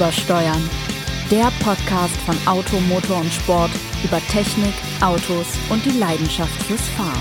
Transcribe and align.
Übersteuern. 0.00 0.70
Der 1.30 1.52
Podcast 1.62 2.16
von 2.24 2.34
Auto, 2.46 2.80
Motor 2.88 3.18
und 3.18 3.30
Sport 3.30 3.70
über 4.02 4.18
Technik, 4.28 4.72
Autos 5.02 5.46
und 5.68 5.84
die 5.84 5.98
Leidenschaft 5.98 6.62
fürs 6.62 6.80
Fahren. 6.96 7.20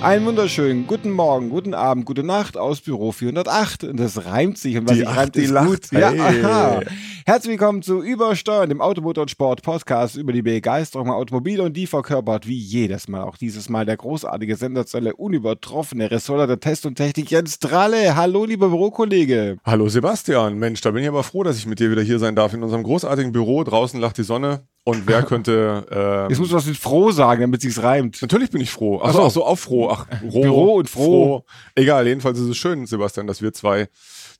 Einen 0.00 0.24
wunderschönen 0.26 0.86
guten 0.86 1.10
Morgen, 1.10 1.50
guten 1.50 1.74
Abend, 1.74 2.04
gute 2.04 2.22
Nacht 2.22 2.56
aus 2.56 2.80
Büro 2.80 3.10
408. 3.10 3.82
Und 3.82 3.98
das 3.98 4.26
reimt 4.26 4.58
sich. 4.58 4.76
Und 4.76 4.84
was 4.86 4.92
Die 4.92 5.00
sich 5.00 5.08
acht, 5.08 5.16
reimt, 5.18 5.34
die 5.34 5.40
ist 5.40 5.50
lacht. 5.50 5.66
gut. 5.66 5.80
Hey. 5.90 6.00
Ja, 6.00 6.10
aha. 6.10 6.80
Herzlich 7.28 7.58
willkommen 7.58 7.82
zu 7.82 8.04
Übersteuern, 8.04 8.68
dem 8.68 8.80
Automotor- 8.80 9.22
und 9.22 9.32
Sport-Podcast 9.32 10.14
über 10.14 10.32
die 10.32 10.42
Begeisterung 10.42 11.08
am 11.08 11.14
Automobil 11.16 11.60
und 11.60 11.76
die 11.76 11.88
verkörpert 11.88 12.46
wie 12.46 12.56
jedes 12.56 13.08
Mal, 13.08 13.24
auch 13.24 13.36
dieses 13.36 13.68
Mal, 13.68 13.84
der 13.84 13.96
großartige 13.96 14.54
Senderzelle, 14.54 15.16
unübertroffene 15.16 16.08
Ressorter 16.08 16.46
der 16.46 16.60
Test 16.60 16.86
und 16.86 16.94
Technik 16.94 17.32
Jens 17.32 17.58
Dralle. 17.58 18.14
Hallo, 18.14 18.44
lieber 18.44 18.68
Bürokollege. 18.68 19.56
Hallo 19.64 19.88
Sebastian, 19.88 20.56
Mensch, 20.56 20.80
da 20.82 20.92
bin 20.92 21.02
ich 21.02 21.08
aber 21.08 21.24
froh, 21.24 21.42
dass 21.42 21.58
ich 21.58 21.66
mit 21.66 21.80
dir 21.80 21.90
wieder 21.90 22.02
hier 22.02 22.20
sein 22.20 22.36
darf 22.36 22.54
in 22.54 22.62
unserem 22.62 22.84
großartigen 22.84 23.32
Büro. 23.32 23.64
Draußen 23.64 23.98
lacht 24.00 24.18
die 24.18 24.22
Sonne 24.22 24.68
und 24.84 25.08
wer 25.08 25.22
könnte. 25.24 25.84
Ähm, 25.90 26.30
Jetzt 26.30 26.38
musst 26.38 26.52
du 26.52 26.56
was 26.56 26.66
mit 26.66 26.76
froh 26.76 27.10
sagen, 27.10 27.40
damit 27.40 27.60
sich's 27.60 27.82
reimt. 27.82 28.22
Natürlich 28.22 28.50
bin 28.50 28.60
ich 28.60 28.70
froh. 28.70 29.00
Ach 29.02 29.08
Ach 29.08 29.14
so, 29.14 29.28
so. 29.30 29.44
auch 29.46 29.58
froh. 29.58 29.88
Ach, 29.90 30.06
roh, 30.22 30.42
Büro 30.42 30.74
und 30.76 30.88
froh. 30.88 31.44
Egal, 31.74 32.06
jedenfalls 32.06 32.38
ist 32.38 32.48
es 32.48 32.56
schön, 32.56 32.86
Sebastian, 32.86 33.26
dass 33.26 33.42
wir 33.42 33.52
zwei, 33.52 33.88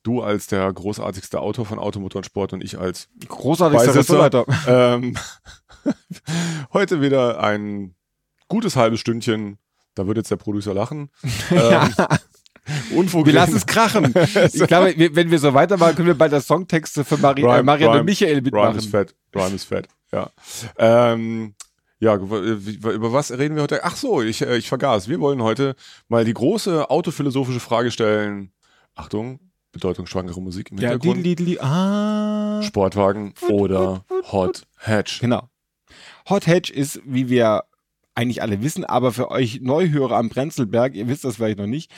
du 0.03 0.21
als 0.21 0.47
der 0.47 0.71
großartigste 0.71 1.39
Autor 1.39 1.65
von 1.65 1.79
Automotor 1.79 2.19
und 2.19 2.25
Sport 2.25 2.53
und 2.53 2.63
ich 2.63 2.77
als 2.77 3.09
Großartigster 3.27 3.95
Ressortleiter. 3.95 4.45
ähm, 4.67 5.17
heute 6.73 7.01
wieder 7.01 7.41
ein 7.43 7.95
gutes 8.47 8.75
halbes 8.75 8.99
Stündchen. 8.99 9.57
Da 9.95 10.05
wird 10.07 10.17
jetzt 10.17 10.31
der 10.31 10.35
Producer 10.37 10.73
lachen. 10.73 11.09
Ähm, 11.51 11.89
Unfug 12.97 13.21
Wir 13.25 13.27
reden. 13.27 13.35
lassen 13.37 13.55
es 13.55 13.65
krachen. 13.65 14.13
Ich 14.53 14.67
glaube, 14.67 14.93
wir- 14.97 15.15
wenn 15.15 15.31
wir 15.31 15.39
so 15.39 15.53
weitermachen, 15.53 15.95
können 15.95 16.07
wir 16.09 16.17
bald 16.17 16.33
das 16.33 16.47
Songtexte 16.47 17.05
für 17.05 17.15
Mari 17.17 17.41
äh, 17.41 17.45
Rhyme- 17.45 17.63
Marianne 17.63 17.91
Rhyme- 17.93 17.99
und 18.01 18.05
Michael 18.05 18.33
Rhyme 18.33 18.43
mitmachen. 18.43 18.75
ist 18.77 18.89
fett. 18.89 19.15
Rhyme 19.33 19.55
ist 19.55 19.63
fett. 19.63 19.87
Ja. 20.11 20.29
Ähm, 20.77 21.55
ja, 21.99 22.15
über 22.15 23.13
was 23.13 23.31
reden 23.31 23.55
wir 23.55 23.63
heute? 23.63 23.85
Ach 23.85 23.95
so, 23.95 24.21
ich, 24.21 24.41
äh, 24.41 24.57
ich 24.57 24.67
vergaß. 24.67 25.07
Wir 25.07 25.21
wollen 25.21 25.41
heute 25.41 25.75
mal 26.09 26.25
die 26.25 26.33
große 26.33 26.89
autophilosophische 26.89 27.61
Frage 27.61 27.89
stellen. 27.89 28.51
Achtung, 28.95 29.39
bedeutungsschwangere 29.71 30.41
Musik 30.41 30.71
im 30.71 30.77
Ja, 30.77 30.89
Hintergrund. 30.91 31.25
die, 31.25 31.35
die, 31.35 31.45
die, 31.45 31.61
ah. 31.61 32.61
Sportwagen 32.63 33.33
oder 33.49 34.05
Hot 34.31 34.63
Hatch. 34.77 35.19
Genau. 35.19 35.49
Hot 36.29 36.47
Hatch 36.47 36.69
ist, 36.69 37.01
wie 37.05 37.29
wir 37.29 37.63
eigentlich 38.15 38.41
alle 38.41 38.61
wissen, 38.63 38.83
aber 38.83 39.11
für 39.11 39.29
euch 39.29 39.61
Neuhörer 39.61 40.17
am 40.17 40.29
Prenzlberg, 40.29 40.95
ihr 40.95 41.07
wisst 41.07 41.23
das 41.23 41.35
vielleicht 41.35 41.59
noch 41.59 41.67
nicht, 41.67 41.91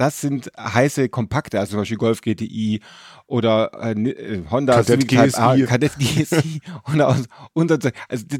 das 0.00 0.20
sind 0.22 0.50
heiße 0.58 1.10
Kompakte, 1.10 1.60
also 1.60 1.72
zum 1.72 1.80
Beispiel 1.80 1.98
Golf 1.98 2.22
GTI 2.22 2.80
oder 3.26 3.70
äh, 3.82 3.92
äh, 3.92 4.42
Honda 4.50 4.76
Kadett 4.82 5.02
Civic 5.02 5.08
GSI. 5.08 5.66
Kadett 5.66 5.92
GSI 5.98 6.62
und, 6.84 7.02
aus- 7.02 7.26
und 7.52 7.70
also 7.70 7.90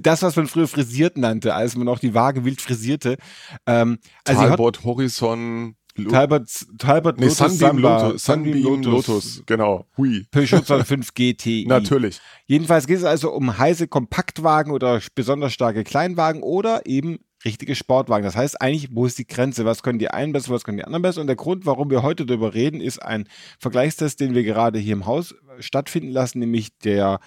das, 0.01 0.23
was 0.23 0.36
man 0.36 0.47
früher 0.47 0.67
frisiert 0.67 1.19
nannte, 1.19 1.55
als 1.55 1.77
man 1.77 1.86
auch 1.89 1.98
die 1.98 2.14
Waage 2.14 2.47
wild 2.47 2.62
frisierte. 2.62 3.19
Ähm, 3.67 3.98
also 4.27 4.41
Talbot, 4.41 4.84
Horizon, 4.84 5.77
Lo- 5.96 6.10
Talbot, 6.10 6.42
Talbot 6.78 7.19
nee, 7.19 7.24
Lotus 7.27 7.38
Sunbeam 7.38 7.58
Samba, 7.58 8.06
Lotus, 8.06 8.24
Sunbeam 8.24 8.83
Lotus. 8.83 9.42
Genau. 9.46 9.86
Hui. 9.96 10.27
Peugeot 10.30 10.62
205 10.64 11.14
GTI. 11.14 11.66
Natürlich. 11.69 12.20
Jedenfalls 12.46 12.86
geht 12.86 12.98
es 12.98 13.05
also 13.05 13.33
um 13.33 13.58
heiße 13.58 13.88
Kompaktwagen 13.88 14.72
oder 14.72 15.00
besonders 15.14 15.52
starke 15.52 15.84
Kleinwagen 15.84 16.42
oder 16.42 16.86
eben 16.86 17.18
richtige 17.44 17.74
Sportwagen. 17.74 18.24
Das 18.24 18.36
heißt 18.36 18.61
eigentlich, 18.61 18.88
wo 18.92 19.06
ist 19.06 19.18
die 19.18 19.27
Grenze? 19.27 19.64
Was 19.64 19.83
können 19.83 19.98
die 19.98 20.11
einen 20.11 20.33
besser, 20.33 20.52
was 20.52 20.64
können 20.64 20.77
die 20.77 20.84
anderen 20.84 21.02
besser? 21.02 21.20
Und 21.22 21.27
der 21.27 21.36
Grund, 21.36 21.64
warum 21.66 21.91
wir 21.91 22.02
heute 22.02 22.27
darüber 22.27 22.52
reden, 22.55 22.80
ist 22.80 23.02
ein 23.02 23.27
Vergleichstest, 23.58 24.20
den 24.20 24.34
wir 24.34 24.45
gerade 24.45 24.79
hier 24.79 24.92
im 24.92 25.06
Haus 25.06 25.34
stattfinden 25.58 26.11
lassen, 26.11 26.39
nämlich 26.40 26.77
der 26.84 27.18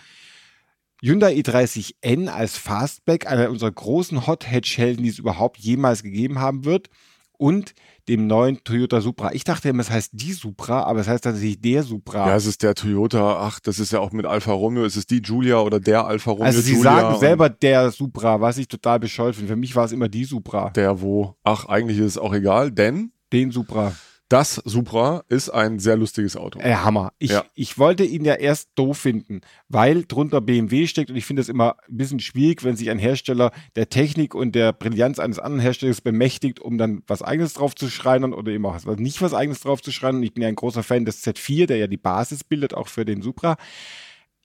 Hyundai 1.02 1.34
i30N 1.34 2.28
als 2.28 2.58
Fastback, 2.58 3.28
einer 3.28 3.50
unserer 3.50 3.72
großen 3.72 4.26
Hot 4.26 4.50
Hatch-Helden, 4.50 5.04
die 5.04 5.10
es 5.10 5.20
überhaupt 5.20 5.58
jemals 5.58 6.02
gegeben 6.04 6.40
haben 6.40 6.64
wird, 6.64 6.90
und 7.38 7.74
dem 8.08 8.28
neuen 8.28 8.64
Toyota 8.64 9.02
Supra. 9.02 9.32
Ich 9.34 9.44
dachte 9.44 9.70
immer, 9.70 9.82
es 9.82 9.90
heißt 9.90 10.12
die 10.14 10.34
Supra, 10.34 10.84
aber 10.84 11.00
es 11.00 11.08
heißt 11.08 11.24
tatsächlich 11.24 11.62
der 11.62 11.84
Supra. 11.84 12.28
Ja, 12.28 12.36
es 12.36 12.46
ist 12.46 12.64
der 12.64 12.76
Toyota. 12.76 13.38
Ach, 13.40 13.60
das 13.60 13.80
ist 13.80 13.92
ja 13.92 14.00
auch 14.00 14.12
mit 14.12 14.26
Alfa 14.26 14.52
Romeo. 14.52 14.84
Es 14.84 14.98
ist 14.98 15.10
die 15.10 15.22
Julia 15.22 15.60
oder 15.60 15.80
der 15.80 16.06
Alfa 16.06 16.32
Romeo. 16.32 16.46
Also 16.46 16.62
sie 16.62 16.74
Giulia 16.74 17.02
sagen 17.02 17.20
selber 17.20 17.50
der 17.50 17.92
Supra, 17.92 18.42
was 18.42 18.58
ich 18.58 18.68
total 18.68 19.00
bescheuert 19.00 19.36
finde. 19.36 19.54
Für 19.54 19.58
mich 19.58 19.76
war 19.76 19.86
es 19.86 19.92
immer 19.92 20.10
die 20.10 20.26
Supra. 20.26 20.70
Der 20.72 21.02
wo. 21.02 21.36
Ach, 21.44 21.66
eigentlich 21.66 22.00
ist 22.00 22.06
es 22.06 22.18
auch 22.18 22.34
egal, 22.34 22.72
denn 22.72 23.12
Den 23.32 23.52
Supra. 23.52 23.94
Das 24.30 24.56
Supra 24.56 25.24
ist 25.30 25.50
ein 25.50 25.78
sehr 25.78 25.96
lustiges 25.96 26.36
Auto. 26.36 26.60
Äh, 26.60 26.74
Hammer. 26.76 27.12
Ich, 27.20 27.32
Ja. 27.32 27.46
ich 27.54 27.78
wollte 27.78 28.04
ihn 28.04 28.26
ja 28.26 28.34
erst 28.34 28.70
doof 28.76 28.98
finden, 28.98 29.42
weil 29.70 30.06
drunter 30.06 30.42
BMW 30.42 30.88
steckt 30.88 31.12
und 31.12 31.18
ich 31.18 31.26
finde 31.26 31.42
es 31.42 31.50
immer 31.50 31.76
ein 31.88 31.98
bisschen 31.98 32.20
schwierig, 32.20 32.64
wenn 32.64 32.76
sich 32.76 32.90
ein 32.90 32.98
Hersteller 32.98 33.52
der 33.76 33.90
Technik 33.90 34.34
und 34.34 34.56
der 34.56 34.74
Brillanz 34.74 35.20
eines 35.20 35.38
anderen 35.38 35.60
Herstellers 35.62 36.02
bemächtigt, 36.02 36.60
um 36.60 36.78
dann 36.80 37.04
was 37.06 37.22
eigenes 37.22 37.54
drauf 37.54 37.76
zu 37.76 37.90
schreien 37.90 38.34
oder 38.34 38.52
eben 38.52 38.66
auch 38.66 38.74
was- 38.86 38.98
nicht 38.98 39.22
was 39.22 39.34
eigenes 39.36 39.60
drauf 39.60 39.82
zu 39.84 39.92
schreien. 39.92 40.16
Und 40.16 40.24
ich 40.24 40.34
bin 40.34 40.42
ja 40.42 40.50
ein 40.50 40.56
großer 40.56 40.82
Fan 40.84 41.06
des 41.06 41.24
Z4, 41.24 41.68
der 41.68 41.78
ja 41.78 41.88
die 41.88 41.98
Basis 41.98 42.44
bildet, 42.44 42.74
auch 42.74 42.88
für 42.88 43.06
den 43.06 43.22
Supra. 43.22 43.58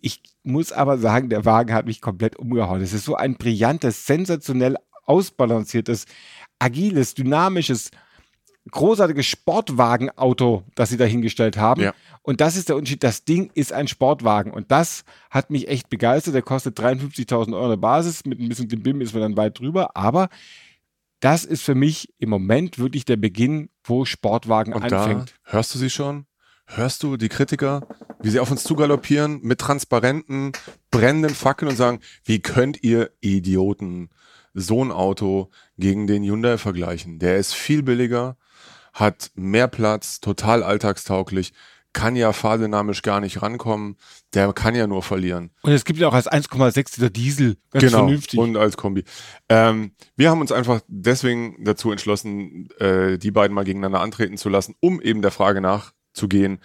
Ich 0.00 0.20
muss 0.42 0.70
aber 0.70 0.98
sagen, 0.98 1.28
der 1.30 1.44
Wagen 1.44 1.72
hat 1.72 1.86
mich 1.86 2.00
komplett 2.00 2.36
umgehauen. 2.36 2.82
Es 2.82 2.92
ist 2.92 3.04
so 3.04 3.14
ein 3.14 3.36
brillantes, 3.36 4.06
sensationell 4.06 4.76
ausbalanciertes, 5.06 6.04
agiles, 6.58 7.14
dynamisches, 7.14 7.90
großartiges 8.70 9.26
Sportwagenauto, 9.26 10.64
das 10.74 10.90
sie 10.90 10.96
dahingestellt 10.96 11.56
haben. 11.56 11.82
Ja. 11.82 11.94
Und 12.22 12.40
das 12.40 12.56
ist 12.56 12.68
der 12.68 12.76
Unterschied. 12.76 13.02
Das 13.02 13.24
Ding 13.24 13.50
ist 13.54 13.72
ein 13.72 13.88
Sportwagen. 13.88 14.52
Und 14.52 14.70
das 14.70 15.04
hat 15.30 15.50
mich 15.50 15.68
echt 15.68 15.88
begeistert. 15.88 16.34
Der 16.34 16.42
kostet 16.42 16.78
53.000 16.78 17.54
Euro 17.54 17.66
eine 17.66 17.76
Basis. 17.76 18.24
Mit 18.24 18.40
ein 18.40 18.48
bisschen 18.48 18.68
Bim 18.68 19.00
ist 19.00 19.12
man 19.12 19.22
dann 19.22 19.36
weit 19.36 19.58
drüber. 19.58 19.96
Aber 19.96 20.28
das 21.20 21.44
ist 21.44 21.62
für 21.62 21.74
mich 21.74 22.12
im 22.18 22.30
Moment 22.30 22.78
wirklich 22.78 23.04
der 23.04 23.16
Beginn, 23.16 23.70
wo 23.84 24.04
Sportwagen 24.04 24.72
Und 24.72 24.92
anfängt. 24.92 25.34
da 25.44 25.52
hörst 25.52 25.74
du 25.74 25.78
sie 25.78 25.90
schon? 25.90 26.26
Hörst 26.66 27.02
du 27.02 27.16
die 27.16 27.30
Kritiker, 27.30 27.86
wie 28.20 28.28
sie 28.28 28.40
auf 28.40 28.50
uns 28.50 28.62
zugaloppieren 28.62 29.40
mit 29.42 29.58
transparenten, 29.58 30.52
brennenden 30.90 31.34
Fackeln 31.34 31.70
und 31.70 31.76
sagen, 31.76 32.00
wie 32.24 32.40
könnt 32.40 32.82
ihr 32.82 33.10
Idioten 33.20 34.10
so 34.52 34.84
ein 34.84 34.92
Auto 34.92 35.50
gegen 35.78 36.06
den 36.06 36.22
Hyundai 36.22 36.58
vergleichen? 36.58 37.18
Der 37.18 37.38
ist 37.38 37.54
viel 37.54 37.82
billiger, 37.82 38.36
hat 38.92 39.30
mehr 39.34 39.68
Platz, 39.68 40.20
total 40.20 40.62
alltagstauglich, 40.62 41.52
kann 41.92 42.16
ja 42.16 42.32
fahrdynamisch 42.32 43.02
gar 43.02 43.20
nicht 43.20 43.42
rankommen, 43.42 43.96
der 44.34 44.52
kann 44.52 44.74
ja 44.74 44.86
nur 44.86 45.02
verlieren. 45.02 45.50
Und 45.62 45.72
es 45.72 45.84
gibt 45.84 45.98
ja 45.98 46.08
auch 46.08 46.14
als 46.14 46.30
1,6 46.30 47.00
Liter 47.00 47.10
Diesel. 47.10 47.56
Ganz 47.70 47.90
vernünftig. 47.90 48.32
Genau. 48.32 48.42
Und 48.42 48.56
als 48.56 48.76
Kombi. 48.76 49.04
Ähm, 49.48 49.92
wir 50.16 50.30
haben 50.30 50.40
uns 50.40 50.52
einfach 50.52 50.80
deswegen 50.86 51.64
dazu 51.64 51.90
entschlossen, 51.90 52.68
äh, 52.78 53.18
die 53.18 53.30
beiden 53.30 53.54
mal 53.54 53.64
gegeneinander 53.64 54.00
antreten 54.00 54.36
zu 54.36 54.48
lassen, 54.48 54.74
um 54.80 55.00
eben 55.00 55.22
der 55.22 55.30
Frage 55.30 55.60
nachzugehen, 55.60 56.60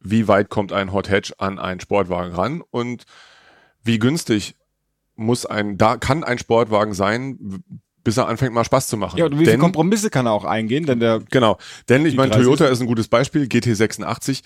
wie 0.00 0.28
weit 0.28 0.48
kommt 0.48 0.72
ein 0.72 0.92
Hot 0.92 1.10
Hatch 1.10 1.34
an 1.38 1.58
einen 1.58 1.80
Sportwagen 1.80 2.32
ran 2.32 2.62
und 2.70 3.04
wie 3.82 3.98
günstig 3.98 4.54
muss 5.16 5.44
ein, 5.44 5.76
da 5.76 5.96
kann 5.96 6.22
ein 6.22 6.38
Sportwagen 6.38 6.94
sein, 6.94 7.62
bis 8.08 8.16
er 8.16 8.26
anfängt 8.26 8.54
mal 8.54 8.64
Spaß 8.64 8.86
zu 8.86 8.96
machen. 8.96 9.18
ja, 9.18 9.26
und 9.26 9.32
wie 9.34 9.40
viele 9.40 9.50
Denn- 9.50 9.60
Kompromisse 9.60 10.08
kann 10.08 10.24
er 10.24 10.32
auch 10.32 10.44
eingehen? 10.46 10.86
Denn 10.86 10.98
der 10.98 11.20
Genau, 11.30 11.58
denn 11.90 12.06
ich 12.06 12.16
meine, 12.16 12.30
30. 12.30 12.42
Toyota 12.46 12.66
ist 12.68 12.80
ein 12.80 12.86
gutes 12.86 13.08
Beispiel, 13.08 13.42
GT86, 13.44 14.40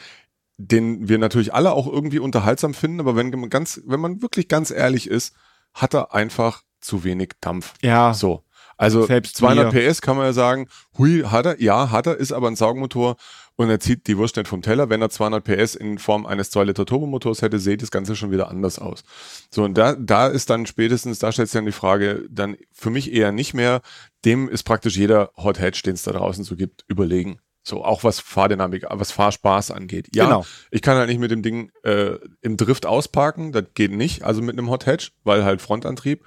den 0.58 1.08
wir 1.08 1.18
natürlich 1.18 1.54
alle 1.54 1.70
auch 1.72 1.86
irgendwie 1.86 2.18
unterhaltsam 2.18 2.74
finden, 2.74 2.98
aber 2.98 3.14
wenn 3.14 3.30
man 3.30 3.50
ganz, 3.50 3.80
wenn 3.86 4.00
man 4.00 4.20
wirklich 4.20 4.48
ganz 4.48 4.72
ehrlich 4.72 5.08
ist, 5.08 5.32
hat 5.74 5.94
er 5.94 6.12
einfach 6.12 6.62
zu 6.80 7.04
wenig 7.04 7.34
Dampf. 7.40 7.74
Ja. 7.82 8.14
So. 8.14 8.42
Also 8.76 9.06
Selbst 9.06 9.36
200 9.36 9.72
mir. 9.72 9.88
PS 9.92 10.00
kann 10.00 10.16
man 10.16 10.26
ja 10.26 10.32
sagen, 10.32 10.66
hui, 10.98 11.22
hat 11.22 11.46
er, 11.46 11.62
ja, 11.62 11.92
hat 11.92 12.08
er, 12.08 12.16
ist 12.16 12.32
aber 12.32 12.48
ein 12.48 12.56
Saugmotor 12.56 13.14
und 13.62 13.70
er 13.70 13.80
zieht 13.80 14.06
die 14.06 14.18
Wurst 14.18 14.36
nicht 14.36 14.48
vom 14.48 14.62
Teller. 14.62 14.88
Wenn 14.90 15.00
er 15.02 15.10
200 15.10 15.44
PS 15.44 15.74
in 15.74 15.98
Form 15.98 16.26
eines 16.26 16.50
2 16.50 16.64
Liter 16.64 16.86
Turbomotors 16.86 17.42
hätte, 17.42 17.58
sieht 17.58 17.82
das 17.82 17.90
Ganze 17.90 18.16
schon 18.16 18.30
wieder 18.30 18.48
anders 18.48 18.78
aus. 18.78 19.02
So, 19.50 19.64
und 19.64 19.78
da, 19.78 19.94
da 19.94 20.26
ist 20.28 20.50
dann 20.50 20.66
spätestens, 20.66 21.18
da 21.18 21.32
stellt 21.32 21.48
sich 21.48 21.58
dann 21.58 21.66
die 21.66 21.72
Frage, 21.72 22.24
dann 22.30 22.56
für 22.72 22.90
mich 22.90 23.12
eher 23.12 23.32
nicht 23.32 23.54
mehr, 23.54 23.80
dem 24.24 24.48
ist 24.48 24.62
praktisch 24.64 24.96
jeder 24.96 25.30
Hot 25.36 25.58
Hatch, 25.60 25.82
den 25.82 25.94
es 25.94 26.02
da 26.02 26.12
draußen 26.12 26.44
so 26.44 26.56
gibt, 26.56 26.84
überlegen. 26.88 27.38
So, 27.64 27.84
auch 27.84 28.02
was 28.02 28.18
Fahrdynamik, 28.18 28.86
was 28.90 29.12
Fahrspaß 29.12 29.70
angeht. 29.70 30.08
Ja, 30.14 30.24
Genau. 30.24 30.44
ich 30.72 30.82
kann 30.82 30.96
halt 30.96 31.08
nicht 31.08 31.20
mit 31.20 31.30
dem 31.30 31.42
Ding 31.42 31.70
äh, 31.84 32.16
im 32.40 32.56
Drift 32.56 32.86
ausparken, 32.86 33.52
das 33.52 33.66
geht 33.74 33.92
nicht, 33.92 34.24
also 34.24 34.42
mit 34.42 34.58
einem 34.58 34.68
Hot 34.68 34.86
Hatch, 34.86 35.12
weil 35.22 35.44
halt 35.44 35.62
Frontantrieb. 35.62 36.24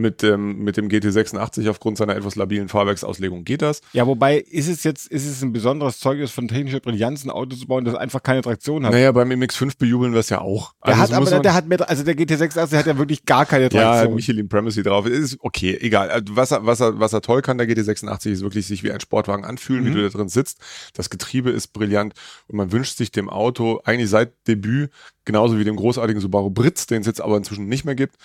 Mit, 0.00 0.24
ähm, 0.24 0.58
mit 0.64 0.76
dem 0.76 0.88
GT86 0.88 1.68
aufgrund 1.68 1.98
seiner 1.98 2.16
etwas 2.16 2.36
labilen 2.36 2.68
Fahrwerksauslegung 2.68 3.44
geht 3.44 3.62
das. 3.62 3.80
Ja, 3.92 4.06
wobei 4.06 4.38
ist 4.38 4.68
es 4.68 4.82
jetzt, 4.84 5.06
ist 5.08 5.26
es 5.26 5.42
ein 5.42 5.52
besonderes 5.52 5.98
Zeugnis 6.00 6.30
von 6.30 6.48
technischer 6.48 6.80
Brillanz, 6.80 7.24
ein 7.24 7.30
Auto 7.30 7.54
zu 7.56 7.66
bauen, 7.66 7.84
das 7.84 7.94
einfach 7.94 8.22
keine 8.22 8.40
Traktion 8.42 8.84
hat? 8.86 8.92
Naja, 8.92 9.12
beim 9.12 9.30
MX5 9.30 9.78
bejubeln 9.78 10.12
wir 10.12 10.20
es 10.20 10.30
ja 10.30 10.40
auch. 10.40 10.72
Der 10.86 10.94
Also 10.98 11.02
hat 11.02 11.12
aber, 11.12 11.24
der, 11.26 11.34
man- 11.34 11.42
der 11.42 11.54
hat 11.54 11.66
mehr, 11.68 11.88
also 11.88 12.02
der 12.02 12.14
GT86 12.16 12.76
hat 12.76 12.86
ja 12.86 12.98
wirklich 12.98 13.24
gar 13.24 13.46
keine 13.46 13.64
Ja, 13.64 13.68
Traktion. 13.68 14.14
Michelin 14.14 14.48
Primacy 14.48 14.82
drauf. 14.82 15.06
Ist 15.06 15.36
okay, 15.40 15.76
egal. 15.80 16.10
Also 16.10 16.34
Was 16.36 16.50
er, 16.50 16.64
was 16.66 16.80
er, 16.80 16.98
was 16.98 17.12
er 17.12 17.20
toll 17.20 17.42
kann, 17.42 17.58
der 17.58 17.68
GT86, 17.68 18.30
ist 18.30 18.42
wirklich 18.42 18.66
sich 18.66 18.82
wie 18.82 18.90
ein 18.92 19.00
Sportwagen 19.00 19.44
anfühlen, 19.44 19.84
wie 19.84 19.90
Mhm. 19.90 19.94
du 19.94 20.02
da 20.02 20.08
drin 20.08 20.28
sitzt. 20.28 20.58
Das 20.94 21.10
Getriebe 21.10 21.50
ist 21.50 21.72
brillant 21.72 22.14
und 22.48 22.56
man 22.56 22.72
wünscht 22.72 22.96
sich 22.96 23.10
dem 23.10 23.28
Auto 23.28 23.80
eigentlich 23.84 24.10
seit 24.10 24.32
Debüt, 24.48 24.90
genauso 25.24 25.58
wie 25.58 25.64
dem 25.64 25.76
großartigen 25.76 26.20
Subaru 26.20 26.50
Britz, 26.50 26.86
den 26.86 27.00
es 27.00 27.06
jetzt 27.06 27.20
aber 27.20 27.36
inzwischen 27.36 27.66
nicht 27.66 27.84
mehr 27.84 27.94
gibt, 27.94 28.16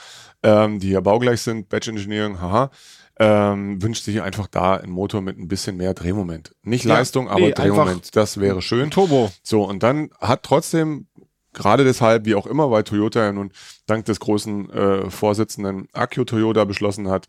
ähm, 0.44 0.80
die 0.80 0.92
ja 0.92 1.02
baugleich 1.02 1.42
sind, 1.42 1.70
Badge 1.70 1.92
Engineering, 1.92 2.40
haha, 2.40 2.72
ähm, 3.18 3.82
wünscht 3.82 4.04
sich 4.04 4.22
einfach 4.22 4.48
da 4.48 4.76
ein 4.76 4.90
Motor 4.90 5.22
mit 5.22 5.38
ein 5.38 5.48
bisschen 5.48 5.78
mehr 5.78 5.94
Drehmoment. 5.94 6.54
Nicht 6.64 6.86
Ja, 6.86 6.96
Leistung, 6.96 7.30
aber 7.30 7.40
nee, 7.40 7.52
Drehmoment. 7.52 8.16
Das 8.16 8.40
wäre 8.40 8.62
schön. 8.62 8.92
Turbo. 8.92 9.32
So, 9.42 9.64
und 9.64 9.84
dann 9.84 10.10
hat 10.20 10.44
trotzdem, 10.44 11.08
gerade 11.54 11.86
deshalb, 11.86 12.26
wie 12.26 12.36
auch 12.36 12.46
immer, 12.46 12.72
weil 12.72 12.84
Toyota 12.84 13.24
ja 13.24 13.32
nun 13.32 13.52
dank 13.86 14.06
des 14.06 14.20
großen 14.20 14.70
äh, 14.70 15.10
Vorsitzenden 15.10 15.88
Akio 15.94 16.26
Toyota 16.26 16.66
beschlossen 16.66 17.10
hat, 17.10 17.28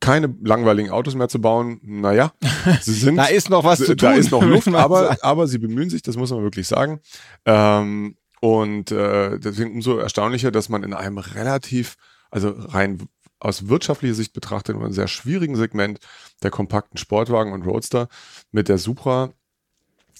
keine 0.00 0.34
langweiligen 0.42 0.90
Autos 0.90 1.14
mehr 1.14 1.28
zu 1.28 1.40
bauen. 1.40 1.78
Naja, 1.82 2.32
sie 2.80 2.94
sind. 2.94 3.16
Da 3.16 3.26
ist 3.26 3.48
noch 3.50 3.64
was 3.64 3.78
zu 3.78 3.96
tun. 3.96 3.96
Da 3.96 4.12
ist 4.12 4.30
noch 4.30 4.42
Luft, 4.44 4.68
aber, 4.68 5.16
aber 5.22 5.46
sie 5.46 5.58
bemühen 5.58 5.90
sich, 5.90 6.02
das 6.02 6.16
muss 6.16 6.30
man 6.30 6.42
wirklich 6.42 6.66
sagen. 6.66 7.00
Ähm, 7.44 8.16
und 8.40 8.90
äh, 8.90 9.38
deswegen 9.38 9.74
umso 9.74 9.98
erstaunlicher, 9.98 10.50
dass 10.50 10.68
man 10.68 10.82
in 10.82 10.94
einem 10.94 11.18
relativ, 11.18 11.96
also 12.30 12.50
rein 12.50 13.08
aus 13.38 13.68
wirtschaftlicher 13.68 14.14
Sicht 14.14 14.32
betrachtet, 14.32 14.76
in 14.76 14.82
einem 14.82 14.92
sehr 14.92 15.08
schwierigen 15.08 15.56
Segment 15.56 15.98
der 16.42 16.50
kompakten 16.50 16.98
Sportwagen 16.98 17.52
und 17.52 17.62
Roadster 17.66 18.08
mit 18.50 18.68
der 18.68 18.78
Supra, 18.78 19.30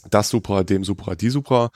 das 0.09 0.31
Supra, 0.31 0.63
dem 0.63 0.85
Supra, 0.85 1.15
die 1.15 1.31
Supra, 1.31 1.71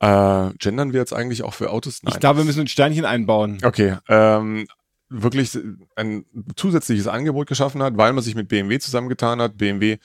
äh, 0.00 0.50
gendern 0.58 0.92
wir 0.92 1.00
jetzt 1.00 1.12
eigentlich 1.12 1.42
auch 1.42 1.54
für 1.54 1.70
Autos? 1.70 2.00
Ich 2.06 2.20
glaube, 2.20 2.38
wir 2.38 2.44
müssen 2.44 2.60
ein 2.60 2.68
Sternchen 2.68 3.04
einbauen. 3.04 3.58
Okay, 3.62 3.96
ähm, 4.08 4.66
wirklich 5.10 5.58
ein 5.96 6.24
zusätzliches 6.56 7.06
Angebot 7.06 7.48
geschaffen 7.48 7.82
hat, 7.82 7.96
weil 7.96 8.12
man 8.12 8.22
sich 8.22 8.34
mit 8.34 8.48
BMW 8.48 8.78
zusammengetan 8.78 9.40
hat. 9.42 9.58
BMW 9.58 9.98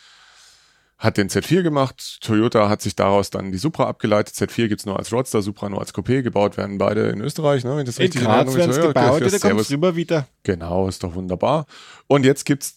hat 0.97 1.17
den 1.17 1.29
Z4 1.29 1.61
gemacht, 1.61 2.19
Toyota 2.21 2.69
hat 2.69 2.81
sich 2.81 2.95
daraus 2.95 3.29
dann 3.29 3.51
die 3.51 3.57
Supra 3.57 3.85
abgeleitet. 3.85 4.35
Z4 4.35 4.69
gibt's 4.69 4.85
nur 4.85 4.97
als 4.97 5.11
Roadster, 5.11 5.41
Supra 5.41 5.67
nur 5.69 5.79
als 5.79 5.93
Coupé. 5.93 6.21
Gebaut 6.21 6.55
werden 6.55 6.77
beide 6.77 7.09
in 7.09 7.19
Österreich, 7.19 7.65
ne? 7.65 7.75
wenn 7.75 7.85
das 7.85 7.97
In 7.97 8.03
richtig 8.03 8.21
werden 8.21 8.47
es 8.47 8.53
habe. 8.53 8.59
Ja, 8.59 8.67
okay, 8.69 8.87
gebaut, 8.87 9.21
ja, 9.21 9.29
da 9.29 9.49
kommst 9.49 9.71
rüber 9.71 9.95
wieder. 9.95 10.27
Genau, 10.43 10.87
ist 10.87 11.03
doch 11.03 11.13
wunderbar. 11.15 11.65
Und 12.07 12.23
jetzt 12.23 12.45
gibt's 12.45 12.75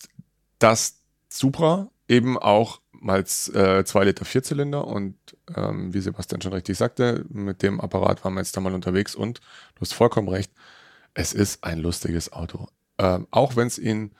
das 0.58 0.98
Supra 1.28 1.90
eben 2.08 2.36
auch 2.36 2.80
als 3.06 3.48
äh, 3.50 3.84
2 3.84 4.04
Liter 4.04 4.24
Vierzylinder 4.24 4.86
und 4.86 5.16
ähm, 5.54 5.94
wie 5.94 6.00
Sebastian 6.00 6.40
schon 6.40 6.52
richtig 6.52 6.76
sagte, 6.76 7.24
mit 7.28 7.62
dem 7.62 7.80
Apparat 7.80 8.24
waren 8.24 8.34
wir 8.34 8.40
jetzt 8.40 8.56
da 8.56 8.60
mal 8.60 8.74
unterwegs 8.74 9.14
und 9.14 9.38
du 9.76 9.82
hast 9.82 9.94
vollkommen 9.94 10.28
recht, 10.28 10.50
es 11.14 11.32
ist 11.32 11.62
ein 11.62 11.78
lustiges 11.78 12.32
Auto. 12.32 12.68
Ähm, 12.98 13.28
auch 13.30 13.54
wenn 13.54 13.68
es 13.68 13.78
ihn 13.78 14.12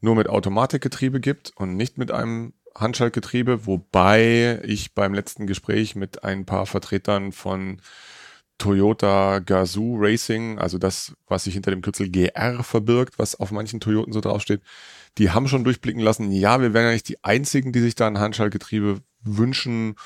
nur 0.00 0.14
mit 0.14 0.28
Automatikgetriebe 0.28 1.20
gibt 1.20 1.52
und 1.56 1.76
nicht 1.76 1.96
mit 1.96 2.10
einem 2.10 2.52
Handschaltgetriebe, 2.80 3.66
wobei 3.66 4.60
ich 4.64 4.94
beim 4.94 5.14
letzten 5.14 5.46
Gespräch 5.46 5.96
mit 5.96 6.24
ein 6.24 6.44
paar 6.44 6.66
Vertretern 6.66 7.32
von 7.32 7.80
Toyota 8.58 9.40
Gazoo 9.40 9.96
Racing, 9.98 10.58
also 10.58 10.78
das, 10.78 11.14
was 11.26 11.44
sich 11.44 11.54
hinter 11.54 11.70
dem 11.70 11.82
Kürzel 11.82 12.10
GR 12.10 12.62
verbirgt, 12.62 13.18
was 13.18 13.38
auf 13.38 13.50
manchen 13.50 13.80
Toyoten 13.80 14.12
so 14.12 14.20
draufsteht, 14.20 14.62
die 15.18 15.30
haben 15.30 15.48
schon 15.48 15.64
durchblicken 15.64 16.00
lassen, 16.00 16.32
ja, 16.32 16.60
wir 16.60 16.72
wären 16.72 16.86
ja 16.86 16.92
nicht 16.92 17.08
die 17.08 17.22
einzigen, 17.22 17.72
die 17.72 17.80
sich 17.80 17.94
da 17.94 18.06
ein 18.06 18.18
Handschaltgetriebe 18.18 19.00
wünschen 19.22 19.96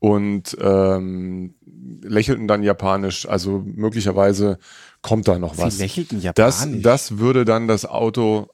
und 0.00 0.56
ähm, 0.60 1.54
lächelten 2.02 2.46
dann 2.46 2.62
japanisch. 2.62 3.28
Also 3.28 3.62
möglicherweise 3.64 4.58
kommt 5.02 5.26
da 5.26 5.38
noch 5.38 5.58
was. 5.58 5.76
Sie 5.76 5.82
lächelten 5.82 6.22
Das, 6.34 6.60
japanisch. 6.60 6.82
das 6.82 7.18
würde 7.18 7.44
dann 7.44 7.66
das 7.66 7.84
Auto 7.84 8.48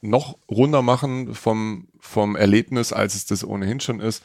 noch 0.00 0.38
runder 0.50 0.82
machen 0.82 1.34
vom, 1.34 1.88
vom 1.98 2.36
Erlebnis, 2.36 2.92
als 2.92 3.14
es 3.14 3.26
das 3.26 3.44
ohnehin 3.44 3.80
schon 3.80 4.00
ist. 4.00 4.22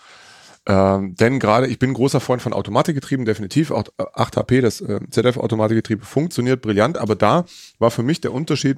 Ähm, 0.68 1.16
denn 1.16 1.40
gerade, 1.40 1.68
ich 1.68 1.78
bin 1.78 1.94
großer 1.94 2.20
Freund 2.20 2.42
von 2.42 2.54
Automatikgetrieben, 2.54 3.26
definitiv. 3.26 3.72
Auch 3.72 3.86
äh, 3.98 4.06
8 4.14 4.38
HP, 4.38 4.62
das 4.62 4.82
äh, 4.82 5.00
ZF-Automatikgetriebe 5.10 6.06
funktioniert 6.06 6.62
brillant, 6.62 6.98
aber 6.98 7.16
da 7.16 7.46
war 7.78 7.92
für 7.92 8.04
mich 8.04 8.22
der 8.22 8.34
Unterschied 8.34 8.78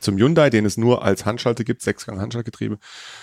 zum 0.00 0.18
Hyundai, 0.18 0.50
den 0.50 0.66
es 0.66 0.76
nur 0.76 1.04
als 1.04 1.24
Handschalte 1.24 1.64
gibt, 1.64 1.82
Sechsgang 1.82 2.20
Handschaltgetriebe, 2.20 2.78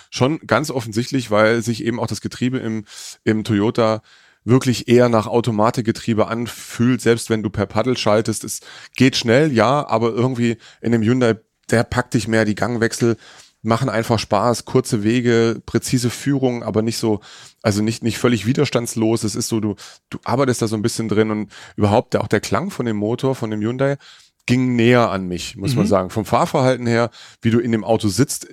schon 0.09 0.39
ganz 0.39 0.71
offensichtlich, 0.71 1.29
weil 1.29 1.61
sich 1.61 1.83
eben 1.83 1.99
auch 1.99 2.07
das 2.07 2.21
Getriebe 2.21 2.57
im, 2.57 2.85
im 3.23 3.43
Toyota 3.43 4.01
wirklich 4.45 4.87
eher 4.87 5.09
nach 5.09 5.27
Automatikgetriebe 5.27 6.27
anfühlt, 6.27 7.01
selbst 7.01 7.29
wenn 7.29 7.43
du 7.43 7.49
per 7.49 7.65
Paddel 7.65 7.97
schaltest. 7.97 8.43
Es 8.43 8.61
geht 8.95 9.15
schnell, 9.15 9.51
ja, 9.53 9.87
aber 9.87 10.09
irgendwie 10.09 10.57
in 10.81 10.91
dem 10.91 11.01
Hyundai, 11.01 11.35
der 11.73 11.83
packt 11.83 12.13
dich 12.13 12.27
mehr, 12.27 12.45
die 12.45 12.55
Gangwechsel 12.55 13.17
machen 13.63 13.89
einfach 13.89 14.19
Spaß, 14.19 14.65
kurze 14.65 15.03
Wege, 15.03 15.59
präzise 15.65 16.09
Führung, 16.09 16.63
aber 16.63 16.81
nicht 16.81 16.97
so, 16.97 17.21
also 17.63 17.81
nicht, 17.81 18.03
nicht 18.03 18.19
völlig 18.19 18.45
widerstandslos. 18.45 19.23
Es 19.23 19.35
ist 19.35 19.47
so, 19.47 19.59
du, 19.59 19.75
du 20.09 20.19
arbeitest 20.23 20.61
da 20.61 20.67
so 20.67 20.75
ein 20.75 20.81
bisschen 20.83 21.09
drin 21.09 21.31
und 21.31 21.51
überhaupt 21.75 22.15
auch 22.15 22.27
der 22.27 22.41
Klang 22.41 22.69
von 22.69 22.85
dem 22.85 22.97
Motor, 22.97 23.35
von 23.35 23.49
dem 23.49 23.61
Hyundai, 23.61 23.97
ging 24.45 24.75
näher 24.75 25.09
an 25.09 25.25
mich, 25.27 25.55
muss 25.55 25.75
man 25.75 25.87
sagen. 25.87 26.09
Vom 26.09 26.25
Fahrverhalten 26.25 26.85
her, 26.85 27.09
wie 27.41 27.49
du 27.49 27.59
in 27.59 27.71
dem 27.71 27.85
Auto 27.85 28.09
sitzt, 28.09 28.47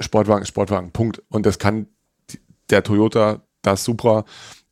Sportwagen 0.00 0.42
ist 0.42 0.48
Sportwagen, 0.48 0.90
Punkt. 0.92 1.22
Und 1.28 1.46
das 1.46 1.58
kann 1.58 1.86
der 2.70 2.82
Toyota, 2.82 3.42
das 3.62 3.84
Supra, 3.84 4.24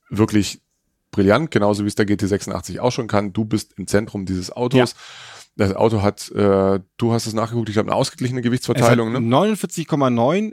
wirklich 0.09 0.63
brillant, 1.11 1.51
genauso 1.51 1.85
wie 1.85 1.89
es 1.89 1.95
der 1.95 2.07
GT86 2.07 2.81
auch 2.81 2.93
schon 2.93 3.07
kann. 3.07 3.35
Du 3.35 3.45
bist 3.45 3.75
im 3.77 3.87
Zentrum 3.87 4.25
dieses 4.25 4.51
Autos. 4.51 4.95
Das 5.57 5.75
Auto 5.75 6.03
hat, 6.03 6.31
äh, 6.33 6.81
du 6.99 7.13
hast 7.13 7.27
es 7.27 7.33
nachgeguckt, 7.33 7.69
ich 7.71 7.75
glaube, 7.75 7.91
eine 7.91 7.97
ausgeglichene 7.97 8.43
Gewichtsverteilung, 8.43 9.13
ne? 9.13 9.19
49,9 9.19 10.53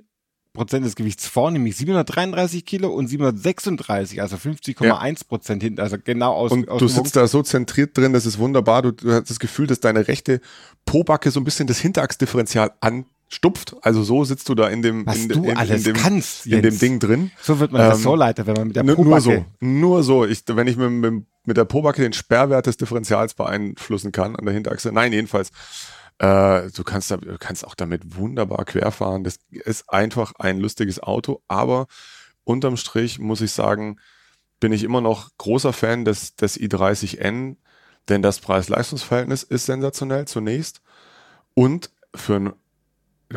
Prozent 0.53 0.85
des 0.85 0.95
Gewichts 0.95 1.27
vorne, 1.27 1.53
nämlich 1.53 1.75
733 1.75 2.63
Kilo 2.63 2.89
und 2.89 3.07
736, 3.07 4.21
also 4.21 4.35
50,1 4.35 5.27
Prozent 5.27 5.63
hinten, 5.63 5.81
also 5.81 5.97
genau 6.01 6.33
aus. 6.33 6.51
Und 6.51 6.69
aus 6.69 6.79
du 6.79 6.87
sitzt 6.87 7.15
da 7.15 7.27
so 7.27 7.41
zentriert 7.41 7.97
drin, 7.97 8.13
das 8.13 8.27
ist 8.27 8.37
wunderbar. 8.37 8.83
Du, 8.83 8.91
du 8.91 9.11
hast 9.11 9.31
das 9.31 9.39
Gefühl, 9.39 9.65
dass 9.65 9.79
deine 9.79 10.07
rechte 10.07 10.41
Pobacke 10.85 11.31
so 11.31 11.39
ein 11.39 11.43
bisschen 11.43 11.65
das 11.65 11.79
Hinterachsdifferenzial 11.79 12.71
anstupft. 13.33 13.75
Also 13.81 14.03
so 14.03 14.23
sitzt 14.23 14.47
du 14.49 14.55
da 14.55 14.67
in 14.67 14.81
dem, 14.81 15.05
Was 15.05 15.17
in, 15.17 15.29
du 15.29 15.43
in, 15.45 15.57
alles 15.57 15.85
in 15.85 15.93
dem, 15.93 16.01
kannst, 16.01 16.45
in 16.45 16.61
dem. 16.61 16.77
Ding 16.77 16.99
drin. 16.99 17.31
So 17.41 17.59
wird 17.59 17.71
man 17.71 17.81
Ähm, 17.81 17.91
Ressortleiter, 17.91 18.45
wenn 18.47 18.53
man 18.55 18.67
mit 18.67 18.75
der 18.75 18.83
Nur- 18.83 18.95
Pobacke... 18.95 19.11
Nur 19.11 19.21
so, 19.21 19.45
nur 19.59 20.03
so. 20.03 20.25
Ich, 20.25 20.43
wenn 20.47 20.67
ich 20.67 20.77
mit, 20.77 20.91
mit, 20.91 21.25
mit 21.45 21.57
der 21.57 21.65
Pobacke 21.65 22.01
den 22.01 22.13
Sperrwert 22.13 22.67
des 22.67 22.77
Differentials 22.77 23.33
beeinflussen 23.33 24.11
kann 24.11 24.35
an 24.35 24.45
der 24.45 24.53
Hinterachse. 24.53 24.91
Nein, 24.91 25.13
jedenfalls. 25.13 25.49
Äh, 26.19 26.69
du 26.71 26.83
kannst, 26.83 27.11
da, 27.11 27.17
du 27.17 27.37
kannst 27.37 27.65
auch 27.65 27.75
damit 27.75 28.15
wunderbar 28.15 28.65
querfahren. 28.65 29.23
Das 29.23 29.39
ist 29.49 29.89
einfach 29.89 30.33
ein 30.37 30.59
lustiges 30.59 31.01
Auto. 31.01 31.41
Aber 31.47 31.87
unterm 32.43 32.77
Strich 32.77 33.19
muss 33.19 33.41
ich 33.41 33.51
sagen, 33.51 33.97
bin 34.59 34.71
ich 34.71 34.83
immer 34.83 35.01
noch 35.01 35.29
großer 35.37 35.73
Fan 35.73 36.05
des, 36.05 36.35
des 36.35 36.59
i30N, 36.59 37.57
denn 38.09 38.21
das 38.21 38.39
Preis-Leistungs-Verhältnis 38.39 39.43
ist 39.43 39.65
sensationell 39.65 40.25
zunächst. 40.25 40.81
Und 41.53 41.89
für 42.15 42.35
ein, 42.35 42.53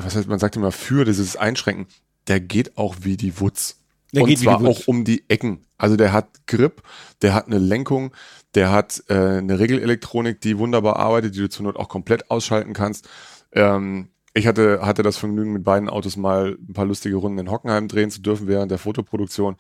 was 0.05 0.17
heißt, 0.17 0.29
man 0.29 0.39
sagt 0.39 0.57
immer 0.57 0.73
für 0.73 1.05
dieses 1.05 1.37
Einschränken, 1.37 1.87
der 2.29 2.41
geht 2.41 2.77
auch 2.77 2.97
wie 3.03 3.17
die 3.17 3.41
Wutz. 3.41 3.79
Der 4.13 4.23
und 4.23 4.29
geht 4.29 4.41
wie 4.41 4.45
zwar 4.45 4.65
auch 4.65 4.87
um 4.87 5.05
die 5.05 5.25
Ecken. 5.29 5.65
Also 5.79 5.97
der 5.97 6.13
hat 6.13 6.47
Grip, 6.47 6.83
der 7.23 7.35
hat 7.35 7.47
eine 7.47 7.59
Lenkung, 7.59 8.13
der 8.55 8.71
hat 8.73 9.03
äh, 9.09 9.15
eine 9.15 9.59
Regelelektronik, 9.59 10.41
die 10.41 10.59
wunderbar 10.59 10.97
arbeitet, 10.97 11.35
die 11.35 11.41
du 11.41 11.49
zur 11.49 11.65
Not 11.65 11.77
auch 11.77 11.89
komplett 11.89 12.31
ausschalten 12.31 12.73
kannst. 12.73 13.09
Ähm, 13.53 14.09
ich 14.33 14.47
hatte, 14.47 14.81
hatte 14.83 15.03
das 15.03 15.17
Vergnügen, 15.17 15.53
mit 15.53 15.65
beiden 15.65 15.89
Autos 15.89 16.17
mal 16.17 16.59
ein 16.61 16.73
paar 16.73 16.85
lustige 16.85 17.17
Runden 17.17 17.39
in 17.39 17.51
Hockenheim 17.51 17.89
drehen 17.89 18.11
zu 18.11 18.21
dürfen 18.21 18.49
während 18.49 18.71
der 18.71 18.79
Fotoproduktion. 18.79 19.57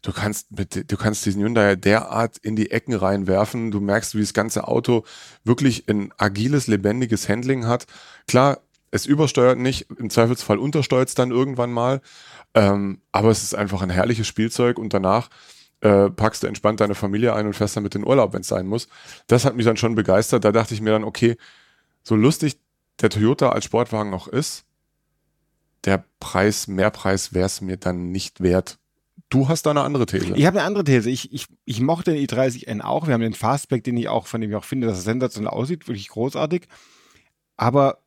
Du 0.00 0.12
kannst 0.12 0.50
mit, 0.52 0.90
du 0.90 0.96
kannst 0.96 1.24
diesen 1.24 1.42
Hyundai 1.42 1.76
derart 1.76 2.36
in 2.38 2.56
die 2.56 2.70
Ecken 2.70 2.94
reinwerfen. 2.94 3.70
Du 3.70 3.80
merkst, 3.80 4.14
wie 4.14 4.20
das 4.20 4.34
ganze 4.34 4.68
Auto 4.68 5.04
wirklich 5.44 5.88
ein 5.88 6.12
agiles, 6.18 6.66
lebendiges 6.66 7.28
Handling 7.28 7.66
hat. 7.66 7.86
Klar, 8.26 8.60
es 8.94 9.06
übersteuert 9.06 9.58
nicht, 9.58 9.88
im 9.98 10.08
Zweifelsfall 10.08 10.56
untersteuert 10.56 11.08
es 11.08 11.16
dann 11.16 11.32
irgendwann 11.32 11.72
mal. 11.72 12.00
Ähm, 12.54 13.00
aber 13.10 13.30
es 13.30 13.42
ist 13.42 13.52
einfach 13.52 13.82
ein 13.82 13.90
herrliches 13.90 14.28
Spielzeug 14.28 14.78
und 14.78 14.94
danach 14.94 15.30
äh, 15.80 16.10
packst 16.10 16.44
du 16.44 16.46
entspannt 16.46 16.78
deine 16.78 16.94
Familie 16.94 17.34
ein 17.34 17.46
und 17.46 17.54
fährst 17.54 17.74
dann 17.76 17.82
mit 17.82 17.96
in 17.96 18.06
Urlaub, 18.06 18.32
wenn 18.32 18.42
es 18.42 18.48
sein 18.48 18.68
muss. 18.68 18.86
Das 19.26 19.44
hat 19.44 19.56
mich 19.56 19.66
dann 19.66 19.76
schon 19.76 19.96
begeistert. 19.96 20.44
Da 20.44 20.52
dachte 20.52 20.74
ich 20.74 20.80
mir 20.80 20.92
dann, 20.92 21.02
okay, 21.02 21.36
so 22.04 22.14
lustig 22.14 22.60
der 23.00 23.10
Toyota 23.10 23.48
als 23.48 23.64
Sportwagen 23.64 24.10
noch 24.10 24.28
ist, 24.28 24.64
der 25.84 26.04
Preis, 26.20 26.68
Mehrpreis 26.68 27.34
wäre 27.34 27.46
es 27.46 27.60
mir 27.60 27.76
dann 27.76 28.12
nicht 28.12 28.42
wert. 28.42 28.78
Du 29.28 29.48
hast 29.48 29.66
da 29.66 29.70
eine 29.70 29.82
andere 29.82 30.06
These. 30.06 30.36
Ich 30.36 30.46
habe 30.46 30.60
eine 30.60 30.68
andere 30.68 30.84
These. 30.84 31.10
Ich, 31.10 31.32
ich, 31.32 31.48
ich 31.64 31.80
mochte 31.80 32.12
den 32.12 32.24
i30N 32.24 32.80
auch. 32.80 33.08
Wir 33.08 33.14
haben 33.14 33.22
den 33.22 33.34
Fastback, 33.34 33.82
den 33.82 33.96
ich 33.96 34.08
auch, 34.08 34.28
von 34.28 34.40
dem 34.40 34.50
ich 34.50 34.56
auch 34.56 34.64
finde, 34.64 34.86
dass 34.86 34.98
er 34.98 35.02
sensationell 35.02 35.50
aussieht, 35.50 35.88
wirklich 35.88 36.06
großartig. 36.06 36.68
Aber 37.56 38.03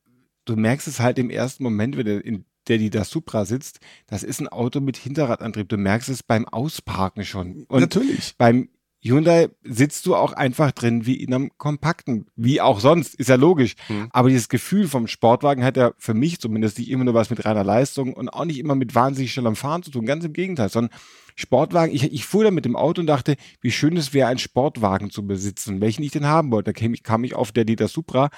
du 0.50 0.56
merkst 0.56 0.88
es 0.88 1.00
halt 1.00 1.20
im 1.20 1.30
ersten 1.30 1.64
Moment, 1.64 1.98
wenn 1.98 2.06
du 2.06 2.20
in 2.20 2.46
der 2.68 2.78
die 2.78 2.90
da 2.90 3.04
Supra 3.04 3.46
sitzt, 3.46 3.80
das 4.08 4.24
ist 4.24 4.42
ein 4.42 4.48
Auto 4.48 4.82
mit 4.82 4.98
Hinterradantrieb. 4.98 5.70
Du 5.70 5.78
merkst 5.78 6.10
es 6.10 6.24
beim 6.24 6.46
Ausparken 6.46 7.24
schon. 7.24 7.66
Und 7.70 7.80
Natürlich. 7.80 8.36
Beim 8.38 8.70
Hyundai 9.00 9.50
sitzt 9.64 10.06
du 10.06 10.16
auch 10.16 10.34
einfach 10.34 10.72
drin 10.72 11.06
wie 11.06 11.16
in 11.16 11.34
einem 11.34 11.52
kompakten, 11.58 12.26
wie 12.36 12.60
auch 12.62 12.80
sonst, 12.80 13.16
ist 13.16 13.30
ja 13.30 13.36
logisch. 13.36 13.76
Mhm. 13.90 14.10
Aber 14.12 14.30
dieses 14.30 14.50
Gefühl 14.50 14.88
vom 14.88 15.08
Sportwagen 15.08 15.64
hat 15.64 15.78
ja 15.78 15.92
für 15.98 16.14
mich 16.14 16.40
zumindest 16.40 16.80
nicht 16.80 16.90
immer 16.90 17.04
nur 17.04 17.14
was 17.14 17.30
mit 17.30 17.46
reiner 17.46 17.64
Leistung 17.64 18.14
und 18.14 18.30
auch 18.30 18.46
nicht 18.46 18.60
immer 18.60 18.76
mit 18.76 18.96
wahnsinnig 18.96 19.32
schnellem 19.32 19.56
Fahren 19.56 19.84
zu 19.84 19.92
tun. 19.92 20.06
Ganz 20.06 20.26
im 20.26 20.34
Gegenteil, 20.34 20.70
sondern 20.70 20.94
Sportwagen, 21.36 21.94
ich, 21.94 22.12
ich 22.12 22.26
fuhr 22.26 22.44
da 22.44 22.52
mit 22.52 22.66
dem 22.66 22.76
Auto 22.76 23.00
und 23.00 23.08
dachte, 23.08 23.36
wie 23.62 23.72
schön 23.72 23.96
es 23.96 24.14
wäre, 24.14 24.28
einen 24.28 24.40
Sportwagen 24.40 25.12
zu 25.12 25.26
besitzen, 25.26 25.80
welchen 25.80 26.04
ich 26.04 26.12
denn 26.12 26.26
haben 26.26 26.52
wollte. 26.52 26.74
Da 26.74 26.80
kam 26.80 26.94
ich, 26.94 27.04
kam 27.04 27.24
ich 27.24 27.36
auf 27.36 27.52
der 27.52 27.66
Dita 27.66 27.88
Supra, 27.88 28.30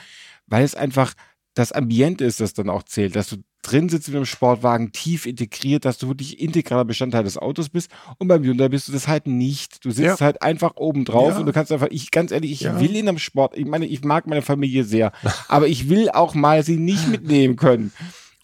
weil 0.46 0.66
es 0.66 0.75
einfach 0.75 1.13
das 1.60 1.72
Ambiente 1.74 2.24
ist, 2.24 2.39
das 2.39 2.54
dann 2.54 2.70
auch 2.70 2.84
zählt, 2.84 3.16
dass 3.16 3.28
du 3.28 3.38
drin 3.62 3.89
sitzt 3.89 4.08
mit 4.08 4.16
einem 4.16 4.25
Sportwagen, 4.25 4.94
tief 4.94 5.25
integriert, 5.25 5.84
dass 5.84 5.98
du 5.98 6.08
wirklich 6.08 6.39
integraler 6.39 6.86
Bestandteil 6.86 7.25
des 7.25 7.38
Autos 7.38 7.70
bist. 7.70 7.92
Und 8.18 8.30
beim 8.30 8.44
Hyundai 8.44 8.70
bist 8.70 8.88
du 8.88 8.94
das 8.94 9.10
halt 9.10 9.28
nicht. 9.28 9.84
Du 9.84 9.92
sitzt 9.92 10.22
ja. 10.22 10.25
halt 10.25 10.42
einfach 10.42 10.78
oben 10.78 11.04
drauf 11.04 11.34
ja. 11.34 11.39
und 11.39 11.46
du 11.46 11.51
kannst 11.51 11.72
einfach, 11.72 11.89
ich 11.92 12.12
ganz 12.12 12.32
ehrlich, 12.32 12.51
ich 12.51 12.62
ja. 12.62 12.80
will 12.80 12.96
in 12.96 13.10
einem 13.10 13.20
Sport, 13.20 13.58
ich 13.58 13.66
meine, 13.66 13.86
ich 13.86 14.04
mag 14.06 14.25
meine 14.28 14.42
Familie 14.42 14.86
sehr, 14.86 15.12
aber 15.50 15.68
ich 15.68 15.89
will 15.89 16.10
auch 16.10 16.34
mal 16.34 16.63
sie 16.63 16.78
nicht 16.78 17.10
mitnehmen 17.10 17.58
können. 17.58 17.92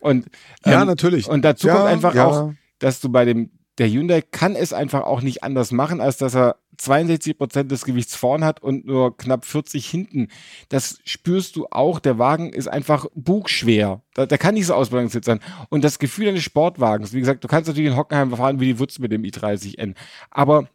Und 0.02 0.26
ähm, 0.66 0.74
ja, 0.74 0.86
natürlich. 0.86 1.30
Und 1.30 1.44
dazu 1.44 1.68
kommt 1.68 1.86
einfach 1.86 2.16
auch, 2.18 2.52
dass 2.80 3.00
du 3.00 3.10
bei 3.10 3.24
dem 3.24 3.50
der 3.78 3.90
Hyundai 3.90 4.22
kann 4.22 4.56
es 4.56 4.74
einfach 4.74 5.02
auch 5.02 5.22
nicht 5.22 5.44
anders 5.44 5.72
machen, 5.72 6.00
als 6.02 6.18
dass 6.18 6.36
er 6.36 6.58
62 6.78 7.38
Prozent 7.38 7.72
des 7.72 7.86
Gewichts 7.86 8.16
vorn 8.16 8.44
hat 8.44 8.62
und 8.62 8.86
nur 8.86 9.16
knapp 9.18 9.46
40 9.46 9.86
hinten. 9.86 10.30
Das 10.70 11.00
spürst 11.06 11.56
du 11.56 11.68
auch. 11.72 12.00
Der 12.00 12.18
Wagen 12.18 12.52
ist 12.52 12.68
einfach 12.68 13.06
bugschwer. 13.16 14.02
Der, 14.16 14.28
der 14.28 14.38
kann 14.38 14.56
nicht 14.56 14.68
so 14.68 14.74
ausbalanciert 14.74 15.26
sein. 15.26 15.40
Und 15.70 15.84
das 15.84 16.00
Gefühl 16.00 16.28
eines 16.28 16.44
Sportwagens, 16.44 17.14
wie 17.14 17.20
gesagt, 17.20 17.44
du 17.44 17.48
kannst 17.48 17.68
natürlich 17.68 17.92
in 17.92 17.98
Hockenheim 17.98 18.36
fahren 18.36 18.60
wie 18.60 18.68
die 18.68 18.80
Wutz 18.80 19.00
mit 19.00 19.12
dem 19.12 19.24
i30N. 19.24 19.96
Aber 20.32 20.68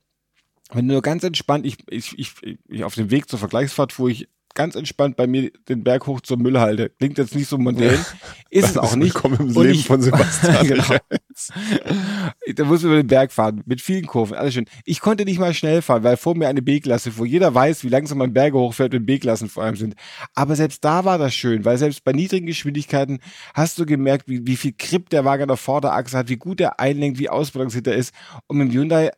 wenn 0.73 0.87
du 0.87 0.95
nur 0.95 1.03
ganz 1.03 1.25
entspannt, 1.25 1.67
ich, 1.67 1.79
ich, 1.89 2.19
ich, 2.19 2.59
ich 2.69 2.85
auf 2.85 2.95
dem 2.95 3.11
Weg 3.11 3.29
zur 3.29 3.39
Vergleichsfahrt 3.39 3.93
fuhr 3.93 4.11
ich 4.11 4.29
ganz 4.55 4.75
entspannt 4.75 5.17
bei 5.17 5.27
mir 5.27 5.51
den 5.69 5.85
Berg 5.85 6.07
hoch 6.07 6.21
zur 6.21 6.37
Müllhalde. 6.37 6.91
Klingt 6.99 7.19
jetzt 7.19 7.35
nicht 7.35 7.49
so 7.49 7.59
modern, 7.59 8.05
ist 8.51 8.71
es 8.71 8.79
auch 8.79 8.97
nicht. 8.97 9.15
Willkommen 9.15 9.41
im 9.41 9.49
Leben 9.49 9.71
ich, 9.71 9.87
von 9.87 10.01
Sebastian. 10.01 10.67
genau. 10.67 10.85
da 12.55 12.65
muss 12.65 12.83
man 12.83 12.93
über 12.93 13.03
den 13.03 13.07
Berg 13.07 13.33
fahren, 13.33 13.63
mit 13.67 13.81
vielen 13.81 14.07
Kurven, 14.07 14.37
alles 14.37 14.55
schön. 14.55 14.67
Ich 14.85 15.01
konnte 15.01 15.25
nicht 15.25 15.39
mal 15.39 15.55
schnell 15.55 15.83
fahren, 15.83 16.03
weil 16.03 16.17
vor 16.17 16.37
mir 16.37 16.49
eine 16.49 16.63
B-Klasse, 16.63 17.17
wo 17.17 17.25
jeder 17.25 17.55
weiß, 17.55 17.85
wie 17.85 17.89
langsam 17.89 18.19
man 18.19 18.33
Berge 18.33 18.59
hochfährt, 18.59 18.93
wenn 18.93 19.07
B-Klassen 19.07 19.49
vor 19.49 19.63
allem 19.63 19.77
sind. 19.77 19.95
Aber 20.35 20.57
selbst 20.57 20.85
da 20.85 21.05
war 21.05 21.19
das 21.19 21.35
schön, 21.35 21.65
weil 21.65 21.79
selbst 21.79 22.05
bei 22.05 22.13
niedrigen 22.13 22.47
Geschwindigkeiten 22.47 23.21
hast 23.55 23.79
du 23.79 23.87
gemerkt, 23.87 24.29
wie, 24.29 24.47
wie 24.47 24.57
viel 24.57 24.73
Grip 24.77 25.11
der 25.11 25.25
Wagen 25.25 25.43
an 25.43 25.49
der 25.49 25.57
Vorderachse 25.57 26.19
hat, 26.19 26.29
wie 26.29 26.37
gut 26.37 26.61
er 26.61 26.81
einlenkt, 26.81 27.19
wie 27.19 27.29
ausbalanciert 27.29 27.87
er 27.87 27.95
ist. 27.95 28.15
Und 28.47 28.59
mit 28.59 28.69
dem 28.69 28.75
Hyundai 28.75 29.11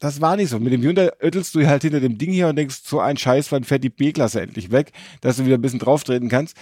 das 0.00 0.20
war 0.20 0.36
nicht 0.36 0.50
so. 0.50 0.58
Mit 0.58 0.72
dem 0.72 0.82
Hyundai 0.82 1.10
öttelst 1.20 1.54
du 1.54 1.66
halt 1.66 1.82
hinter 1.82 2.00
dem 2.00 2.18
Ding 2.18 2.32
hier 2.32 2.48
und 2.48 2.56
denkst, 2.56 2.82
so 2.84 3.00
ein 3.00 3.16
Scheiß, 3.16 3.50
wann 3.52 3.64
fährt 3.64 3.84
die 3.84 3.90
B-Klasse 3.90 4.40
endlich 4.40 4.70
weg, 4.70 4.92
dass 5.20 5.36
du 5.36 5.46
wieder 5.46 5.56
ein 5.56 5.62
bisschen 5.62 5.78
drauftreten 5.78 6.28
kannst. 6.28 6.56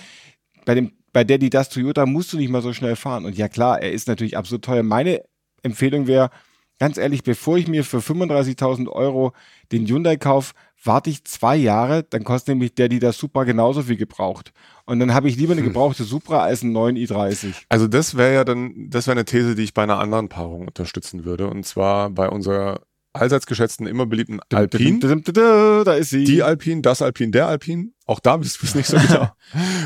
Bei 0.65 0.75
dem, 0.75 0.93
bei 1.13 1.25
der, 1.25 1.39
die 1.39 1.51
das 1.51 1.69
Toyota 1.69 2.07
musst 2.07 2.33
du 2.33 2.37
nicht 2.37 2.51
mal 2.51 2.63
so 2.63 2.73
schnell 2.73 2.97
fahren. 2.97 3.25
Und 3.25 3.37
ja 3.37 3.49
klar, 3.49 3.83
er 3.83 3.93
ist 3.93 4.09
natürlich 4.09 4.37
absolut 4.37 4.65
teuer. 4.65 4.83
Meine 4.83 5.23
Empfehlung 5.63 6.07
wäre, 6.07 6.31
ganz 6.79 6.99
ehrlich, 6.99 7.23
bevor 7.23 7.59
ich 7.59 7.69
mir 7.69 7.85
für 7.85 7.99
35.000 7.99 8.89
Euro 8.89 9.33
den 9.71 9.87
Hyundai 9.87 10.17
kaufe, 10.17 10.55
warte 10.85 11.11
ich 11.11 11.25
zwei 11.25 11.57
Jahre, 11.57 12.03
dann 12.03 12.25
kostet 12.25 12.49
nämlich 12.49 12.75
der, 12.75 12.89
die 12.89 12.99
das 12.99 13.17
Supra 13.17 13.45
genauso 13.45 13.83
viel 13.83 13.97
gebraucht. 13.97 14.53
Und 14.85 14.99
dann 14.99 15.15
habe 15.15 15.29
ich 15.29 15.37
lieber 15.37 15.53
eine 15.53 15.61
hm. 15.61 15.69
gebrauchte 15.69 16.05
Supra 16.05 16.43
als 16.43 16.63
einen 16.63 16.73
neuen 16.73 16.97
i30. 16.97 17.55
Also 17.69 17.87
das 17.87 18.17
wäre 18.17 18.35
ja 18.35 18.45
dann, 18.45 18.91
das 18.91 19.07
wäre 19.07 19.17
eine 19.17 19.25
These, 19.25 19.55
die 19.55 19.63
ich 19.63 19.75
bei 19.75 19.85
einer 19.85 19.99
anderen 19.99 20.29
Paarung 20.29 20.67
unterstützen 20.67 21.25
würde. 21.25 21.49
Und 21.49 21.65
zwar 21.65 22.11
bei 22.11 22.29
unserer 22.29 22.81
allseits 23.13 23.47
geschätzten, 23.47 23.87
immer 23.87 24.07
beliebten 24.07 24.41
Alpin. 24.53 25.01
Da 25.01 25.95
ist 25.95 26.11
sie. 26.11 26.25
Die 26.25 26.43
Alpin, 26.43 26.83
das 26.83 27.03
Alpin, 27.03 27.33
der 27.33 27.47
Alpin. 27.47 27.95
Auch 28.07 28.21
da 28.21 28.37
bist 28.37 28.61
du 28.61 28.67
es 28.67 28.75
nicht 28.75 28.87
so 28.87 28.97
genau. 29.09 29.29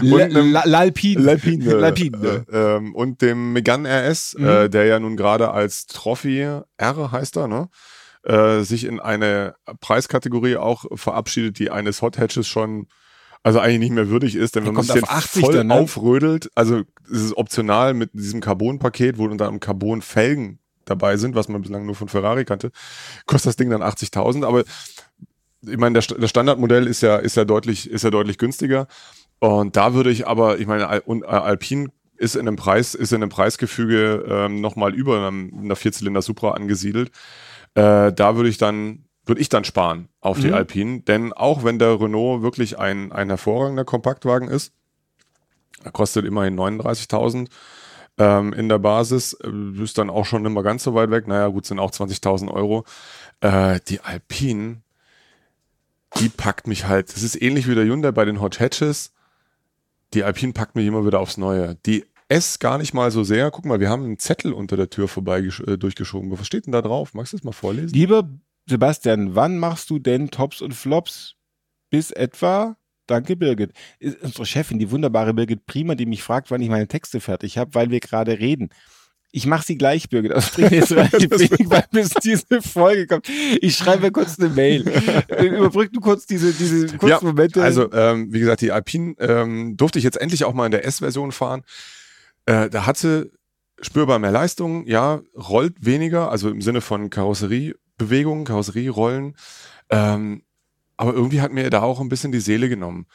L'Alpin. 0.03 1.19
L'Alpin. 1.19 1.63
L'Alpin. 1.63 2.25
Äh, 2.25 2.77
ähm, 2.77 2.95
und 2.95 3.23
dem 3.23 3.53
Megane 3.53 3.89
RS, 3.89 4.37
mhm. 4.39 4.47
äh, 4.47 4.69
der 4.69 4.87
ja 4.87 5.01
nun 5.01 5.17
gerade 5.17 5.51
als 5.51 5.87
Trophy 5.87 6.41
R 6.77 7.13
heißt 7.13 7.37
er, 7.37 7.49
ne? 7.49 7.69
Äh, 8.25 8.63
sich 8.63 8.85
in 8.85 8.99
eine 8.99 9.55
Preiskategorie 9.81 10.57
auch 10.57 10.85
verabschiedet, 10.95 11.59
die 11.59 11.71
eines 11.71 12.03
Hot 12.03 12.19
Hatches 12.19 12.49
schon 12.49 12.89
also 13.45 13.61
eigentlich 13.61 13.79
nicht 13.79 13.93
mehr 13.93 14.09
würdig 14.09 14.35
ist, 14.35 14.57
denn 14.57 14.67
wenn 14.67 14.75
man 14.75 14.83
sich 14.83 15.07
voll 15.07 15.55
dann, 15.55 15.69
ne? 15.69 15.75
aufrödelt, 15.75 16.51
also 16.57 16.83
es 17.05 17.23
ist 17.23 17.37
optional 17.37 17.95
mit 17.95 18.11
diesem 18.13 18.41
Carbon-Paket, 18.41 19.19
wo 19.19 19.29
dann 19.29 19.61
Carbon-Felgen 19.61 20.59
dabei 20.87 21.17
sind, 21.17 21.35
was 21.35 21.49
man 21.49 21.63
bislang 21.63 21.85
nur 21.85 21.95
von 21.95 22.09
Ferrari 22.09 22.45
kannte, 22.45 22.73
kostet 23.27 23.51
das 23.51 23.57
Ding 23.57 23.71
dann 23.71 23.83
80.000. 23.83 24.47
Aber 24.47 24.65
ich 25.63 25.77
meine, 25.77 25.95
das 25.95 26.31
Standardmodell 26.31 26.87
ist 26.87 27.03
ja, 27.03 27.17
ist 27.17 27.37
ja 27.37 27.45
deutlich, 27.45 27.91
ist 27.91 28.05
ja 28.05 28.11
deutlich 28.11 28.39
günstiger. 28.39 28.87
Und 29.39 29.77
da 29.77 29.95
würde 29.95 30.11
ich 30.11 30.27
aber, 30.27 30.59
ich 30.59 30.67
meine, 30.67 30.89
Al 30.89 31.03
Alpine 31.25 31.91
ist 32.17 32.37
in 32.37 32.49
einem 32.49 32.57
Preis, 32.57 32.95
ist 32.95 33.13
in 33.13 33.23
einem 33.23 33.31
Preisgefüge 33.31 34.25
ähm, 34.29 34.61
nochmal 34.61 34.95
über 34.95 35.29
einer 35.29 35.77
Vierzylinder 35.77 36.23
Supra 36.23 36.53
angesiedelt. 36.53 37.11
Äh, 37.75 38.13
da 38.13 38.37
würde 38.37 38.49
ich 38.49 38.57
dann, 38.57 39.05
würde 39.27 39.41
ich 39.41 39.51
dann 39.51 39.65
sparen 39.65 40.09
auf 40.21 40.41
die 40.41 40.49
mhm. 40.49 40.55
Alpine. 40.55 41.01
Denn 41.01 41.33
auch 41.33 41.65
wenn 41.65 41.79
der 41.79 42.01
Renault 42.01 42.43
wirklich 42.43 42.79
ein, 42.79 43.13
ein 43.13 43.29
hervorragender 43.29 43.85
Kompaktwagen 43.85 44.49
ist, 44.49 44.73
er 45.85 45.93
kostet 45.93 46.25
immerhin 46.25 46.59
39.000 46.59 47.49
ähm, 48.19 48.53
in 48.53 48.69
der 48.69 48.79
Basis. 48.79 49.35
Äh, 49.35 49.83
ist 49.83 49.99
dann 49.99 50.11
auch 50.11 50.27
schon 50.27 50.45
immer 50.45 50.63
ganz 50.63 50.85
so 50.85 50.95
weit 50.95 51.11
weg. 51.11 51.27
Naja, 51.27 51.49
gut, 51.49 51.67
sind 51.67 51.79
auch 51.79 51.91
20.000 51.91 52.53
Euro. 52.53 52.85
Äh, 53.41 53.81
die 53.89 54.01
Alpine, 54.01 54.83
die 56.19 56.29
packt 56.29 56.67
mich 56.67 56.87
halt. 56.87 57.15
Das 57.15 57.23
ist 57.23 57.41
ähnlich 57.41 57.69
wie 57.69 57.75
der 57.75 57.85
Hyundai 57.85 58.13
bei 58.13 58.25
den 58.25 58.41
Hot 58.41 58.61
Hatches. 58.61 59.13
Die 60.15 60.25
Alpine 60.25 60.53
packt 60.53 60.77
mich 60.77 60.87
immer 60.87 61.05
wieder 61.05 61.21
aufs 61.21 61.37
Neue. 61.37 61.77
Die 61.87 62.05
S 62.29 62.59
gar 62.59 62.79
nicht 62.79 62.93
mal 62.93 63.11
so 63.11 63.23
sehr. 63.23 63.51
Guck 63.51 63.67
mal, 63.67 63.81
wir 63.81 63.89
haben 63.89 64.05
einen 64.05 64.19
Zettel 64.19 64.53
unter 64.53 64.77
der 64.77 64.91
Tür 64.91 65.09
vorbei 65.09 65.39
äh, 65.39 65.77
durchgeschoben. 65.77 66.31
Was 66.31 66.47
steht 66.47 66.67
denn 66.67 66.73
da 66.73 66.83
drauf? 66.83 67.15
Magst 67.15 67.33
du 67.33 67.37
das 67.37 67.45
mal 67.45 67.53
vorlesen? 67.53 67.95
Lieber 67.95 68.29
Sebastian, 68.69 69.37
wann 69.37 69.59
machst 69.59 69.91
du 69.91 69.99
denn 69.99 70.31
Tops 70.31 70.61
und 70.61 70.75
Flops? 70.75 71.35
Bis 71.89 72.11
etwa 72.11 72.77
Danke, 73.07 73.37
Birgit. 73.37 73.73
Ist 73.99 74.23
unsere 74.23 74.47
Chefin, 74.47 74.79
die 74.79 74.91
wunderbare 74.91 75.35
Birgit 75.35 75.67
Prima, 75.67 75.95
die 75.95 76.07
mich 76.07 76.23
fragt, 76.23 76.51
wann 76.51 76.61
ich 76.61 76.69
meine 76.69 76.89
Texte 76.89 77.21
fertig 77.21 77.59
habe, 77.59 77.75
weil 77.75 77.91
wir 77.91 78.01
gerade 78.01 78.39
reden. 78.39 78.71
Ich 79.33 79.47
mache 79.47 79.67
sie 79.67 79.77
gleich, 79.77 80.09
Birgit. 80.09 80.33
Das 80.35 80.51
bringt 80.51 80.73
jetzt 80.73 80.93
relativ 80.93 81.31
wenig, 81.31 81.71
weil 81.71 81.85
bis 81.91 82.11
diese 82.23 82.63
Folge 82.63 83.07
kommt. 83.07 83.29
Ich 83.61 83.77
schreibe 83.77 84.11
kurz 84.11 84.39
eine 84.39 84.49
Mail. 84.49 84.83
Überbrück 85.41 85.93
du 85.93 86.01
kurz 86.01 86.27
diese, 86.27 86.53
diese 86.53 86.87
kurzen 86.97 87.09
ja, 87.09 87.19
Momente. 87.23 87.63
Also, 87.63 87.93
ähm, 87.93 88.33
wie 88.33 88.41
gesagt, 88.41 88.61
die 88.61 88.73
Alpine 88.73 89.15
ähm, 89.19 89.77
durfte 89.77 89.99
ich 89.99 90.05
jetzt 90.05 90.21
endlich 90.21 90.45
auch 90.45 90.55
mal 90.55 90.67
in 90.67 90.73
der 90.73 90.85
S-Version 90.85 91.33
fahren. 91.33 91.63
Äh, 92.47 92.71
da 92.71 92.87
hatte 92.87 93.31
spürbar 93.81 94.19
mehr 94.19 94.31
Leistung, 94.31 94.87
ja, 94.87 95.21
rollt 95.37 95.85
weniger, 95.85 96.31
also 96.31 96.49
im 96.49 96.63
Sinne 96.63 96.81
von 96.81 97.11
Karosseriebewegungen, 97.11 98.45
Karosserierollen. 98.45 99.37
Ähm, 99.91 100.43
aber 100.97 101.13
irgendwie 101.15 101.41
hat 101.41 101.53
mir 101.53 101.69
da 101.71 101.83
auch 101.83 102.01
ein 102.01 102.09
bisschen 102.09 102.33
die 102.33 102.41
Seele 102.41 102.69
genommen. 102.69 103.07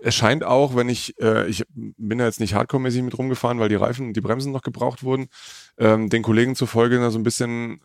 Es 0.00 0.14
scheint 0.14 0.44
auch, 0.44 0.76
wenn 0.76 0.88
ich, 0.88 1.18
äh, 1.20 1.46
ich 1.46 1.64
bin 1.74 2.18
ja 2.18 2.26
jetzt 2.26 2.40
nicht 2.40 2.54
hardcore-mäßig 2.54 3.02
mit 3.02 3.16
rumgefahren, 3.16 3.58
weil 3.58 3.70
die 3.70 3.76
Reifen, 3.76 4.12
die 4.12 4.20
Bremsen 4.20 4.52
noch 4.52 4.62
gebraucht 4.62 5.02
wurden, 5.02 5.28
ähm, 5.78 6.10
den 6.10 6.22
Kollegen 6.22 6.54
zufolge 6.54 7.10
so 7.10 7.18
ein 7.18 7.22
bisschen 7.22 7.80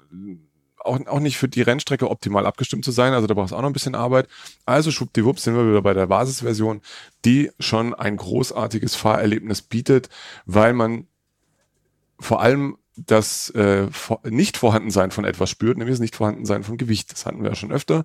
auch, 0.83 0.99
auch 1.07 1.19
nicht 1.19 1.37
für 1.37 1.47
die 1.47 1.61
Rennstrecke 1.61 2.09
optimal 2.09 2.45
abgestimmt 2.45 2.85
zu 2.85 2.91
sein. 2.91 3.13
Also 3.13 3.27
da 3.27 3.33
brauchst 3.33 3.51
du 3.51 3.55
auch 3.55 3.61
noch 3.61 3.69
ein 3.69 3.73
bisschen 3.73 3.95
Arbeit. 3.95 4.27
Also 4.65 4.91
schwuppdiwupps 4.91 5.43
sind 5.43 5.55
wir 5.55 5.67
wieder 5.67 5.81
bei 5.81 5.93
der 5.93 6.07
Basisversion, 6.07 6.81
die 7.25 7.51
schon 7.59 7.93
ein 7.93 8.17
großartiges 8.17 8.95
Fahrerlebnis 8.95 9.61
bietet, 9.61 10.09
weil 10.45 10.73
man 10.73 11.07
vor 12.19 12.41
allem 12.41 12.77
das 13.05 13.49
äh, 13.51 13.87
Nicht-Vorhandensein 14.23 15.11
von 15.11 15.25
etwas 15.25 15.49
spürt, 15.49 15.77
nämlich 15.77 15.93
das 15.93 16.01
Nicht-Vorhandensein 16.01 16.63
von 16.63 16.77
Gewicht. 16.77 17.11
Das 17.11 17.25
hatten 17.25 17.43
wir 17.43 17.49
ja 17.49 17.55
schon 17.55 17.71
öfter. 17.71 18.03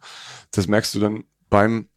Das 0.51 0.67
merkst 0.67 0.95
du 0.95 1.01
dann 1.01 1.25
beim 1.49 1.89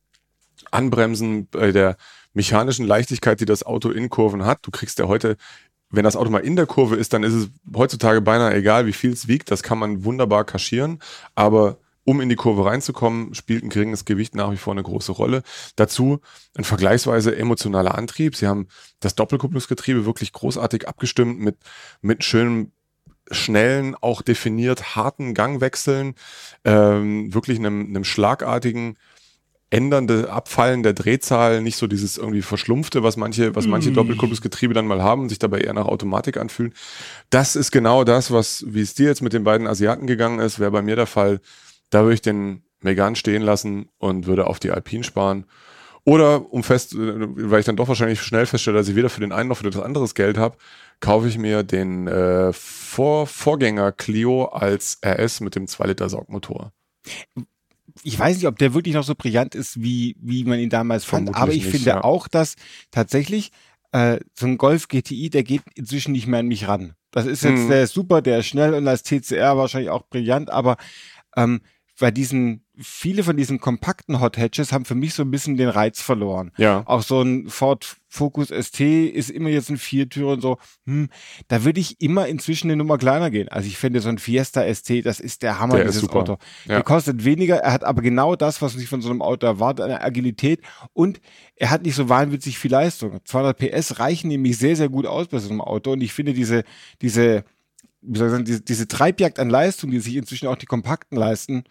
Anbremsen, 0.72 1.48
bei 1.48 1.72
der 1.72 1.98
mechanischen 2.34 2.86
Leichtigkeit, 2.86 3.40
die 3.40 3.46
das 3.46 3.64
Auto 3.64 3.90
in 3.90 4.10
Kurven 4.10 4.46
hat. 4.46 4.60
Du 4.64 4.72
kriegst 4.72 5.00
ja 5.00 5.08
heute, 5.08 5.38
wenn 5.90 6.04
das 6.04 6.16
Auto 6.16 6.30
mal 6.30 6.40
in 6.40 6.56
der 6.56 6.68
Kurve 6.68 6.96
ist, 6.96 7.14
dann 7.14 7.24
ist 7.24 7.34
es 7.34 7.50
heutzutage 7.76 8.22
beinahe 8.22 8.54
egal, 8.54 8.86
wie 8.86 8.94
viel 8.94 9.12
es 9.12 9.28
wiegt. 9.28 9.52
Das 9.52 9.64
kann 9.64 9.80
man 9.80 10.04
wunderbar 10.04 10.46
kaschieren. 10.46 11.00
Aber 11.36 11.80
um 12.04 12.22
in 12.22 12.30
die 12.30 12.36
Kurve 12.36 12.66
reinzukommen, 12.66 13.36
spielt 13.36 13.64
ein 13.64 13.70
geringes 13.70 14.06
Gewicht 14.06 14.34
nach 14.34 14.52
wie 14.52 14.58
vor 14.58 14.74
eine 14.74 14.84
große 14.84 15.12
Rolle. 15.12 15.44
Dazu 15.76 16.22
ein 16.56 16.64
vergleichsweise 16.64 17.36
emotionaler 17.36 17.96
Antrieb. 17.96 18.36
Sie 18.36 18.48
haben 18.48 18.68
das 19.00 19.16
Doppelkupplungsgetriebe 19.16 20.06
wirklich 20.06 20.34
großartig 20.34 20.88
abgestimmt 20.88 21.40
mit, 21.40 21.58
mit 22.02 22.24
schönem 22.24 22.72
schnellen, 23.32 23.96
auch 24.00 24.22
definiert 24.22 24.96
harten 24.96 25.34
Gangwechseln, 25.34 26.16
ähm, 26.66 27.34
wirklich 27.34 27.60
einem, 27.60 27.88
einem 27.88 28.04
schlagartigen 28.04 28.98
ändernde 29.72 30.32
Abfallen 30.32 30.82
der 30.82 30.94
Drehzahl, 30.94 31.62
nicht 31.62 31.78
so 31.78 31.86
dieses 31.86 32.18
irgendwie 32.18 32.42
verschlumpfte, 32.42 33.04
was 33.04 33.18
manche, 33.18 33.56
was 33.56 33.68
manche 33.68 33.92
Mm. 33.92 33.94
Doppelkurbelgetriebe 33.94 34.74
dann 34.74 34.88
mal 34.88 35.04
haben 35.04 35.24
und 35.24 35.30
sich 35.30 35.40
dabei 35.40 35.60
eher 35.60 35.74
nach 35.74 35.86
Automatik 35.86 36.38
anfühlen. 36.38 36.74
Das 37.30 37.56
ist 37.56 37.72
genau 37.72 38.04
das, 38.04 38.32
was, 38.32 38.66
wie 38.68 38.82
es 38.82 38.96
dir 38.96 39.08
jetzt 39.08 39.22
mit 39.22 39.34
den 39.34 39.44
beiden 39.44 39.68
Asiaten 39.68 40.08
gegangen 40.08 40.40
ist, 40.40 40.60
wäre 40.60 40.72
bei 40.72 40.82
mir 40.82 40.96
der 40.96 41.06
Fall. 41.06 41.40
Da 41.92 42.02
würde 42.02 42.16
ich 42.16 42.22
den 42.22 42.64
Megan 42.82 43.16
stehen 43.16 43.42
lassen 43.42 43.90
und 44.00 44.26
würde 44.26 44.48
auf 44.48 44.60
die 44.60 44.72
Alpine 44.72 45.04
sparen. 45.04 45.46
Oder 46.10 46.52
um 46.52 46.64
fest, 46.64 46.94
äh, 46.94 46.98
weil 46.98 47.60
ich 47.60 47.66
dann 47.68 47.76
doch 47.76 47.88
wahrscheinlich 47.88 48.22
schnell 48.22 48.46
feststelle, 48.48 48.78
dass 48.78 48.88
ich 48.88 48.96
weder 48.96 49.10
für 49.10 49.22
den 49.22 49.32
einen 49.32 49.50
noch 49.50 49.58
für 49.58 49.70
das 49.70 49.80
anderes 49.82 50.16
Geld 50.16 50.38
habe, 50.40 50.58
kaufe 51.02 51.28
ich 51.28 51.38
mir 51.38 51.62
den 51.64 52.08
äh, 52.08 52.52
Vor 52.52 53.28
Vorgänger 53.28 53.92
Clio 53.92 54.46
als 54.46 55.00
RS 55.06 55.40
mit 55.42 55.56
dem 55.56 55.66
2-Liter-Saugmotor. 55.66 56.72
ich 58.04 58.18
weiß 58.18 58.38
nicht, 58.38 58.48
ob 58.48 58.58
der 58.58 58.74
wirklich 58.74 58.96
noch 58.96 59.04
so 59.04 59.14
brillant 59.16 59.54
ist, 59.54 59.82
wie, 59.84 60.16
wie 60.20 60.44
man 60.46 60.60
ihn 60.60 60.70
damals 60.70 61.06
fand, 61.06 61.28
Vermutlich 61.28 61.42
aber 61.44 61.52
ich 61.54 61.64
nicht, 61.64 61.72
finde 61.72 61.90
ja. 61.90 62.04
auch, 62.04 62.28
dass 62.28 62.56
tatsächlich 62.92 63.52
äh, 63.92 64.20
so 64.34 64.48
ein 64.48 64.58
Golf 64.58 64.88
GTI, 64.88 65.30
der 65.30 65.44
geht 65.44 65.62
inzwischen 65.76 66.12
nicht 66.14 66.26
mehr 66.28 66.40
an 66.40 66.48
mich 66.48 66.68
ran. 66.68 66.94
Das 67.12 67.26
ist 67.26 67.44
jetzt, 67.44 67.60
Mhm. 67.66 67.70
der 67.70 67.84
ist 67.84 67.94
super, 67.94 68.22
der 68.22 68.40
ist 68.40 68.48
schnell 68.48 68.74
und 68.74 68.88
als 68.88 69.04
TCR 69.04 69.58
wahrscheinlich 69.58 69.90
auch 69.90 70.08
brillant, 70.10 70.50
aber 70.50 70.78
ähm, 71.36 71.62
bei 72.00 72.12
diesen, 72.12 72.64
viele 72.78 73.24
von 73.24 73.36
diesen 73.36 73.60
kompakten 73.60 74.22
Hot 74.22 74.38
Hatches 74.38 74.72
haben 74.72 74.86
für 74.86 74.96
mich 74.96 75.14
so 75.14 75.24
ein 75.24 75.32
bisschen 75.32 75.58
den 75.58 75.70
Reiz 75.70 76.02
verloren. 76.02 76.52
Ja. 76.58 76.84
Auch 76.86 77.02
so 77.04 77.22
ein 77.22 77.50
Ford 77.50 77.98
Focus 78.08 78.48
ST 78.48 78.80
ist 78.80 79.30
immer 79.30 79.50
jetzt 79.50 79.70
ein 79.70 79.78
Viertürer 79.78 80.32
und 80.32 80.42
so. 80.42 80.58
Hm, 80.86 81.10
da 81.48 81.64
würde 81.64 81.80
ich 81.80 82.02
immer 82.02 82.28
inzwischen 82.28 82.68
eine 82.68 82.78
Nummer 82.78 82.98
kleiner 82.98 83.30
gehen. 83.30 83.50
Also 83.50 83.68
ich 83.68 83.78
finde 83.78 84.00
so 84.00 84.10
ein 84.10 84.18
Fiesta 84.18 84.64
ST, 84.74 85.06
das 85.06 85.20
ist 85.20 85.44
der 85.44 85.60
Hammer, 85.60 85.76
Der 85.76 85.86
dieses 85.86 86.02
super. 86.02 86.20
Auto. 86.20 86.38
Ja. 86.66 86.76
Der 86.76 86.84
kostet 86.84 87.26
weniger, 87.26 87.58
er 87.58 87.74
hat 87.74 87.84
aber 87.84 88.02
genau 88.02 88.36
das, 88.36 88.62
was 88.62 88.74
man 88.74 88.80
sich 88.80 88.90
von 88.90 89.02
so 89.02 89.10
einem 89.10 89.22
Auto 89.22 89.46
erwartet, 89.46 89.86
eine 89.86 90.02
Agilität 90.02 90.62
und 90.94 91.20
er 91.56 91.70
hat 91.70 91.84
nicht 91.84 91.96
so 91.96 92.10
wahnwitzig 92.10 92.58
viel 92.58 92.72
Leistung. 92.72 93.20
200 93.26 93.58
PS 93.58 94.00
reichen 94.00 94.30
nämlich 94.30 94.58
sehr, 94.58 94.76
sehr 94.76 94.90
gut 94.90 95.06
aus 95.06 95.28
bei 95.28 95.40
so 95.40 95.50
einem 95.50 95.62
Auto 95.62 95.92
und 95.92 96.02
ich 96.02 96.14
finde 96.14 96.34
diese, 96.34 96.64
diese, 97.02 97.44
wie 98.02 98.18
soll 98.18 98.28
ich 98.28 98.32
sagen, 98.32 98.46
diese, 98.46 98.62
diese 98.62 98.88
Treibjagd 98.88 99.40
an 99.40 99.50
Leistung, 99.50 99.92
die 99.92 100.00
sich 100.00 100.16
inzwischen 100.16 100.48
auch 100.48 100.56
die 100.56 100.66
Kompakten 100.66 101.18
leisten, 101.18 101.64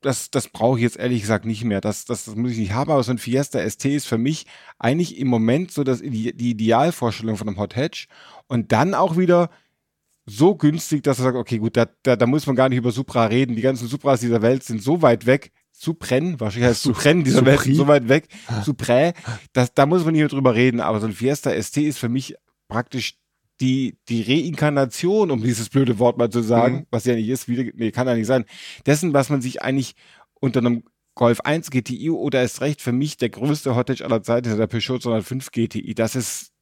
das, 0.00 0.30
das 0.30 0.48
brauche 0.48 0.78
ich 0.78 0.82
jetzt 0.82 0.98
ehrlich 0.98 1.22
gesagt 1.22 1.44
nicht 1.44 1.64
mehr. 1.64 1.80
Das, 1.80 2.04
das, 2.04 2.24
das 2.24 2.36
muss 2.36 2.52
ich 2.52 2.58
nicht 2.58 2.72
haben, 2.72 2.90
aber 2.90 3.02
so 3.02 3.10
ein 3.10 3.18
Fiesta 3.18 3.58
ST 3.68 3.84
ist 3.86 4.06
für 4.06 4.18
mich 4.18 4.46
eigentlich 4.78 5.18
im 5.18 5.28
Moment 5.28 5.72
so 5.72 5.84
das, 5.84 6.00
die, 6.00 6.36
die 6.36 6.50
Idealvorstellung 6.50 7.36
von 7.36 7.48
einem 7.48 7.58
Hot 7.58 7.76
Hatch. 7.76 8.08
Und 8.46 8.72
dann 8.72 8.94
auch 8.94 9.16
wieder 9.16 9.50
so 10.26 10.54
günstig, 10.56 11.02
dass 11.02 11.18
er 11.18 11.24
sagt, 11.24 11.36
okay, 11.36 11.58
gut, 11.58 11.76
da, 11.76 11.86
da, 12.02 12.16
da 12.16 12.26
muss 12.26 12.46
man 12.46 12.56
gar 12.56 12.68
nicht 12.68 12.78
über 12.78 12.92
Supra 12.92 13.26
reden. 13.26 13.56
Die 13.56 13.62
ganzen 13.62 13.88
Supras 13.88 14.20
dieser 14.20 14.42
Welt 14.42 14.64
sind 14.64 14.82
so 14.82 15.02
weit 15.02 15.26
weg. 15.26 15.52
Supren, 15.72 16.40
wahrscheinlich 16.40 16.70
heißt 16.70 16.82
Supren 16.82 17.22
dieser 17.22 17.44
Welt 17.44 17.60
sind 17.60 17.74
so 17.74 17.86
weit 17.86 18.08
weg. 18.08 18.28
Suprä, 18.64 19.12
das, 19.52 19.74
da 19.74 19.86
muss 19.86 20.04
man 20.04 20.12
nicht 20.12 20.20
mehr 20.20 20.28
drüber 20.28 20.54
reden. 20.54 20.80
Aber 20.80 21.00
so 21.00 21.06
ein 21.06 21.12
Fiesta 21.12 21.50
ST 21.50 21.76
ist 21.78 21.98
für 21.98 22.08
mich 22.08 22.34
praktisch 22.68 23.18
die, 23.60 23.96
die 24.08 24.22
Reinkarnation, 24.22 25.30
um 25.30 25.42
dieses 25.42 25.68
blöde 25.68 25.98
Wort 25.98 26.18
mal 26.18 26.30
zu 26.30 26.42
sagen, 26.42 26.76
Mhm. 26.76 26.86
was 26.90 27.04
ja 27.04 27.14
nicht 27.14 27.28
ist, 27.28 27.48
wieder, 27.48 27.64
nee, 27.74 27.90
kann 27.90 28.06
ja 28.06 28.14
nicht 28.14 28.26
sein, 28.26 28.44
dessen, 28.84 29.12
was 29.14 29.30
man 29.30 29.40
sich 29.40 29.62
eigentlich 29.62 29.94
unter 30.40 30.60
einem 30.60 30.84
Golf 31.14 31.40
1 31.40 31.70
GTI 31.70 32.10
oder 32.10 32.42
ist 32.42 32.60
recht 32.60 32.82
für 32.82 32.92
mich 32.92 33.16
der 33.16 33.30
größte 33.30 33.74
Hottage 33.74 34.04
aller 34.04 34.22
Zeiten 34.22 34.50
ist 34.50 34.58
der 34.58 34.66
Peugeot 34.66 34.98
205 34.98 35.50
GTI. 35.50 35.94
Das 35.94 36.14
ist 36.14 36.52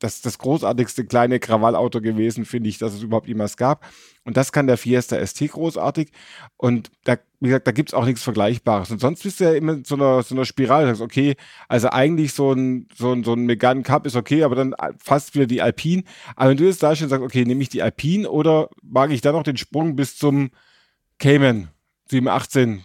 das, 0.00 0.22
das 0.22 0.38
großartigste 0.38 1.04
kleine 1.04 1.38
Krawallauto 1.38 2.00
gewesen, 2.00 2.44
finde 2.44 2.68
ich, 2.68 2.78
dass 2.78 2.94
es 2.94 3.02
überhaupt 3.02 3.28
jemals 3.28 3.56
gab. 3.56 3.86
Und 4.24 4.36
das 4.36 4.52
kann 4.52 4.66
der 4.66 4.76
Fiesta 4.76 5.24
ST 5.24 5.48
großartig. 5.48 6.10
Und 6.56 6.90
da, 7.04 7.16
wie 7.40 7.48
gesagt, 7.48 7.66
da 7.66 7.72
gibt's 7.72 7.94
auch 7.94 8.04
nichts 8.04 8.22
Vergleichbares. 8.22 8.90
Und 8.90 9.00
sonst 9.00 9.22
bist 9.22 9.40
du 9.40 9.44
ja 9.44 9.52
immer 9.52 9.74
in 9.74 9.84
so 9.84 9.94
einer, 9.94 10.22
so 10.22 10.34
einer 10.34 10.44
Spirale. 10.44 10.86
Du 10.86 10.88
sagst, 10.88 11.02
okay, 11.02 11.36
also 11.68 11.90
eigentlich 11.90 12.32
so 12.32 12.52
ein, 12.52 12.88
so 12.94 13.12
ein, 13.12 13.24
so 13.24 13.34
ein 13.34 13.44
Megane 13.46 13.82
Cup 13.82 14.06
ist 14.06 14.16
okay, 14.16 14.42
aber 14.42 14.56
dann 14.56 14.74
fast 14.98 15.34
wieder 15.34 15.46
die 15.46 15.62
Alpine. 15.62 16.02
Aber 16.36 16.50
wenn 16.50 16.56
du 16.56 16.64
jetzt 16.64 16.82
da 16.82 16.94
stehst 16.94 17.04
und 17.04 17.10
sagst, 17.10 17.24
okay, 17.24 17.44
nehme 17.44 17.62
ich 17.62 17.68
die 17.68 17.82
Alpine 17.82 18.28
oder 18.28 18.68
wage 18.82 19.14
ich 19.14 19.20
dann 19.20 19.34
noch 19.34 19.42
den 19.42 19.56
Sprung 19.56 19.96
bis 19.96 20.16
zum 20.16 20.50
Cayman 21.18 21.68
718 22.10 22.84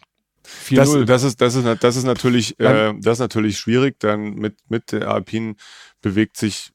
Das, 0.72 0.90
4.0? 0.90 1.06
das 1.06 1.24
ist, 1.24 1.42
das 1.42 1.56
ist, 1.56 1.84
das 1.84 1.96
ist 1.96 2.04
natürlich, 2.04 2.60
äh, 2.60 2.94
das 3.00 3.14
ist 3.14 3.20
natürlich 3.20 3.58
schwierig. 3.58 4.00
Dann 4.00 4.36
mit, 4.36 4.58
mit 4.70 4.92
der 4.92 5.10
Alpine 5.10 5.56
bewegt 6.02 6.38
sich 6.38 6.72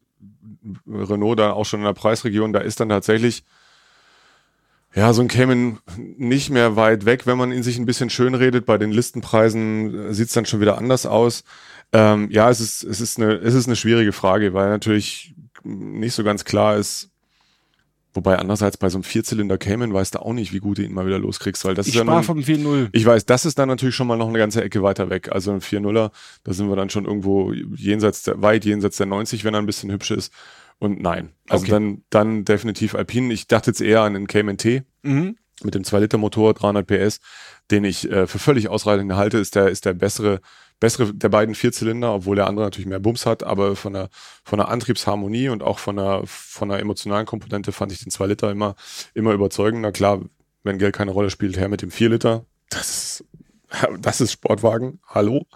Renault 0.86 1.38
da 1.38 1.52
auch 1.52 1.64
schon 1.64 1.80
in 1.80 1.86
der 1.86 1.92
Preisregion. 1.92 2.52
Da 2.52 2.60
ist 2.60 2.80
dann 2.80 2.88
tatsächlich, 2.88 3.44
ja, 4.94 5.12
so 5.12 5.22
ein 5.22 5.28
Cayman 5.28 5.78
nicht 5.96 6.50
mehr 6.50 6.76
weit 6.76 7.04
weg, 7.04 7.26
wenn 7.26 7.38
man 7.38 7.52
ihn 7.52 7.62
sich 7.62 7.78
ein 7.78 7.86
bisschen 7.86 8.10
schön 8.10 8.34
redet. 8.34 8.66
Bei 8.66 8.78
den 8.78 8.90
Listenpreisen 8.90 10.12
sieht 10.12 10.28
es 10.28 10.34
dann 10.34 10.46
schon 10.46 10.60
wieder 10.60 10.78
anders 10.78 11.06
aus. 11.06 11.44
Ähm, 11.92 12.28
ja, 12.30 12.50
es 12.50 12.60
ist, 12.60 12.82
es 12.82 13.00
ist 13.00 13.18
eine, 13.18 13.34
es 13.34 13.54
ist 13.54 13.66
eine 13.66 13.76
schwierige 13.76 14.12
Frage, 14.12 14.54
weil 14.54 14.68
natürlich 14.70 15.34
nicht 15.64 16.14
so 16.14 16.24
ganz 16.24 16.44
klar 16.44 16.76
ist, 16.76 17.09
Wobei 18.12 18.36
andererseits 18.38 18.76
bei 18.76 18.88
so 18.88 18.96
einem 18.98 19.04
Vierzylinder 19.04 19.56
Cayman 19.56 19.92
weißt 19.92 20.16
du 20.16 20.18
auch 20.20 20.32
nicht, 20.32 20.52
wie 20.52 20.58
gut 20.58 20.78
du 20.78 20.82
ihn 20.82 20.92
mal 20.92 21.06
wieder 21.06 21.18
loskriegst, 21.20 21.64
weil 21.64 21.74
das 21.74 21.86
ich 21.86 21.94
ist 21.94 21.98
ja 21.98 22.04
nun, 22.04 22.22
vom 22.24 22.38
4.0. 22.38 22.88
ich 22.92 23.06
weiß, 23.06 23.24
das 23.26 23.46
ist 23.46 23.58
dann 23.58 23.68
natürlich 23.68 23.94
schon 23.94 24.06
mal 24.08 24.16
noch 24.16 24.28
eine 24.28 24.38
ganze 24.38 24.62
Ecke 24.64 24.82
weiter 24.82 25.10
weg. 25.10 25.30
Also 25.30 25.52
ein 25.52 25.60
4-0er, 25.60 26.10
da 26.42 26.52
sind 26.52 26.68
wir 26.68 26.74
dann 26.76 26.90
schon 26.90 27.04
irgendwo 27.04 27.52
jenseits 27.52 28.22
der, 28.24 28.42
weit 28.42 28.64
jenseits 28.64 28.96
der 28.96 29.06
90, 29.06 29.44
wenn 29.44 29.54
er 29.54 29.60
ein 29.60 29.66
bisschen 29.66 29.90
hübsch 29.92 30.10
ist. 30.10 30.32
Und 30.78 31.00
nein. 31.00 31.30
Also 31.48 31.62
Okay. 31.64 31.72
dann, 31.72 32.02
dann 32.10 32.44
definitiv 32.44 32.94
Alpine. 32.94 33.32
Ich 33.32 33.46
dachte 33.46 33.70
jetzt 33.70 33.80
eher 33.80 34.00
an 34.02 34.14
den 34.14 34.26
Cayman 34.26 34.56
T 34.56 34.82
Mhm. 35.02 35.36
mit 35.62 35.74
dem 35.74 35.82
2-Liter-Motor, 35.82 36.54
300 36.54 36.86
PS, 36.86 37.20
den 37.70 37.84
ich 37.84 38.10
äh, 38.10 38.26
für 38.26 38.38
völlig 38.38 38.68
ausreichend 38.68 39.12
halte, 39.14 39.38
ist 39.38 39.54
der, 39.54 39.68
ist 39.68 39.84
der 39.84 39.92
bessere, 39.94 40.40
bessere 40.80 41.12
der 41.14 41.28
beiden 41.28 41.54
Vierzylinder, 41.54 42.12
obwohl 42.14 42.36
der 42.36 42.46
andere 42.46 42.64
natürlich 42.66 42.88
mehr 42.88 43.00
Bums 43.00 43.26
hat, 43.26 43.42
aber 43.42 43.76
von 43.76 43.92
der, 43.92 44.08
von 44.44 44.58
der 44.58 44.68
Antriebsharmonie 44.68 45.48
und 45.50 45.62
auch 45.62 45.78
von 45.78 45.96
der, 45.96 46.22
von 46.24 46.70
der 46.70 46.78
emotionalen 46.80 47.26
Komponente 47.26 47.70
fand 47.72 47.92
ich 47.92 48.02
den 48.02 48.10
2 48.10 48.26
Liter 48.26 48.50
immer, 48.50 48.74
immer 49.14 49.32
überzeugender. 49.32 49.92
Klar, 49.92 50.20
wenn 50.64 50.78
Geld 50.78 50.94
keine 50.96 51.10
Rolle 51.10 51.30
spielt, 51.30 51.56
her 51.58 51.68
mit 51.68 51.82
dem 51.82 51.90
4 51.90 52.08
Liter. 52.08 52.44
Das 52.70 52.88
ist, 52.88 53.24
das 54.00 54.20
ist 54.22 54.32
Sportwagen. 54.32 55.00
Hallo. 55.06 55.46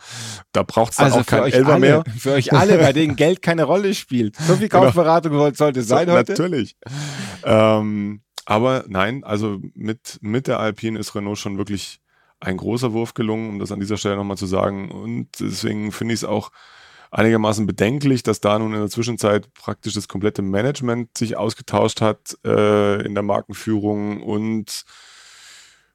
Da 0.52 0.62
braucht 0.62 0.92
es 0.92 0.96
dann 0.98 1.06
Also 1.06 1.20
auch 1.20 1.26
kein 1.26 1.44
Elber 1.52 1.72
alle, 1.72 1.80
mehr. 1.80 2.04
für 2.18 2.32
euch 2.32 2.52
alle, 2.52 2.78
bei 2.78 2.92
denen 2.92 3.16
Geld 3.16 3.40
keine 3.42 3.64
Rolle 3.64 3.94
spielt. 3.94 4.36
So 4.36 4.56
viel 4.56 4.68
Genau. 4.68 4.84
Kaufberatung 4.84 5.32
soll- 5.32 5.54
sollte 5.54 5.82
sein 5.82 6.06
So, 6.08 6.12
heute. 6.14 6.32
Natürlich. 6.32 6.76
ähm, 7.44 8.20
aber 8.46 8.84
nein, 8.88 9.24
also 9.24 9.58
mit, 9.74 10.18
mit 10.20 10.46
der 10.48 10.60
Alpine 10.60 10.98
ist 10.98 11.14
Renault 11.14 11.38
schon 11.38 11.56
wirklich 11.56 12.00
ein 12.44 12.56
großer 12.56 12.92
Wurf 12.92 13.14
gelungen, 13.14 13.48
um 13.48 13.58
das 13.58 13.72
an 13.72 13.80
dieser 13.80 13.96
Stelle 13.96 14.16
nochmal 14.16 14.36
zu 14.36 14.46
sagen. 14.46 14.90
Und 14.90 15.28
deswegen 15.40 15.92
finde 15.92 16.14
ich 16.14 16.20
es 16.20 16.24
auch 16.24 16.50
einigermaßen 17.10 17.66
bedenklich, 17.66 18.22
dass 18.22 18.40
da 18.40 18.58
nun 18.58 18.74
in 18.74 18.80
der 18.80 18.90
Zwischenzeit 18.90 19.52
praktisch 19.54 19.94
das 19.94 20.08
komplette 20.08 20.42
Management 20.42 21.16
sich 21.16 21.36
ausgetauscht 21.36 22.00
hat 22.00 22.36
äh, 22.44 23.04
in 23.04 23.14
der 23.14 23.22
Markenführung. 23.22 24.22
Und 24.22 24.84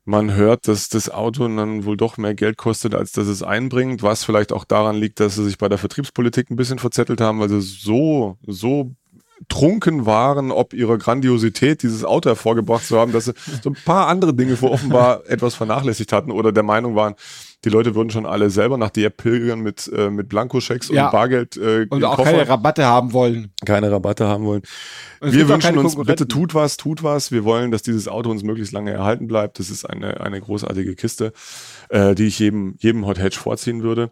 man 0.05 0.33
hört, 0.33 0.67
dass 0.67 0.89
das 0.89 1.09
Auto 1.09 1.47
dann 1.47 1.85
wohl 1.85 1.97
doch 1.97 2.17
mehr 2.17 2.33
Geld 2.33 2.57
kostet, 2.57 2.95
als 2.95 3.11
dass 3.11 3.27
es 3.27 3.43
einbringt, 3.43 4.01
was 4.01 4.23
vielleicht 4.23 4.51
auch 4.51 4.63
daran 4.63 4.95
liegt, 4.95 5.19
dass 5.19 5.35
sie 5.35 5.43
sich 5.43 5.57
bei 5.57 5.69
der 5.69 5.77
Vertriebspolitik 5.77 6.49
ein 6.49 6.55
bisschen 6.55 6.79
verzettelt 6.79 7.21
haben, 7.21 7.39
weil 7.39 7.49
sie 7.49 7.61
so, 7.61 8.37
so 8.47 8.95
trunken 9.47 10.05
waren, 10.05 10.51
ob 10.51 10.73
ihrer 10.73 10.97
Grandiosität 10.97 11.81
dieses 11.81 12.03
Auto 12.03 12.29
hervorgebracht 12.29 12.85
zu 12.85 12.99
haben, 12.99 13.11
dass 13.13 13.25
sie 13.25 13.33
so 13.63 13.69
ein 13.69 13.77
paar 13.85 14.07
andere 14.07 14.33
Dinge 14.33 14.59
wo 14.61 14.67
offenbar 14.67 15.21
etwas 15.27 15.55
vernachlässigt 15.55 16.11
hatten 16.11 16.31
oder 16.31 16.51
der 16.51 16.63
Meinung 16.63 16.95
waren, 16.95 17.15
die 17.65 17.69
Leute 17.69 17.93
würden 17.95 18.09
schon 18.09 18.25
alle 18.25 18.49
selber 18.49 18.77
nach 18.77 18.89
Dieppe 18.89 19.11
pilgern 19.23 19.59
mit, 19.61 19.89
äh, 19.93 20.09
mit 20.09 20.29
Blankoschecks 20.29 20.89
Ja. 20.89 21.05
und 21.07 21.11
Bargeld 21.11 21.57
äh, 21.57 21.87
Und 21.89 22.03
auch 22.03 22.15
Koffer 22.17 22.31
keine 22.31 22.47
Rabatte 22.47 22.85
haben 22.85 23.11
wollen. 23.13 23.51
keine 23.65 23.91
Rabatte 23.91 24.27
haben 24.27 24.45
wollen. 24.45 24.61
Wir 25.21 25.47
wünschen 25.49 25.77
uns, 25.77 25.95
bitte 25.97 26.27
tut 26.27 26.53
was, 26.53 26.77
tut 26.77 27.03
was. 27.03 27.31
Wir 27.31 27.43
wollen, 27.43 27.71
dass 27.71 27.81
dieses 27.81 28.07
Auto 28.07 28.29
uns 28.29 28.43
möglichst 28.43 28.71
lange 28.73 28.91
erhalten 28.91 29.27
bleibt. 29.27 29.59
Das 29.59 29.69
ist 29.69 29.83
eine, 29.83 30.21
eine 30.21 30.39
großartige 30.39 30.95
Kiste, 30.95 31.33
äh, 31.89 32.15
die 32.15 32.27
ich 32.27 32.39
jedem, 32.39 32.75
jedem 32.79 33.05
Hot 33.05 33.19
Hatch 33.19 33.37
vorziehen 33.37 33.83
würde. 33.83 34.09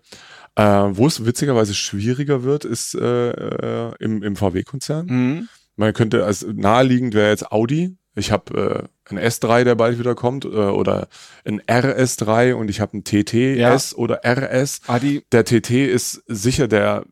Äh, 0.58 0.98
wo 0.98 1.06
es 1.06 1.24
witzigerweise 1.24 1.76
schwieriger 1.76 2.42
wird, 2.42 2.66
ist 2.66 2.96
äh, 2.96 3.30
äh, 3.30 3.94
im, 4.00 4.24
im 4.24 4.36
VW-Konzern. 4.36 5.06
Mhm. 5.06 5.50
Man 5.76 5.94
könnte, 5.94 6.26
als 6.26 6.46
naheliegend 6.52 7.14
wäre 7.14 7.30
jetzt 7.30 7.52
Audi. 7.52 7.96
Ich 8.16 8.32
habe 8.32 8.90
äh, 9.08 9.14
ein 9.14 9.20
S3, 9.20 9.66
der 9.66 9.76
bald 9.76 10.00
wieder 10.00 10.16
kommt, 10.16 10.46
äh, 10.46 10.48
oder 10.48 11.10
ein 11.46 11.62
RS3 11.62 12.56
und 12.56 12.72
ich 12.72 12.82
habe 12.82 12.98
ein 12.98 13.04
TTS 13.04 13.94
oder 13.94 14.22
RS. 14.26 14.82
Ah, 14.88 14.98
die, 14.98 15.24
Der 15.32 15.46
TT 15.46 15.70
ist 15.70 16.24
sicher 16.26 16.68
der 16.68 17.06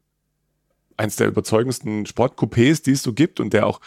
eins 0.97 1.17
der 1.17 1.27
überzeugendsten 1.27 2.08
Sportcoupés, 2.08 2.81
die 2.84 2.93
es 2.93 3.03
so 3.03 3.13
gibt 3.13 3.39
und 3.39 3.53
der 3.53 3.67
auch 3.67 3.79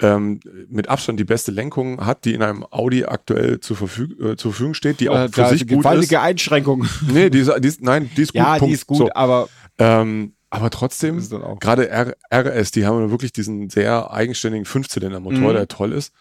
ähm, 0.00 0.40
mit 0.68 0.88
Abstand 0.88 1.18
die 1.20 1.24
beste 1.24 1.50
Lenkung 1.52 2.04
hat, 2.04 2.24
die 2.24 2.34
in 2.34 2.42
einem 2.42 2.64
Audi 2.70 3.04
aktuell 3.04 3.60
zur, 3.60 3.76
Verfüg 3.76 4.10
äh, 4.20 4.36
zur 4.36 4.52
Verfügung 4.52 4.74
steht, 4.74 5.00
die 5.00 5.08
auch 5.08 5.16
äh, 5.16 5.28
für 5.28 5.46
sich 5.48 5.62
ist 5.62 5.68
gut 5.68 5.78
gewaltige 5.80 6.16
ist. 6.16 6.20
Einschränkung. 6.22 6.86
Nee, 7.12 7.30
die 7.30 7.40
ist, 7.40 7.52
die 7.60 7.68
ist, 7.68 7.82
nein, 7.82 8.10
die 8.16 8.22
ist 8.22 8.28
gut. 8.32 8.36
ja, 8.36 8.54
die 8.54 8.60
Punkt. 8.60 8.74
ist 8.74 8.86
gut, 8.86 8.98
So. 8.98 9.10
aber 9.14 9.48
Ähm, 9.78 10.34
aber 10.50 10.68
trotzdem, 10.68 11.18
gerade 11.60 11.88
RS, 12.30 12.72
die 12.72 12.84
haben 12.84 13.10
wirklich 13.10 13.32
diesen 13.32 13.70
sehr 13.70 14.10
eigenständigen 14.12 14.66
Fünfzylinder-Motor, 14.66 15.38
Mhm. 15.50 15.54
der 15.54 15.68
toll 15.68 15.92
ist. 15.92 16.12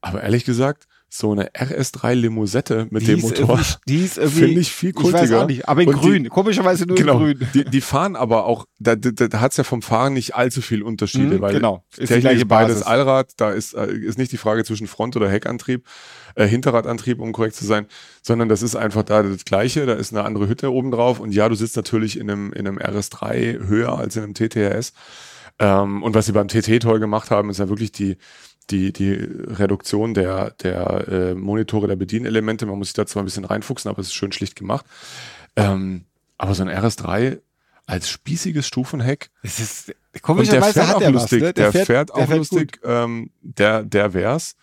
Aber 0.00 0.22
ehrlich 0.22 0.44
gesagt, 0.46 0.86
so 1.12 1.32
eine 1.32 1.50
RS3 1.50 2.14
Limousette 2.14 2.86
mit 2.90 3.02
Die 3.02 3.06
dem 3.06 3.20
Motor. 3.20 3.60
Die 3.88 4.04
ist 4.04 4.16
irgendwie. 4.16 4.40
Finde 4.42 4.60
ich 4.60 4.70
viel 4.72 4.90
Ich 4.90 4.96
weiß 4.96 5.02
kultiger. 5.12 5.42
auch 5.42 5.46
nicht, 5.48 5.68
aber 5.68 5.82
in 5.82 5.88
Und 5.88 5.96
die- 6.04 6.08
grün. 6.08 6.28
Komischerweise 6.28 6.86
nur 6.86 6.96
Genau, 6.96 7.18
in 7.26 7.36
grün. 7.36 7.48
die, 7.52 7.64
die 7.64 7.80
fahren 7.80 8.14
aber 8.14 8.46
auch, 8.46 8.64
da, 8.78 8.94
da, 8.94 9.10
da 9.26 9.40
hat 9.40 9.50
es 9.50 9.56
ja 9.56 9.64
vom 9.64 9.82
Fahren 9.82 10.12
nicht 10.14 10.36
allzu 10.36 10.62
viel 10.62 10.82
Unterschiede, 10.84 11.36
Mhm, 11.38 11.40
weil 11.40 11.54
genau. 11.54 11.84
Ist 11.96 12.10
die 12.10 12.14
technisch 12.14 12.34
ist 12.42 12.48
beides 12.48 12.74
Basis. 12.76 12.86
Allrad, 12.86 13.32
da 13.38 13.50
ist, 13.50 13.74
äh, 13.74 13.92
ist 13.92 14.18
nicht 14.18 14.30
die 14.30 14.36
Frage 14.36 14.62
zwischen 14.64 14.86
Front- 14.86 15.16
oder 15.16 15.28
Heckantrieb, 15.28 15.84
äh, 16.36 16.46
Hinterradantrieb, 16.46 17.18
um 17.20 17.32
korrekt 17.32 17.56
zu 17.56 17.66
sein, 17.66 17.86
sondern 18.22 18.48
das 18.48 18.62
ist 18.62 18.76
einfach 18.76 19.02
da 19.02 19.24
das 19.24 19.44
Gleiche, 19.44 19.86
da 19.86 19.94
ist 19.94 20.12
eine 20.12 20.22
andere 20.24 20.46
Hütte 20.48 20.72
oben 20.72 20.92
drauf 20.92 21.18
und 21.18 21.32
ja, 21.34 21.48
du 21.48 21.56
sitzt 21.56 21.74
natürlich 21.74 22.20
in 22.20 22.30
einem, 22.30 22.52
in 22.52 22.68
einem 22.68 22.78
RS3 22.78 23.66
höher 23.66 23.98
als 23.98 24.14
in 24.14 24.22
einem 24.22 24.34
TTRS. 24.34 24.92
Ähm, 25.58 26.02
und 26.02 26.14
was 26.14 26.24
sie 26.26 26.32
beim 26.32 26.48
TT 26.48 26.78
toll 26.80 27.00
gemacht 27.00 27.30
haben, 27.30 27.50
ist 27.50 27.58
ja 27.58 27.68
wirklich 27.68 27.92
die, 27.92 28.16
die, 28.70 28.92
die 28.92 29.12
Reduktion 29.12 30.14
der, 30.14 30.52
der 30.62 31.08
äh, 31.08 31.34
Monitore, 31.34 31.88
der 31.88 31.96
Bedienelemente. 31.96 32.66
Man 32.66 32.78
muss 32.78 32.88
sich 32.88 32.94
da 32.94 33.06
zwar 33.06 33.22
ein 33.22 33.26
bisschen 33.26 33.44
reinfuchsen, 33.44 33.90
aber 33.90 34.00
es 34.00 34.08
ist 34.08 34.14
schön 34.14 34.32
schlicht 34.32 34.56
gemacht. 34.56 34.84
Ähm, 35.56 36.04
aber 36.38 36.54
so 36.54 36.62
ein 36.62 36.68
RS3 36.70 37.40
als 37.86 38.08
spießiges 38.08 38.66
Stufenheck. 38.66 39.30
Es 39.42 39.58
ist, 39.58 39.94
der 40.14 40.20
komischerweise 40.20 40.74
fährt 40.74 40.88
hat 40.88 40.96
auch 40.96 41.00
er 41.00 41.10
lustig. 41.10 41.40
was, 41.42 41.48
ne? 41.48 41.52
Der, 41.54 41.72
fährt, 41.72 42.12
auch 42.12 42.26
der 42.26 42.36
lustig. 42.36 42.80
Ähm, 42.84 43.30
der, 43.40 43.82
der 43.82 44.14
wär's. 44.14 44.54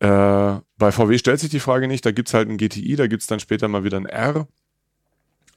Äh, 0.00 0.60
bei 0.76 0.92
VW 0.92 1.18
stellt 1.18 1.40
sich 1.40 1.50
die 1.50 1.60
Frage 1.60 1.88
nicht. 1.88 2.04
Da 2.04 2.10
gibt's 2.10 2.34
halt 2.34 2.48
ein 2.48 2.58
GTI, 2.58 2.96
da 2.96 3.06
gibt's 3.06 3.26
dann 3.26 3.40
später 3.40 3.68
mal 3.68 3.84
wieder 3.84 3.98
ein 3.98 4.06
R. 4.06 4.46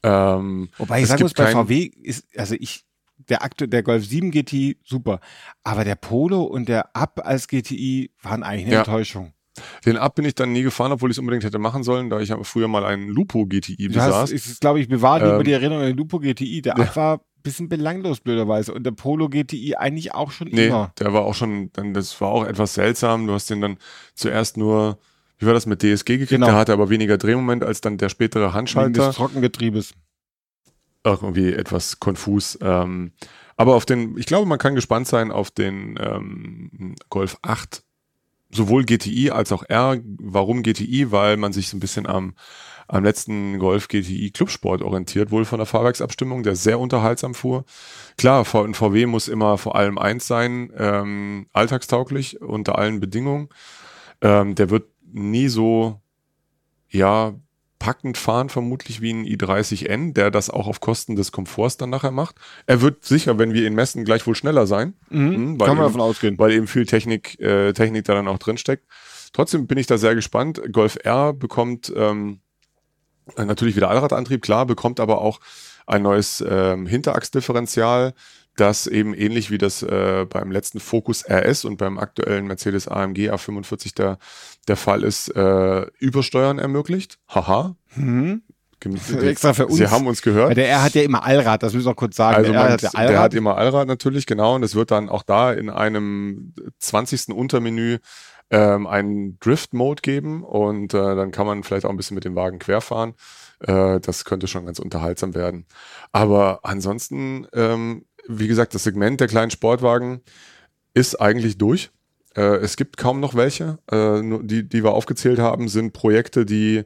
Ähm, 0.02 0.70
Wobei 0.78 1.02
ich 1.02 1.08
sagen 1.08 1.24
muss, 1.24 1.34
bei 1.34 1.52
VW 1.52 1.84
ist, 1.84 2.26
also 2.38 2.56
ich, 2.60 2.86
der 3.30 3.44
aktu 3.44 3.66
der 3.68 3.84
Golf 3.84 4.06
7 4.06 4.32
GTI, 4.32 4.78
super. 4.84 5.20
Aber 5.64 5.84
der 5.84 5.96
Polo 5.96 6.44
und 6.44 6.70
der 6.70 6.96
Up 6.96 7.22
als 7.26 7.48
GTI 7.48 8.12
waren 8.22 8.44
eigentlich 8.44 8.66
eine 8.66 8.74
Ja. 8.74 8.80
Enttäuschung. 8.80 9.34
Den 9.86 9.98
Ab 9.98 10.16
bin 10.16 10.26
ich 10.26 10.34
dann 10.34 10.52
nie 10.52 10.64
gefahren, 10.64 10.92
obwohl 10.92 11.12
ich 11.12 11.16
es 11.16 11.20
unbedingt 11.20 11.44
hätte 11.44 11.60
machen 11.60 11.84
sollen, 11.84 12.10
da 12.10 12.20
ich 12.20 12.34
früher 12.42 12.68
mal 12.68 12.84
einen 12.86 13.08
Lupo 13.10 13.46
GTI 13.46 13.76
Du 13.88 13.94
besaß. 13.94 14.32
ich 14.32 14.60
glaube, 14.60 14.80
ich 14.80 14.88
bewahre 14.88 15.24
lieber 15.26 15.38
Ähm, 15.40 15.44
die 15.44 15.52
Erinnerung 15.52 15.84
an 15.84 15.90
den 15.90 15.98
Lupo 15.98 16.18
GTI. 16.20 16.62
Der 16.64 16.76
ja. 16.76 16.84
Up 16.86 16.96
war 16.96 17.14
ein 17.18 17.20
bisschen 17.44 17.70
belanglos, 17.70 18.20
blöderweise. 18.20 18.74
Und 18.74 18.84
der 18.84 18.92
Polo 18.92 19.30
GTI 19.30 19.76
eigentlich 19.76 20.16
auch 20.16 20.32
schon 20.32 20.48
Nee, 20.48 20.68
immer. 20.68 20.92
der 20.98 21.14
war 21.14 21.22
auch 21.22 21.36
schon, 21.36 21.70
das 21.94 22.20
war 22.20 22.30
auch 22.30 22.46
etwas 22.46 22.74
seltsam. 22.74 23.28
Du 23.28 23.34
hast 23.34 23.48
den 23.52 23.62
dann 23.62 23.78
zuerst 24.16 24.58
nur, 24.58 24.98
wie 25.38 25.46
war 25.46 25.54
das 25.54 25.68
mit 25.68 25.84
DSG 25.84 26.06
gekriegt? 26.18 26.30
Genau. 26.30 26.48
Der 26.48 26.56
hatte 26.56 26.74
aber 26.74 26.90
weniger 26.90 27.20
Drehmoment 27.20 27.64
als 27.64 27.80
dann 27.80 27.98
der 28.00 28.10
spätere 28.10 28.46
Wegen 28.46 28.54
Handschalter. 28.56 29.08
des 29.08 29.16
Trockengetriebes. 29.18 29.94
Irgendwie 31.04 31.54
etwas 31.54 32.00
konfus. 32.00 32.58
Ähm, 32.62 33.12
aber 33.56 33.76
auf 33.76 33.86
den, 33.86 34.18
ich 34.18 34.26
glaube, 34.26 34.48
man 34.48 34.60
kann 34.60 34.76
gespannt 34.76 35.08
sein 35.08 35.32
auf 35.32 35.52
den 35.52 35.98
ähm, 36.02 36.96
Golf 37.10 37.38
8. 37.42 37.84
Sowohl 38.52 38.84
GTI 38.86 39.32
als 39.32 39.52
auch 39.52 39.64
R. 39.68 39.98
Warum 40.20 40.64
GTI? 40.64 41.12
Weil 41.12 41.38
man 41.38 41.54
sich 41.54 41.70
so 41.70 41.78
ein 41.78 41.80
bisschen 41.80 42.06
am, 42.06 42.36
am 42.88 43.04
letzten 43.04 43.58
Golf 43.60 43.88
GTI 43.88 44.32
Clubsport 44.32 44.82
orientiert, 44.82 45.32
wohl 45.32 45.46
von 45.46 45.58
der 45.58 45.66
Fahrwerksabstimmung, 45.66 46.44
der 46.44 46.56
sehr 46.56 46.80
unterhaltsam 46.80 47.34
fuhr. 47.34 47.66
Klar, 48.18 48.46
ein 48.54 48.74
VW 48.74 49.06
muss 49.08 49.28
immer 49.28 49.58
vor 49.58 49.76
allem 49.76 49.98
eins 49.98 50.28
sein, 50.28 50.72
ähm, 50.78 51.48
alltagstauglich 51.54 52.42
unter 52.42 52.78
allen 52.78 53.00
Bedingungen. 53.00 53.50
Ähm, 54.22 54.56
der 54.56 54.70
wird 54.70 54.88
nie 55.12 55.48
so, 55.48 56.02
ja, 56.90 57.34
packend 57.84 58.18
fahren, 58.18 58.48
vermutlich 58.48 59.02
wie 59.02 59.12
ein 59.12 59.26
i30N, 59.26 60.14
der 60.14 60.32
das 60.32 60.50
auch 60.50 60.68
auf 60.68 60.80
Kosten 60.80 61.18
des 61.18 61.34
Komforts 61.34 61.76
dann 61.76 61.90
nachher 61.90 62.12
macht. 62.12 62.38
Er 62.66 62.80
wird 62.80 63.04
sicher, 63.04 63.38
wenn 63.38 63.54
wir 63.54 63.68
ihn 63.68 63.76
messen, 63.76 64.06
gleich 64.06 64.26
wohl 64.26 64.36
schneller 64.36 64.66
sein, 64.68 64.94
Mhm. 65.10 65.20
Mhm, 65.20 65.60
weil 65.60 65.68
Kann 65.68 65.76
man 65.78 65.86
eben- 65.88 65.94
davon 65.94 66.02
ausgehen. 66.10 66.40
weil 66.40 66.54
eben 66.54 66.68
viel 66.68 66.86
Technik, 66.86 67.38
äh, 67.42 67.74
Technik 67.74 68.06
da 68.06 68.14
dann 68.14 68.30
auch 68.30 68.40
drin 68.40 68.58
steckt. 68.58 68.86
Trotzdem 69.34 69.68
bin 69.68 69.78
ich 69.78 69.88
da 69.88 69.98
sehr 69.98 70.16
gespannt. 70.16 70.62
Golf 70.72 70.98
R 71.04 71.34
bekommt 71.34 71.92
ähm, 71.94 72.40
äh, 73.36 73.44
natürlich 73.44 73.76
wieder 73.76 73.90
Allradantrieb, 73.90 74.42
klar, 74.42 74.66
bekommt 74.66 75.02
aber 75.02 75.20
auch 75.20 75.42
ein 75.86 76.04
neues 76.04 76.42
ähm, 76.48 76.86
Hinterachsdifferential, 76.88 78.14
das 78.56 78.88
eben 78.88 79.14
ähnlich 79.14 79.52
wie 79.52 79.58
das 79.58 79.82
äh, 79.82 80.26
beim 80.30 80.52
letzten 80.52 80.80
Focus 80.80 81.26
RS 81.28 81.66
und 81.66 81.78
beim 81.78 81.98
aktuellen 81.98 82.48
Mercedes 82.48 82.88
AMG 82.88 83.32
A45 83.32 83.96
der, 83.96 84.18
der 84.68 84.76
Fall 84.76 85.04
ist, 85.04 85.30
äh, 85.30 85.86
Übersteuern 86.00 86.60
ermöglicht. 86.60 87.20
Haha. 87.28 87.76
Mhm. 87.96 88.44
Extra 89.22 89.54
für 89.54 89.68
uns. 89.68 89.78
Sie 89.78 89.88
haben 89.88 90.08
uns 90.08 90.22
gehört. 90.22 90.50
Weil 90.50 90.56
der 90.56 90.70
R 90.70 90.84
hat 90.84 90.94
ja 90.94 91.04
immer 91.04 91.24
Allrad, 91.24 91.64
das 91.64 91.74
müssen 91.74 91.88
wir 91.88 91.96
kurz 91.96 92.18
sagen. 92.18 92.36
Also 92.36 92.52
der 92.52 92.62
man, 92.62 92.72
hat 92.72 92.82
ja 92.82 92.90
der, 93.08 93.20
hat 93.22 93.34
immer 93.34 93.58
Allrad 93.58 93.88
natürlich, 93.88 94.26
genau. 94.26 94.56
Und 94.56 94.64
es 94.64 94.76
wird 94.76 94.92
dann 94.92 95.08
auch 95.08 95.24
da 95.24 95.54
in 95.54 95.70
einem 95.70 96.54
20. 96.80 97.30
Untermenü 97.30 98.00
ähm, 98.50 98.86
einen 98.88 99.40
Drift-Mode 99.40 100.02
geben 100.02 100.44
und 100.44 100.94
äh, 100.94 101.16
dann 101.16 101.32
kann 101.32 101.48
man 101.48 101.64
vielleicht 101.64 101.86
auch 101.86 101.90
ein 101.90 101.98
bisschen 101.98 102.16
mit 102.16 102.26
dem 102.26 102.36
Wagen 102.36 102.60
querfahren. 102.60 103.14
Äh, 103.60 104.00
das 104.00 104.26
könnte 104.26 104.48
schon 104.48 104.66
ganz 104.66 104.80
unterhaltsam 104.80 105.34
werden. 105.34 105.66
Aber 106.12 106.60
ansonsten, 106.64 107.48
ähm, 107.54 108.06
wie 108.28 108.48
gesagt, 108.48 108.74
das 108.74 108.84
Segment 108.84 109.20
der 109.20 109.28
kleinen 109.28 109.52
Sportwagen 109.52 110.22
ist 110.94 111.20
eigentlich 111.20 111.58
durch. 111.58 111.92
Äh, 112.36 112.58
es 112.58 112.76
gibt 112.76 112.98
kaum 112.98 113.20
noch 113.20 113.36
welche. 113.36 113.80
Äh, 113.92 114.22
die, 114.44 114.68
die 114.68 114.84
wir 114.84 114.94
aufgezählt 114.94 115.40
haben, 115.40 115.68
sind 115.68 115.94
Projekte, 115.94 116.46
die 116.46 116.84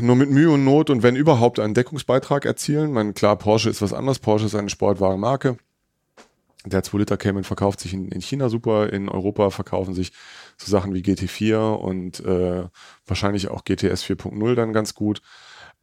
nur 0.00 0.14
mit 0.14 0.30
Mühe 0.30 0.50
und 0.50 0.64
Not 0.64 0.88
und 0.90 1.02
wenn 1.02 1.16
überhaupt 1.16 1.58
einen 1.58 1.74
Deckungsbeitrag 1.74 2.44
erzielen. 2.44 2.92
Man, 2.92 3.14
klar, 3.14 3.36
Porsche 3.36 3.70
ist 3.70 3.82
was 3.82 3.92
anderes. 3.92 4.20
Porsche 4.20 4.46
ist 4.46 4.54
eine 4.54 4.70
Sportwagenmarke. 4.70 5.56
Der 6.64 6.82
2-Liter 6.82 7.16
Cayman 7.16 7.44
verkauft 7.44 7.80
sich 7.80 7.92
in, 7.92 8.08
in 8.08 8.22
China 8.22 8.48
super. 8.48 8.92
In 8.92 9.08
Europa 9.08 9.50
verkaufen 9.50 9.94
sich 9.94 10.12
so 10.56 10.70
Sachen 10.70 10.94
wie 10.94 11.02
GT4 11.02 11.74
und 11.74 12.20
äh, 12.20 12.68
wahrscheinlich 13.06 13.48
auch 13.48 13.64
GTS 13.64 14.04
4.0 14.04 14.54
dann 14.54 14.72
ganz 14.72 14.94
gut. 14.94 15.20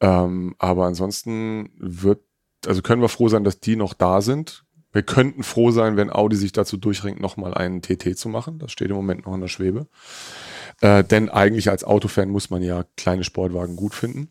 Ähm, 0.00 0.56
aber 0.58 0.86
ansonsten 0.86 1.70
wird, 1.76 2.20
also 2.66 2.82
können 2.82 3.02
wir 3.02 3.08
froh 3.08 3.28
sein, 3.28 3.44
dass 3.44 3.60
die 3.60 3.76
noch 3.76 3.94
da 3.94 4.20
sind. 4.20 4.64
Wir 4.92 5.02
könnten 5.02 5.42
froh 5.42 5.70
sein, 5.70 5.96
wenn 5.96 6.10
Audi 6.10 6.36
sich 6.36 6.52
dazu 6.52 6.76
durchringt, 6.76 7.20
nochmal 7.20 7.54
einen 7.54 7.80
TT 7.80 8.16
zu 8.16 8.28
machen. 8.28 8.58
Das 8.58 8.72
steht 8.72 8.90
im 8.90 8.96
Moment 8.96 9.26
noch 9.26 9.34
in 9.34 9.40
der 9.40 9.48
Schwebe. 9.48 9.86
Äh, 10.82 11.02
denn 11.02 11.30
eigentlich 11.30 11.70
als 11.70 11.82
Autofan 11.84 12.28
muss 12.28 12.50
man 12.50 12.62
ja 12.62 12.84
kleine 12.96 13.24
Sportwagen 13.24 13.76
gut 13.76 13.94
finden. 13.94 14.28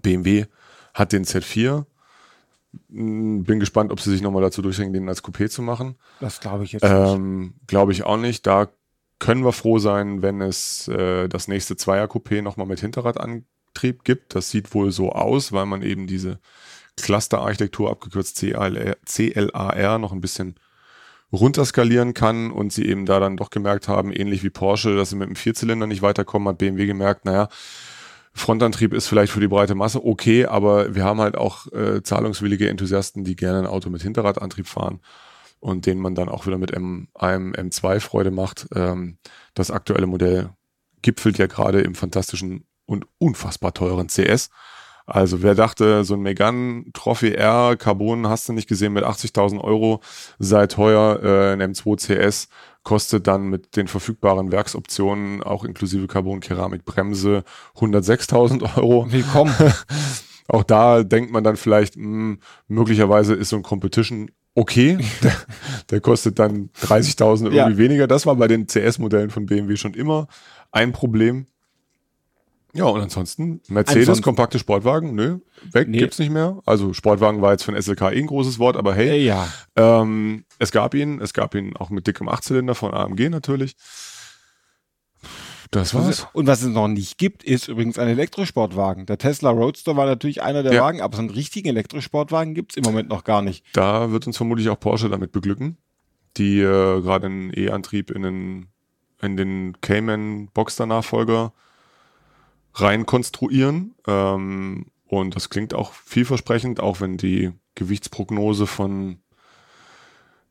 BMW 0.00 0.46
hat 0.94 1.12
den 1.12 1.24
Z4. 1.24 1.84
Hm, 2.90 3.44
Bin 3.44 3.60
gespannt, 3.60 3.92
ob 3.92 4.00
sie 4.00 4.10
sich 4.10 4.22
nochmal 4.22 4.42
dazu 4.42 4.62
durchringen, 4.62 4.94
den 4.94 5.08
als 5.08 5.22
Coupé 5.22 5.48
zu 5.48 5.60
machen. 5.60 5.96
Das 6.20 6.40
glaube 6.40 6.64
ich 6.64 6.72
jetzt 6.72 6.82
nicht. 6.82 6.92
Ähm, 6.92 7.54
Glaube 7.66 7.92
ich 7.92 8.04
auch 8.04 8.16
nicht. 8.16 8.46
Da 8.46 8.68
können 9.18 9.44
wir 9.44 9.52
froh 9.52 9.78
sein, 9.78 10.22
wenn 10.22 10.40
es 10.40 10.88
äh, 10.88 11.28
das 11.28 11.48
nächste 11.48 11.76
Zweier-Coupé 11.76 12.40
nochmal 12.40 12.66
mit 12.66 12.80
Hinterradantrieb 12.80 14.04
gibt. 14.04 14.34
Das 14.34 14.50
sieht 14.50 14.72
wohl 14.74 14.90
so 14.90 15.12
aus, 15.12 15.52
weil 15.52 15.66
man 15.66 15.82
eben 15.82 16.06
diese 16.06 16.38
Cluster-Architektur, 17.02 17.90
abgekürzt 17.90 18.36
CLR, 18.36 18.96
CLAR, 19.04 19.98
noch 19.98 20.12
ein 20.12 20.20
bisschen 20.20 20.56
runterskalieren 21.32 22.14
kann 22.14 22.50
und 22.50 22.72
sie 22.72 22.86
eben 22.86 23.04
da 23.04 23.20
dann 23.20 23.36
doch 23.36 23.50
gemerkt 23.50 23.88
haben, 23.88 24.12
ähnlich 24.12 24.42
wie 24.42 24.50
Porsche, 24.50 24.96
dass 24.96 25.10
sie 25.10 25.16
mit 25.16 25.28
dem 25.28 25.36
Vierzylinder 25.36 25.86
nicht 25.86 26.02
weiterkommen, 26.02 26.48
hat 26.48 26.58
BMW 26.58 26.86
gemerkt, 26.86 27.24
naja, 27.24 27.48
Frontantrieb 28.32 28.94
ist 28.94 29.08
vielleicht 29.08 29.32
für 29.32 29.40
die 29.40 29.48
breite 29.48 29.74
Masse 29.74 30.04
okay, 30.04 30.46
aber 30.46 30.94
wir 30.94 31.04
haben 31.04 31.20
halt 31.20 31.36
auch 31.36 31.70
äh, 31.72 32.02
zahlungswillige 32.02 32.68
Enthusiasten, 32.68 33.24
die 33.24 33.36
gerne 33.36 33.58
ein 33.58 33.66
Auto 33.66 33.90
mit 33.90 34.02
Hinterradantrieb 34.02 34.66
fahren 34.66 35.00
und 35.60 35.86
denen 35.86 36.00
man 36.00 36.14
dann 36.14 36.28
auch 36.28 36.46
wieder 36.46 36.58
mit 36.58 36.70
M, 36.70 37.08
einem 37.14 37.52
M2 37.52 38.00
Freude 38.00 38.30
macht. 38.30 38.68
Ähm, 38.74 39.18
das 39.54 39.70
aktuelle 39.70 40.06
Modell 40.06 40.50
gipfelt 41.02 41.38
ja 41.38 41.46
gerade 41.46 41.80
im 41.80 41.94
fantastischen 41.94 42.64
und 42.86 43.06
unfassbar 43.18 43.74
teuren 43.74 44.08
CS. 44.08 44.50
Also 45.10 45.42
wer 45.42 45.54
dachte, 45.54 46.04
so 46.04 46.14
ein 46.14 46.20
Megane 46.20 46.84
Trophy 46.92 47.32
R 47.32 47.76
Carbon 47.76 48.28
hast 48.28 48.46
du 48.48 48.52
nicht 48.52 48.68
gesehen 48.68 48.92
mit 48.92 49.04
80.000 49.04 49.58
Euro, 49.58 50.00
sei 50.38 50.66
teuer, 50.66 51.22
äh, 51.22 51.52
ein 51.54 51.62
M2 51.72 51.96
CS 51.96 52.48
kostet 52.82 53.26
dann 53.26 53.48
mit 53.48 53.74
den 53.76 53.88
verfügbaren 53.88 54.52
Werksoptionen, 54.52 55.42
auch 55.42 55.64
inklusive 55.64 56.06
Carbon 56.08 56.40
Keramik 56.40 56.84
Bremse, 56.84 57.42
106.000 57.76 58.76
Euro. 58.76 59.10
Willkommen. 59.10 59.54
Auch 60.50 60.62
da 60.62 61.02
denkt 61.02 61.30
man 61.30 61.44
dann 61.44 61.56
vielleicht, 61.56 61.96
mh, 61.96 62.36
möglicherweise 62.68 63.34
ist 63.34 63.50
so 63.50 63.56
ein 63.56 63.62
Competition 63.62 64.30
okay. 64.54 64.98
der, 65.22 65.32
der 65.90 66.00
kostet 66.00 66.38
dann 66.38 66.70
30.000 66.82 67.44
irgendwie 67.44 67.56
Ja. 67.56 67.76
weniger. 67.76 68.06
Das 68.06 68.24
war 68.24 68.36
bei 68.36 68.48
den 68.48 68.66
CS-Modellen 68.66 69.28
von 69.30 69.44
BMW 69.46 69.76
schon 69.76 69.92
immer 69.92 70.26
ein 70.72 70.92
Problem. 70.92 71.46
Ja, 72.74 72.84
und 72.84 73.00
ansonsten 73.00 73.60
Mercedes, 73.68 74.02
Ansonsten- 74.08 74.24
kompakte 74.24 74.58
Sportwagen, 74.58 75.14
nö, 75.14 75.38
weg, 75.72 75.88
Nee. 75.88 75.98
gibt's 75.98 76.18
nicht 76.18 76.30
mehr. 76.30 76.60
Also 76.66 76.92
Sportwagen 76.92 77.40
war 77.40 77.52
jetzt 77.52 77.68
ein 77.68 77.74
SLK 77.74 78.12
eh 78.12 78.18
ein 78.18 78.26
großes 78.26 78.58
Wort, 78.58 78.76
aber 78.76 78.94
hey, 78.94 79.08
Äh, 79.20 79.24
ja. 79.24 79.48
ähm, 79.76 80.44
es 80.58 80.70
gab 80.70 80.94
ihn, 80.94 81.20
es 81.20 81.32
gab 81.32 81.54
ihn 81.54 81.76
auch 81.76 81.88
mit 81.90 82.06
dickem 82.06 82.28
Achtzylinder 82.28 82.74
von 82.74 82.92
AMG 82.92 83.30
natürlich. 83.30 83.74
Das 85.70 85.92
war's. 85.94 86.26
Und 86.32 86.46
was 86.46 86.62
es 86.62 86.68
noch 86.68 86.88
nicht 86.88 87.18
gibt, 87.18 87.44
ist 87.44 87.68
übrigens 87.68 87.98
ein 87.98 88.08
Elektrosportwagen. 88.08 89.04
Der 89.04 89.18
Tesla 89.18 89.50
Roadster 89.50 89.96
war 89.96 90.06
natürlich 90.06 90.42
einer 90.42 90.62
der 90.62 90.72
Ja. 90.72 90.82
Wagen, 90.82 91.02
aber 91.02 91.14
so 91.16 91.20
einen 91.20 91.30
richtigen 91.30 91.68
Elektrosportwagen 91.68 92.54
gibt's 92.54 92.76
im 92.76 92.84
Moment 92.84 93.10
noch 93.10 93.24
gar 93.24 93.42
nicht. 93.42 93.64
Da 93.74 94.10
wird 94.10 94.26
uns 94.26 94.38
vermutlich 94.38 94.70
auch 94.70 94.80
Porsche 94.80 95.10
damit 95.10 95.30
beglücken, 95.32 95.76
die 96.38 96.60
äh, 96.60 97.00
gerade 97.02 97.26
einen 97.26 97.52
E-Antrieb 97.54 98.10
in 98.10 98.24
einen 98.24 98.68
in 99.20 99.36
den 99.36 99.76
Cayman 99.80 100.48
Boxster 102.78 102.84
Nachfolger 102.84 102.86
rein 102.86 103.06
konstruieren. 103.06 103.94
Ähm, 104.06 104.86
und 105.06 105.36
das 105.36 105.50
klingt 105.50 105.74
auch 105.74 105.92
vielversprechend, 105.92 106.80
auch 106.80 107.00
wenn 107.00 107.16
die 107.16 107.52
Gewichtsprognose 107.74 108.66
von, 108.66 109.18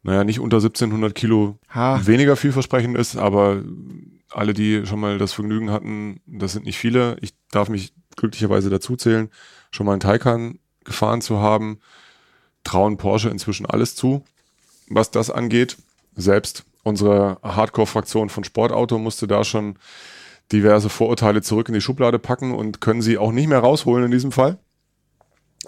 naja, 0.04 0.24
nicht 0.24 0.40
unter 0.40 0.58
1700 0.58 1.14
Kilo 1.14 1.60
Ha. 1.74 2.06
weniger 2.06 2.36
vielversprechend 2.36 2.98
ist, 2.98 3.18
aber 3.18 3.62
alle, 4.32 4.54
die 4.54 4.86
schon 4.86 5.00
mal 5.00 5.18
das 5.18 5.34
Vergnügen 5.34 5.72
hatten, 5.72 6.22
das 6.26 6.54
sind 6.54 6.66
nicht 6.66 6.78
viele. 6.78 7.18
Ich 7.22 7.34
darf 7.52 7.70
mich 7.70 7.94
glücklicherweise 8.16 8.70
dazu 8.70 8.96
zählen, 8.96 9.30
schon 9.72 9.86
mal 9.86 9.94
einen 9.94 10.02
Taycan 10.02 10.60
gefahren 10.84 11.22
zu 11.22 11.40
haben, 11.40 11.80
trauen 12.64 12.98
Porsche 12.98 13.30
inzwischen 13.30 13.66
alles 13.66 13.96
zu, 13.96 14.24
was 14.90 15.12
das 15.12 15.30
angeht. 15.30 15.78
Selbst 16.16 16.66
unsere 16.84 17.38
Hardcore-Fraktion 17.44 18.30
von 18.30 18.44
Sportauto 18.44 18.98
musste 18.98 19.28
da 19.28 19.44
schon 19.44 19.78
diverse 20.52 20.90
Vorurteile 20.90 21.42
zurück 21.42 21.68
in 21.68 21.74
die 21.74 21.82
Schublade 21.82 22.20
packen 22.20 22.54
und 22.54 22.82
können 22.82 23.02
sie 23.02 23.18
auch 23.18 23.32
nicht 23.32 23.48
mehr 23.48 23.60
rausholen 23.60 24.06
in 24.06 24.12
diesem 24.12 24.32
Fall. 24.32 24.60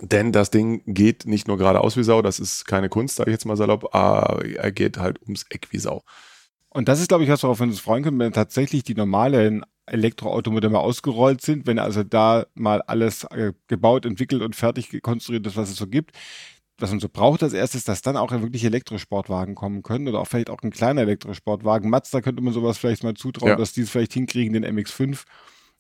Denn 0.02 0.32
das 0.32 0.50
Ding 0.52 0.82
geht 0.86 1.26
nicht 1.26 1.48
nur 1.48 1.58
geradeaus 1.58 1.98
wie 1.98 2.04
Sau, 2.04 2.22
das 2.22 2.39
ist 2.39 2.65
keine 2.65 2.89
Kunst, 2.89 3.18
sage 3.18 3.32
ich 3.32 3.34
jetzt 3.34 3.46
mal 3.46 3.58
salopp, 3.58 3.94
aber 3.94 4.46
er 4.46 4.72
geht 4.72 4.98
halt 4.98 5.22
ums 5.24 5.46
Eck 5.50 5.68
wie 5.72 5.80
Sau. 5.80 6.04
Und 6.70 6.88
das 6.88 7.02
ist, 7.02 7.10
glaube 7.10 7.24
ich, 7.24 7.30
was 7.30 7.44
wir 7.44 7.50
uns 7.50 7.80
freuen 7.80 8.04
können, 8.04 8.20
wenn 8.20 8.32
tatsächlich 8.32 8.84
die 8.84 8.94
normalen 8.94 9.65
Elektroautomodelle 9.88 10.78
ausgerollt 10.78 11.42
sind, 11.42 11.65
wenn 11.65 11.80
also 11.80 12.04
da 12.04 12.46
mal 12.54 12.82
alles 12.84 13.24
äh, 13.26 13.54
gebaut, 13.68 14.06
entwickelt 14.06 14.44
und 14.44 14.56
fertig 14.56 15.02
konstruiert 15.02 15.48
ist, 15.48 15.58
was 15.58 15.72
es 15.72 15.78
so 15.78 15.88
gibt. 15.88 16.12
Was 16.80 16.92
man 16.92 17.00
so 17.00 17.10
braucht 17.10 17.44
als 17.44 17.54
erstes, 17.54 17.84
dass 17.84 18.02
dann 18.02 18.15
auch 18.18 18.32
wirklich 18.32 18.63
Elektrosportwagen 18.63 19.56
kommen 19.56 19.84
können 19.84 20.08
oder 20.08 20.20
auch 20.20 20.28
vielleicht 20.28 20.50
auch 20.50 20.62
ein 20.63 20.72
kleiner 20.72 21.02
Elektrosportwagen. 21.02 21.89
Mazda 21.89 22.22
könnte 22.22 22.42
man 22.42 22.54
sowas 22.54 22.78
vielleicht 22.78 23.04
mal 23.04 23.13
zutrauen, 23.15 23.50
Ja. 23.52 23.56
dass 23.56 23.74
die 23.74 23.82
es 23.82 23.89
vielleicht 23.89 24.13
hinkriegen, 24.13 24.54
den 24.54 24.65
MX5 24.65 25.24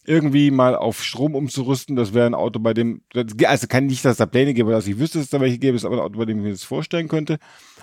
irgendwie 0.05 0.49
mal 0.49 0.75
auf 0.75 1.03
Strom 1.03 1.35
umzurüsten. 1.35 1.95
Das 1.95 2.13
wäre 2.13 2.25
ein 2.25 2.33
Auto, 2.33 2.59
bei 2.59 2.73
dem, 2.73 3.01
also 3.45 3.67
kann 3.67 3.85
nicht, 3.85 4.03
dass 4.05 4.13
es 4.13 4.17
da 4.17 4.25
Pläne 4.25 4.53
gäbe, 4.53 4.71
dass 4.71 4.87
ich 4.87 4.97
wüsste, 4.97 5.19
dass 5.19 5.25
es 5.25 5.29
da 5.29 5.39
welche 5.41 5.59
gäbe, 5.59 5.75
ist 5.75 5.85
aber 5.85 5.95
ein 5.97 6.01
Auto, 6.01 6.17
bei 6.17 6.25
dem 6.25 6.37
ich 6.39 6.43
mir 6.45 6.51
das 6.51 6.63
vorstellen 6.63 7.07
könnte. 7.09 7.37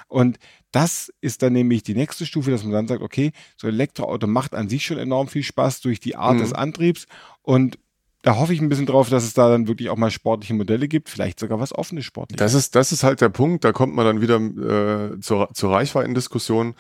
Und 0.08 0.38
das 0.72 1.12
ist 1.20 1.42
dann 1.42 1.52
nämlich 1.52 1.82
die 1.82 1.94
nächste 1.94 2.26
Stufe, 2.26 2.50
dass 2.50 2.62
man 2.64 2.72
dann 2.72 2.88
sagt, 2.88 3.02
okay, 3.02 3.32
so 3.56 3.66
ein 3.66 3.74
Elektroauto 3.74 4.26
macht 4.26 4.54
an 4.54 4.68
sich 4.68 4.84
schon 4.86 4.98
enorm 4.98 5.28
viel 5.28 5.42
Spaß 5.42 5.80
durch 5.82 6.00
die 6.00 6.16
Art 6.16 6.36
Mhm. 6.36 6.40
des 6.40 6.52
Antriebs 6.52 7.06
und 7.42 7.78
da 8.26 8.34
hoffe 8.34 8.52
ich 8.52 8.60
ein 8.60 8.68
bisschen 8.68 8.86
drauf, 8.86 9.08
dass 9.08 9.22
es 9.22 9.34
da 9.34 9.48
dann 9.48 9.68
wirklich 9.68 9.88
auch 9.88 9.96
mal 9.96 10.10
sportliche 10.10 10.52
Modelle 10.52 10.88
gibt, 10.88 11.08
vielleicht 11.08 11.38
sogar 11.38 11.60
was 11.60 11.72
offenes 11.72 12.04
sportliches. 12.04 12.40
Das 12.40 12.54
ist, 12.54 12.74
das 12.74 12.90
ist 12.90 13.04
halt 13.04 13.20
der 13.20 13.28
Punkt, 13.28 13.62
da 13.62 13.70
kommt 13.70 13.94
man 13.94 14.04
dann 14.04 14.20
wieder 14.20 14.40
äh, 14.40 15.20
zur, 15.20 15.50
zur 15.54 15.70
Reichweitendiskussion. 15.70 16.74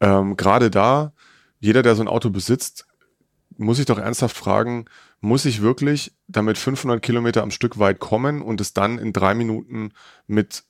Ähm, 0.00 0.36
Gerade 0.36 0.70
da, 0.70 1.12
jeder, 1.58 1.82
der 1.82 1.96
so 1.96 2.02
ein 2.02 2.08
Auto 2.08 2.30
besitzt, 2.30 2.86
muss 3.56 3.80
ich 3.80 3.86
doch 3.86 3.98
ernsthaft 3.98 4.36
fragen, 4.36 4.84
muss 5.20 5.44
ich 5.44 5.60
wirklich 5.60 6.12
damit 6.28 6.56
500 6.56 7.02
Kilometer 7.02 7.42
am 7.42 7.50
Stück 7.50 7.80
weit 7.80 7.98
kommen 7.98 8.40
und 8.40 8.60
es 8.60 8.72
dann 8.72 8.98
in 8.98 9.12
drei 9.12 9.34
Minuten 9.34 9.90
mit 10.28 10.62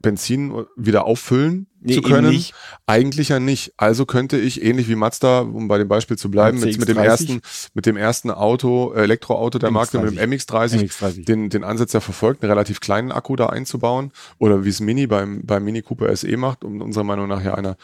Benzin 0.00 0.64
wieder 0.76 1.04
auffüllen 1.06 1.66
Nee, 1.80 1.94
zu 1.94 2.02
können? 2.02 2.30
nicht. 2.30 2.54
Eigentlich 2.86 3.28
ja 3.28 3.38
nicht. 3.40 3.72
Also 3.76 4.04
könnte 4.04 4.36
ich, 4.36 4.62
ähnlich 4.62 4.88
wie 4.88 4.96
Mazda, 4.96 5.40
um 5.40 5.68
bei 5.68 5.78
dem 5.78 5.88
Beispiel 5.88 6.16
zu 6.16 6.30
bleiben, 6.30 6.58
mit, 6.58 6.78
mit 6.78 6.88
dem 6.88 6.96
CX-30. 6.96 7.02
ersten, 7.04 7.40
mit 7.74 7.86
dem 7.86 7.96
ersten 7.96 8.30
Auto, 8.30 8.92
äh, 8.94 9.02
Elektroauto 9.02 9.58
der 9.58 9.70
Marke, 9.70 9.98
mit 10.00 10.18
dem 10.18 10.30
MX30, 10.30 10.88
MX30. 10.88 11.24
den, 11.24 11.50
den 11.50 11.64
Ansatz 11.64 11.92
ja 11.92 12.00
verfolgt, 12.00 12.42
einen 12.42 12.50
relativ 12.50 12.80
kleinen 12.80 13.12
Akku 13.12 13.36
da 13.36 13.46
einzubauen. 13.46 14.12
Oder 14.38 14.64
wie 14.64 14.68
es 14.68 14.80
Mini 14.80 15.06
beim, 15.06 15.42
beim 15.44 15.64
Mini 15.64 15.82
Cooper 15.82 16.14
SE 16.16 16.36
macht, 16.36 16.64
um 16.64 16.80
unserer 16.80 17.04
Meinung 17.04 17.28
nach 17.28 17.44
ja 17.44 17.54
einer 17.54 17.76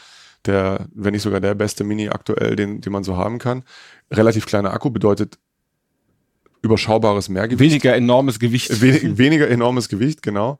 der, 0.45 0.87
wenn 0.93 1.13
nicht 1.13 1.23
sogar 1.23 1.39
der 1.39 1.55
beste 1.55 1.83
Mini 1.83 2.09
aktuell, 2.09 2.55
den, 2.55 2.81
den 2.81 2.93
man 2.93 3.03
so 3.03 3.17
haben 3.17 3.39
kann. 3.39 3.63
Relativ 4.11 4.45
kleiner 4.45 4.73
Akku 4.73 4.89
bedeutet 4.89 5.39
überschaubares 6.61 7.29
Mehrgewicht. 7.29 7.59
Weniger 7.71 7.95
enormes 7.95 8.39
Gewicht. 8.39 8.81
Wenig, 8.81 9.17
weniger 9.17 9.49
enormes 9.49 9.89
Gewicht, 9.89 10.21
genau. 10.21 10.59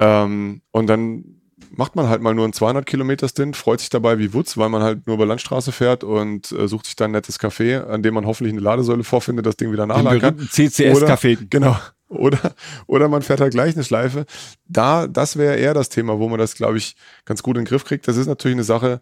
Ähm, 0.00 0.62
und 0.72 0.86
dann 0.88 1.40
macht 1.70 1.94
man 1.94 2.08
halt 2.08 2.20
mal 2.20 2.34
nur 2.34 2.44
einen 2.44 2.52
200 2.52 2.84
Kilometer 2.84 3.28
Stint, 3.28 3.56
freut 3.56 3.80
sich 3.80 3.90
dabei 3.90 4.18
wie 4.18 4.32
Wutz, 4.32 4.56
weil 4.56 4.68
man 4.68 4.82
halt 4.82 5.06
nur 5.06 5.14
über 5.14 5.26
Landstraße 5.26 5.72
fährt 5.72 6.02
und 6.02 6.50
äh, 6.52 6.66
sucht 6.66 6.86
sich 6.86 6.96
dann 6.96 7.10
ein 7.10 7.12
nettes 7.12 7.38
Café, 7.38 7.84
an 7.86 8.02
dem 8.02 8.14
man 8.14 8.26
hoffentlich 8.26 8.52
eine 8.52 8.62
Ladesäule 8.62 9.04
vorfindet, 9.04 9.46
das 9.46 9.56
Ding 9.56 9.70
wieder 9.70 9.84
Den 9.86 9.88
nachladen 9.88 10.20
kann. 10.20 10.38
CCS-Café. 10.38 11.46
Genau. 11.48 11.76
Oder, 12.08 12.54
oder 12.86 13.08
man 13.08 13.22
fährt 13.22 13.40
halt 13.40 13.52
gleich 13.52 13.74
eine 13.74 13.84
Schleife. 13.84 14.26
Da, 14.66 15.06
das 15.06 15.36
wäre 15.36 15.56
eher 15.56 15.74
das 15.74 15.90
Thema, 15.90 16.18
wo 16.18 16.28
man 16.28 16.40
das, 16.40 16.56
glaube 16.56 16.76
ich, 16.76 16.96
ganz 17.24 17.42
gut 17.42 17.56
in 17.56 17.62
den 17.62 17.68
Griff 17.68 17.84
kriegt. 17.84 18.08
Das 18.08 18.16
ist 18.16 18.26
natürlich 18.26 18.56
eine 18.56 18.64
Sache, 18.64 19.00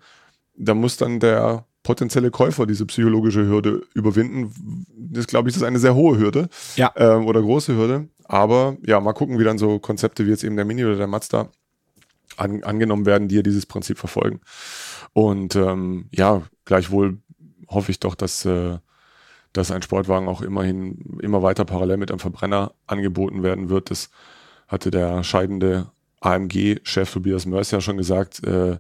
da 0.54 0.74
muss 0.74 0.98
dann 0.98 1.18
der 1.18 1.64
potenzielle 1.88 2.30
Käufer 2.30 2.66
diese 2.66 2.84
psychologische 2.84 3.46
Hürde 3.46 3.80
überwinden. 3.94 4.84
Das, 4.94 5.26
glaube 5.26 5.48
ich, 5.48 5.56
ist 5.56 5.62
eine 5.62 5.78
sehr 5.78 5.94
hohe 5.94 6.18
Hürde. 6.18 6.50
Ja. 6.76 6.92
Ähm, 6.96 7.24
oder 7.24 7.40
große 7.40 7.74
Hürde. 7.74 8.08
Aber 8.24 8.76
ja, 8.84 9.00
mal 9.00 9.14
gucken, 9.14 9.38
wie 9.38 9.44
dann 9.44 9.56
so 9.56 9.78
Konzepte 9.78 10.26
wie 10.26 10.28
jetzt 10.28 10.44
eben 10.44 10.56
der 10.56 10.66
Mini 10.66 10.84
oder 10.84 10.96
der 10.96 11.06
Mazda 11.06 11.48
an, 12.36 12.62
angenommen 12.62 13.06
werden, 13.06 13.28
die 13.28 13.36
ja 13.36 13.42
dieses 13.42 13.64
Prinzip 13.64 13.96
verfolgen. 13.96 14.40
Und 15.14 15.56
ähm, 15.56 16.10
ja, 16.10 16.42
gleichwohl 16.66 17.22
hoffe 17.70 17.90
ich 17.90 18.00
doch, 18.00 18.14
dass, 18.14 18.44
äh, 18.44 18.76
dass 19.54 19.70
ein 19.70 19.80
Sportwagen 19.80 20.28
auch 20.28 20.42
immerhin 20.42 21.18
immer 21.22 21.42
weiter 21.42 21.64
parallel 21.64 21.96
mit 21.96 22.10
einem 22.10 22.20
Verbrenner 22.20 22.74
angeboten 22.86 23.42
werden 23.42 23.70
wird. 23.70 23.90
Das 23.90 24.10
hatte 24.66 24.90
der 24.90 25.24
scheidende 25.24 25.86
AMG-Chef 26.20 27.10
Tobias 27.10 27.46
Mörs 27.46 27.70
ja 27.70 27.80
schon 27.80 27.96
gesagt. 27.96 28.46
Äh, 28.46 28.76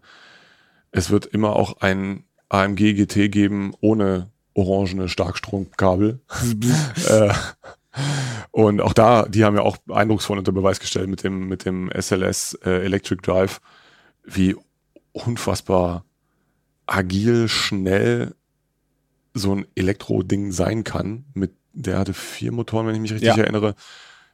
es 0.90 1.08
wird 1.08 1.24
immer 1.24 1.56
auch 1.56 1.80
ein 1.80 2.24
AMG 2.48 2.94
GT 2.94 3.30
geben 3.30 3.74
ohne 3.80 4.30
orangene 4.54 5.08
Starkstromkabel. 5.08 6.20
äh, 7.08 7.32
und 8.50 8.80
auch 8.80 8.92
da, 8.92 9.24
die 9.28 9.44
haben 9.44 9.56
ja 9.56 9.62
auch 9.62 9.76
eindrucksvoll 9.88 10.38
unter 10.38 10.52
Beweis 10.52 10.80
gestellt 10.80 11.08
mit 11.08 11.22
dem, 11.24 11.48
mit 11.48 11.64
dem 11.64 11.90
SLS 11.90 12.54
äh, 12.64 12.84
Electric 12.84 13.22
Drive, 13.22 13.60
wie 14.24 14.56
unfassbar 15.12 16.04
agil, 16.86 17.48
schnell 17.48 18.34
so 19.34 19.54
ein 19.54 19.66
Elektro-Ding 19.74 20.52
sein 20.52 20.84
kann. 20.84 21.24
Mit, 21.34 21.52
der 21.72 21.98
hatte 21.98 22.14
vier 22.14 22.52
Motoren, 22.52 22.86
wenn 22.86 22.94
ich 22.94 23.00
mich 23.00 23.12
richtig 23.12 23.36
Ja. 23.36 23.42
erinnere. 23.42 23.74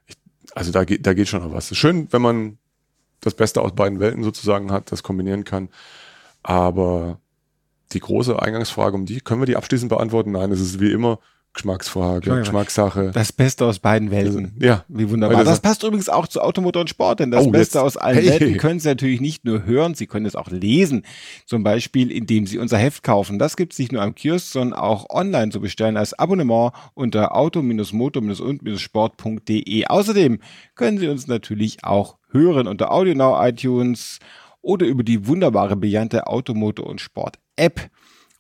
Ich, 0.07 0.17
also 0.55 0.73
da 0.73 0.85
geht, 0.85 1.07
da 1.07 1.15
geht 1.15 1.29
schon 1.29 1.43
noch 1.43 1.53
was. 1.53 1.75
Schön, 1.77 2.09
wenn 2.13 2.23
man 2.23 2.59
das 3.21 3.35
Beste 3.35 3.61
aus 3.61 3.75
beiden 3.75 4.01
Welten 4.01 4.23
sozusagen 4.23 4.71
hat, 4.71 4.93
das 4.93 5.03
kombinieren 5.03 5.45
kann. 5.45 5.69
Aber 6.43 7.19
die 7.95 8.01
große 8.01 8.41
Eingangsfrage, 8.41 8.95
um 8.97 9.07
die, 9.07 9.21
können 9.21 9.41
wir 9.41 9.47
die 9.47 9.57
abschließend 9.57 9.89
beantworten? 9.89 10.33
Nein, 10.33 10.53
es 10.53 10.61
ist 10.61 10.81
wie 10.81 10.93
immer 10.93 11.19
Geschmacksfrage, 11.55 12.19
Geschmacksfrage. 12.19 12.41
Geschmackssache. 12.41 13.11
Das 13.15 13.33
Beste 13.33 13.65
aus 13.65 13.79
beiden 13.79 14.11
Welten. 14.11 14.57
Ja, 14.61 14.85
Wie 14.89 15.09
wunderbar. 15.09 15.39
Das- 15.45 15.47
Das 15.47 15.61
passt 15.61 15.85
übrigens 15.85 16.09
auch 16.09 16.27
zu 16.27 16.41
Automotor 16.41 16.81
und 16.81 16.91
Sport, 16.91 17.21
denn 17.21 17.31
das 17.31 17.47
Oh, 17.47 17.51
Beste 17.53 17.79
jetzt- 17.79 17.85
aus 17.85 17.97
allen 17.97 18.17
Hey. 18.19 18.29
Welten 18.29 18.57
können 18.57 18.81
Sie 18.81 18.89
natürlich 18.89 19.21
nicht 19.21 19.45
nur 19.45 19.65
hören, 19.65 19.95
Sie 19.95 20.09
können 20.09 20.27
es 20.27 20.35
auch 20.35 20.51
lesen. 20.51 21.05
Zum 21.47 21.63
Beispiel, 21.63 22.11
indem 22.11 22.49
Sie 22.49 22.59
unser 22.59 22.79
Heft 22.79 23.05
kaufen. 23.05 23.39
Das 23.39 23.57
gibt 23.57 23.73
es 23.73 23.79
nicht 23.79 23.93
nur 23.93 24.03
am 24.03 24.17
Kiosk, 24.17 24.51
sondern 24.51 24.77
auch 24.81 25.09
online 25.11 25.53
zu 25.53 25.61
bestellen 25.61 25.97
als 25.97 26.13
Abonnement 26.19 26.73
unter 26.95 27.37
auto-motor-und-sport.de. 27.37 29.87
Außerdem 29.87 30.39
können 30.75 30.99
Sie 30.99 31.09
uns 31.09 31.27
natürlich 31.27 31.85
auch 31.85 32.17
hören 32.31 32.67
unter 32.67 32.91
AudioNow, 32.93 33.37
iTunes 33.47 34.19
oder 34.65 34.87
über 34.87 35.05
die 35.05 35.27
wunderbare, 35.27 35.77
brillante 35.77 36.27
Automotor 36.27 36.87
und 36.87 37.01
Sport 37.01 37.39
App. 37.57 37.91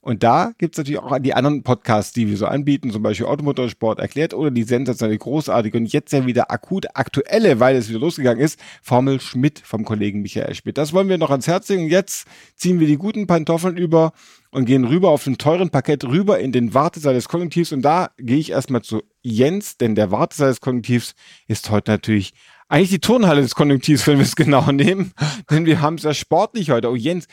Und 0.04 0.22
da 0.22 0.52
gibt's 0.58 0.76
natürlich 0.76 1.00
auch 1.00 1.18
die 1.18 1.32
anderen 1.32 1.62
Podcasts, 1.62 2.12
die 2.12 2.28
wir 2.28 2.36
so 2.36 2.44
anbieten, 2.44 2.90
zum 2.90 3.02
Beispiel 3.02 3.24
Automotorsport 3.24 4.00
erklärt 4.00 4.34
oder 4.34 4.50
die 4.50 4.64
sensationelle, 4.64 5.16
großartige 5.16 5.78
und 5.78 5.90
jetzt 5.90 6.12
ja 6.12 6.26
wieder 6.26 6.50
akut 6.50 6.84
aktuelle, 6.92 7.58
weil 7.58 7.74
es 7.74 7.88
wieder 7.88 8.00
losgegangen 8.00 8.44
ist, 8.44 8.60
Formel 8.82 9.18
Schmidt 9.18 9.60
vom 9.60 9.86
Kollegen 9.86 10.20
Michael 10.20 10.54
Schmidt. 10.54 10.76
Das 10.76 10.92
wollen 10.92 11.08
wir 11.08 11.16
noch 11.16 11.30
ans 11.30 11.46
Herz 11.46 11.70
legen. 11.70 11.84
Und 11.84 11.88
jetzt 11.88 12.26
ziehen 12.54 12.80
wir 12.80 12.86
die 12.86 12.98
guten 12.98 13.26
Pantoffeln 13.26 13.78
über 13.78 14.12
und 14.50 14.66
gehen 14.66 14.84
rüber 14.84 15.08
auf 15.08 15.24
den 15.24 15.38
teuren 15.38 15.70
Parkett, 15.70 16.04
rüber 16.04 16.38
in 16.38 16.52
den 16.52 16.74
Wartesaal 16.74 17.14
des 17.14 17.28
Konjunktivs. 17.28 17.72
Und 17.72 17.80
da 17.80 18.10
gehe 18.18 18.36
ich 18.36 18.50
erstmal 18.50 18.82
zu 18.82 19.02
Jens, 19.22 19.78
denn 19.78 19.94
der 19.94 20.10
Wartesaal 20.10 20.50
des 20.50 20.60
Konjunktivs 20.60 21.14
ist 21.48 21.70
heute 21.70 21.92
natürlich 21.92 22.34
eigentlich 22.68 22.90
die 22.90 22.98
Turnhalle 23.00 23.42
des 23.42 23.54
Konjunktivs, 23.54 24.06
wenn 24.06 24.18
wir 24.18 24.24
es 24.24 24.36
genau 24.36 24.70
nehmen. 24.72 25.12
denn 25.50 25.66
wir 25.66 25.80
haben 25.80 25.96
es 25.96 26.02
ja 26.04 26.14
sportlich 26.14 26.70
heute. 26.70 26.90
Oh 26.90 26.96
Jens, 26.96 27.26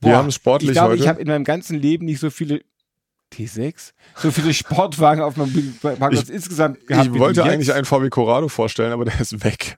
Wir 0.00 0.16
haben 0.16 0.28
es 0.28 0.34
sportlich 0.36 0.70
ich 0.70 0.74
glaube, 0.74 0.92
heute. 0.92 1.02
ich 1.02 1.08
habe 1.08 1.20
in 1.20 1.28
meinem 1.28 1.44
ganzen 1.44 1.78
Leben 1.78 2.04
nicht 2.06 2.20
so 2.20 2.30
viele 2.30 2.62
T6, 3.32 3.92
so 4.16 4.30
viele 4.30 4.54
Sportwagen 4.54 5.22
auf 5.22 5.36
meinem 5.36 5.74
Parkplatz 5.80 6.24
Ich- 6.24 6.30
insgesamt 6.30 6.86
gehabt. 6.86 7.10
Ich 7.12 7.18
wollte 7.18 7.44
eigentlich 7.44 7.72
einen 7.72 7.84
VW 7.84 8.08
Corrado 8.08 8.48
vorstellen, 8.48 8.92
aber 8.92 9.04
der 9.04 9.20
ist 9.20 9.44
weg. 9.44 9.76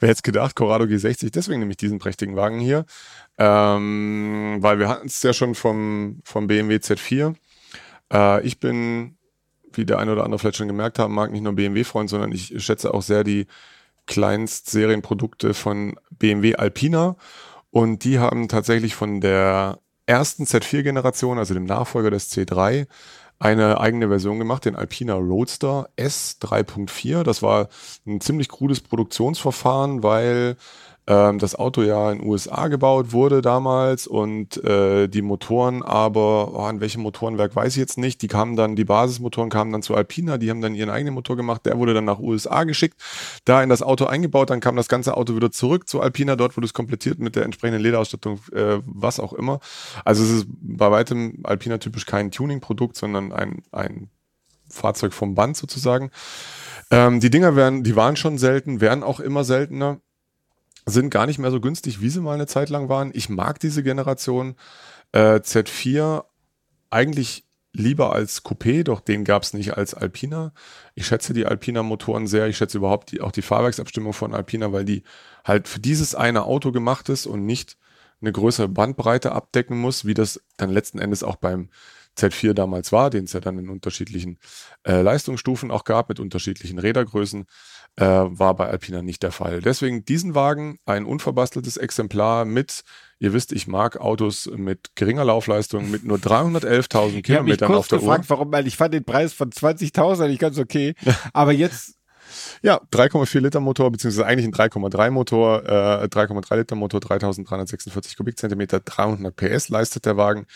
Wer 0.00 0.08
hätte 0.08 0.22
gedacht, 0.22 0.56
Corrado 0.56 0.84
G60, 0.84 1.30
deswegen 1.30 1.60
nehme 1.60 1.70
ich 1.70 1.76
diesen 1.76 1.98
prächtigen 2.00 2.34
Wagen 2.34 2.58
hier. 2.58 2.84
Ähm, 3.38 4.58
weil 4.60 4.78
wir 4.78 4.88
hatten 4.88 5.06
es 5.06 5.22
ja 5.22 5.32
schon 5.32 5.54
vom, 5.54 6.20
vom 6.24 6.46
BMW 6.46 6.76
Z4. 6.76 7.34
Äh, 8.12 8.46
ich 8.46 8.58
bin, 8.58 9.16
wie 9.72 9.84
der 9.86 9.98
eine 9.98 10.12
oder 10.12 10.24
andere 10.24 10.38
vielleicht 10.40 10.56
schon 10.56 10.66
gemerkt 10.68 10.98
haben 10.98 11.14
mag, 11.14 11.30
nicht 11.30 11.42
nur 11.42 11.52
BMW-Freund, 11.54 12.10
sondern 12.10 12.32
ich 12.32 12.52
schätze 12.62 12.92
auch 12.92 13.02
sehr 13.02 13.24
die 13.24 13.46
Kleinstserienprodukte 14.10 15.54
von 15.54 15.94
BMW 16.10 16.56
Alpina. 16.56 17.16
Und 17.70 18.02
die 18.04 18.18
haben 18.18 18.48
tatsächlich 18.48 18.96
von 18.96 19.20
der 19.20 19.78
ersten 20.06 20.44
Z4-Generation, 20.44 21.38
also 21.38 21.54
dem 21.54 21.64
Nachfolger 21.64 22.10
des 22.10 22.30
C3, 22.32 22.88
eine 23.38 23.80
eigene 23.80 24.08
Version 24.08 24.40
gemacht, 24.40 24.64
den 24.64 24.74
Alpina 24.74 25.14
Roadster 25.14 25.88
S 25.94 26.38
3.4. 26.42 27.22
Das 27.22 27.40
war 27.40 27.68
ein 28.04 28.20
ziemlich 28.20 28.48
krudes 28.48 28.80
Produktionsverfahren, 28.80 30.02
weil 30.02 30.56
ähm, 31.10 31.40
das 31.40 31.56
Auto 31.56 31.82
ja 31.82 32.12
in 32.12 32.20
den 32.20 32.28
USA 32.28 32.68
gebaut 32.68 33.10
wurde 33.10 33.42
damals 33.42 34.06
und 34.06 34.62
äh, 34.62 35.08
die 35.08 35.22
Motoren 35.22 35.82
aber, 35.82 36.54
oh, 36.54 36.62
an 36.62 36.80
welchem 36.80 37.02
Motorenwerk 37.02 37.56
weiß 37.56 37.72
ich 37.72 37.80
jetzt 37.80 37.98
nicht, 37.98 38.22
die 38.22 38.28
kamen 38.28 38.54
dann, 38.54 38.76
die 38.76 38.84
Basismotoren 38.84 39.50
kamen 39.50 39.72
dann 39.72 39.82
zu 39.82 39.96
Alpina, 39.96 40.38
die 40.38 40.50
haben 40.50 40.60
dann 40.60 40.76
ihren 40.76 40.88
eigenen 40.88 41.14
Motor 41.14 41.36
gemacht, 41.36 41.66
der 41.66 41.78
wurde 41.78 41.94
dann 41.94 42.04
nach 42.04 42.20
USA 42.20 42.62
geschickt, 42.62 42.94
da 43.44 43.60
in 43.60 43.68
das 43.68 43.82
Auto 43.82 44.06
eingebaut, 44.06 44.50
dann 44.50 44.60
kam 44.60 44.76
das 44.76 44.88
ganze 44.88 45.16
Auto 45.16 45.34
wieder 45.34 45.50
zurück 45.50 45.88
zu 45.88 46.00
Alpina, 46.00 46.36
dort 46.36 46.56
wurde 46.56 46.66
es 46.66 46.74
komplettiert 46.74 47.18
mit 47.18 47.34
der 47.34 47.44
entsprechenden 47.44 47.82
Lederausstattung, 47.82 48.38
äh, 48.52 48.78
was 48.84 49.18
auch 49.18 49.32
immer. 49.32 49.58
Also 50.04 50.22
es 50.22 50.30
ist 50.30 50.46
bei 50.60 50.92
weitem 50.92 51.40
Alpina 51.42 51.78
typisch 51.78 52.06
kein 52.06 52.30
Tuning-Produkt, 52.30 52.94
sondern 52.94 53.32
ein, 53.32 53.62
ein 53.72 54.10
Fahrzeug 54.68 55.12
vom 55.12 55.34
Band 55.34 55.56
sozusagen. 55.56 56.12
Ähm, 56.92 57.18
die 57.18 57.30
Dinger 57.30 57.56
werden, 57.56 57.82
die 57.82 57.96
waren 57.96 58.14
schon 58.14 58.38
selten, 58.38 58.80
werden 58.80 59.02
auch 59.02 59.18
immer 59.18 59.42
seltener 59.42 59.98
sind 60.86 61.10
gar 61.10 61.26
nicht 61.26 61.38
mehr 61.38 61.50
so 61.50 61.60
günstig, 61.60 62.00
wie 62.00 62.08
sie 62.08 62.20
mal 62.20 62.34
eine 62.34 62.46
Zeit 62.46 62.68
lang 62.68 62.88
waren. 62.88 63.10
Ich 63.14 63.28
mag 63.28 63.60
diese 63.60 63.82
Generation 63.82 64.56
äh, 65.12 65.36
Z4 65.36 66.24
eigentlich 66.90 67.44
lieber 67.72 68.12
als 68.12 68.44
Coupé, 68.44 68.82
doch 68.82 69.00
den 69.00 69.24
gab 69.24 69.42
es 69.42 69.54
nicht 69.54 69.76
als 69.76 69.94
Alpina. 69.94 70.52
Ich 70.94 71.06
schätze 71.06 71.32
die 71.32 71.46
Alpina-Motoren 71.46 72.26
sehr. 72.26 72.48
Ich 72.48 72.56
schätze 72.56 72.78
überhaupt 72.78 73.12
die, 73.12 73.20
auch 73.20 73.32
die 73.32 73.42
Fahrwerksabstimmung 73.42 74.12
von 74.12 74.34
Alpina, 74.34 74.72
weil 74.72 74.84
die 74.84 75.04
halt 75.44 75.68
für 75.68 75.80
dieses 75.80 76.14
eine 76.14 76.44
Auto 76.44 76.72
gemacht 76.72 77.08
ist 77.08 77.26
und 77.26 77.46
nicht 77.46 77.76
eine 78.20 78.32
größere 78.32 78.68
Bandbreite 78.68 79.32
abdecken 79.32 79.78
muss, 79.78 80.04
wie 80.04 80.14
das 80.14 80.42
dann 80.56 80.70
letzten 80.70 80.98
Endes 80.98 81.22
auch 81.22 81.36
beim 81.36 81.70
Z4 82.18 82.52
damals 82.52 82.92
war, 82.92 83.08
den 83.08 83.24
es 83.24 83.32
ja 83.32 83.40
dann 83.40 83.58
in 83.58 83.68
unterschiedlichen 83.68 84.38
äh, 84.82 85.00
Leistungsstufen 85.00 85.70
auch 85.70 85.84
gab, 85.84 86.08
mit 86.08 86.20
unterschiedlichen 86.20 86.78
Rädergrößen, 86.78 87.46
äh, 87.96 88.04
war 88.04 88.54
bei 88.54 88.68
Alpina 88.68 89.02
nicht 89.02 89.22
der 89.22 89.32
Fall. 89.32 89.60
Deswegen 89.60 90.04
diesen 90.04 90.34
Wagen, 90.34 90.78
ein 90.86 91.04
unverbasteltes 91.04 91.76
Exemplar 91.76 92.44
mit, 92.44 92.82
ihr 93.18 93.32
wisst, 93.32 93.52
ich 93.52 93.66
mag 93.66 94.00
Autos 94.00 94.50
mit 94.54 94.94
geringer 94.94 95.24
Laufleistung, 95.24 95.90
mit 95.90 96.04
nur 96.04 96.18
311.000 96.18 97.22
Kilometern 97.22 97.74
auf 97.74 97.88
der 97.88 97.98
gefragt, 97.98 98.24
Uhr. 98.24 98.30
Warum, 98.30 98.52
weil 98.52 98.66
ich 98.66 98.76
fand 98.76 98.94
den 98.94 99.04
Preis 99.04 99.32
von 99.32 99.50
20.000 99.50 100.28
nicht 100.28 100.40
ganz 100.40 100.58
okay, 100.58 100.94
aber 101.32 101.52
jetzt 101.52 101.96
ja, 102.62 102.80
3,4 102.92 103.40
Liter 103.40 103.60
Motor, 103.60 103.90
beziehungsweise 103.90 104.24
eigentlich 104.24 104.46
ein 104.46 104.54
3,3 104.54 105.10
Motor, 105.10 105.64
äh, 105.64 106.06
3,3 106.06 106.56
Liter 106.56 106.76
Motor, 106.76 107.00
3346 107.00 108.16
Kubikzentimeter, 108.16 108.78
300 108.78 109.34
PS 109.34 109.68
leistet 109.68 110.06
der 110.06 110.16
Wagen. 110.16 110.46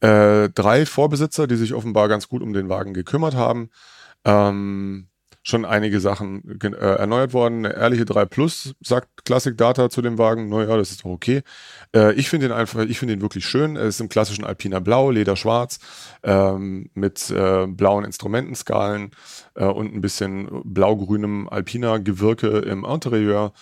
Äh, 0.00 0.48
drei 0.48 0.86
Vorbesitzer, 0.86 1.46
die 1.46 1.56
sich 1.56 1.74
offenbar 1.74 2.08
ganz 2.08 2.28
gut 2.28 2.42
um 2.42 2.54
den 2.54 2.70
Wagen 2.70 2.94
gekümmert 2.94 3.34
haben. 3.34 3.68
Ähm, 4.24 5.09
schon 5.50 5.64
einige 5.64 6.00
Sachen 6.00 6.60
äh, 6.62 6.74
erneuert 6.76 7.32
worden. 7.32 7.66
Eine 7.66 7.74
ehrliche 7.74 8.04
3 8.04 8.24
Plus, 8.24 8.74
sagt 8.80 9.24
Classic 9.24 9.56
Data 9.56 9.90
zu 9.90 10.00
dem 10.00 10.16
Wagen. 10.16 10.48
Naja, 10.48 10.76
das 10.76 10.90
ist 10.90 11.04
doch 11.04 11.10
okay. 11.10 11.42
Äh, 11.94 12.14
ich 12.14 12.30
finde 12.30 12.46
ihn 12.46 12.52
einfach, 12.52 12.80
ich 12.84 12.98
finde 12.98 13.14
ihn 13.14 13.20
wirklich 13.20 13.44
schön. 13.44 13.76
Er 13.76 13.84
ist 13.84 14.00
im 14.00 14.08
klassischen 14.08 14.44
Alpina 14.44 14.80
Blau, 14.80 15.10
Leder 15.10 15.36
schwarz, 15.36 15.78
ähm, 16.22 16.90
mit 16.94 17.30
äh, 17.30 17.66
blauen 17.66 18.04
Instrumentenskalen 18.04 19.10
äh, 19.54 19.64
und 19.64 19.94
ein 19.94 20.00
bisschen 20.00 20.48
blau-grünem 20.64 21.48
Alpina 21.48 21.98
Gewirke 21.98 22.48
im 22.60 22.84
Interieur. 22.84 23.52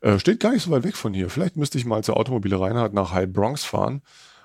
Äh, 0.00 0.18
steht 0.18 0.40
gar 0.40 0.52
nicht 0.52 0.62
so 0.62 0.70
weit 0.70 0.84
weg 0.84 0.96
von 0.96 1.14
hier. 1.14 1.30
Vielleicht 1.30 1.56
müsste 1.56 1.78
ich 1.78 1.84
mal 1.84 2.02
zur 2.02 2.16
Automobile 2.16 2.58
Reinhardt 2.60 2.94
nach 2.94 3.12
High 3.12 3.28
Bronx 3.28 3.64
fahren 3.64 4.02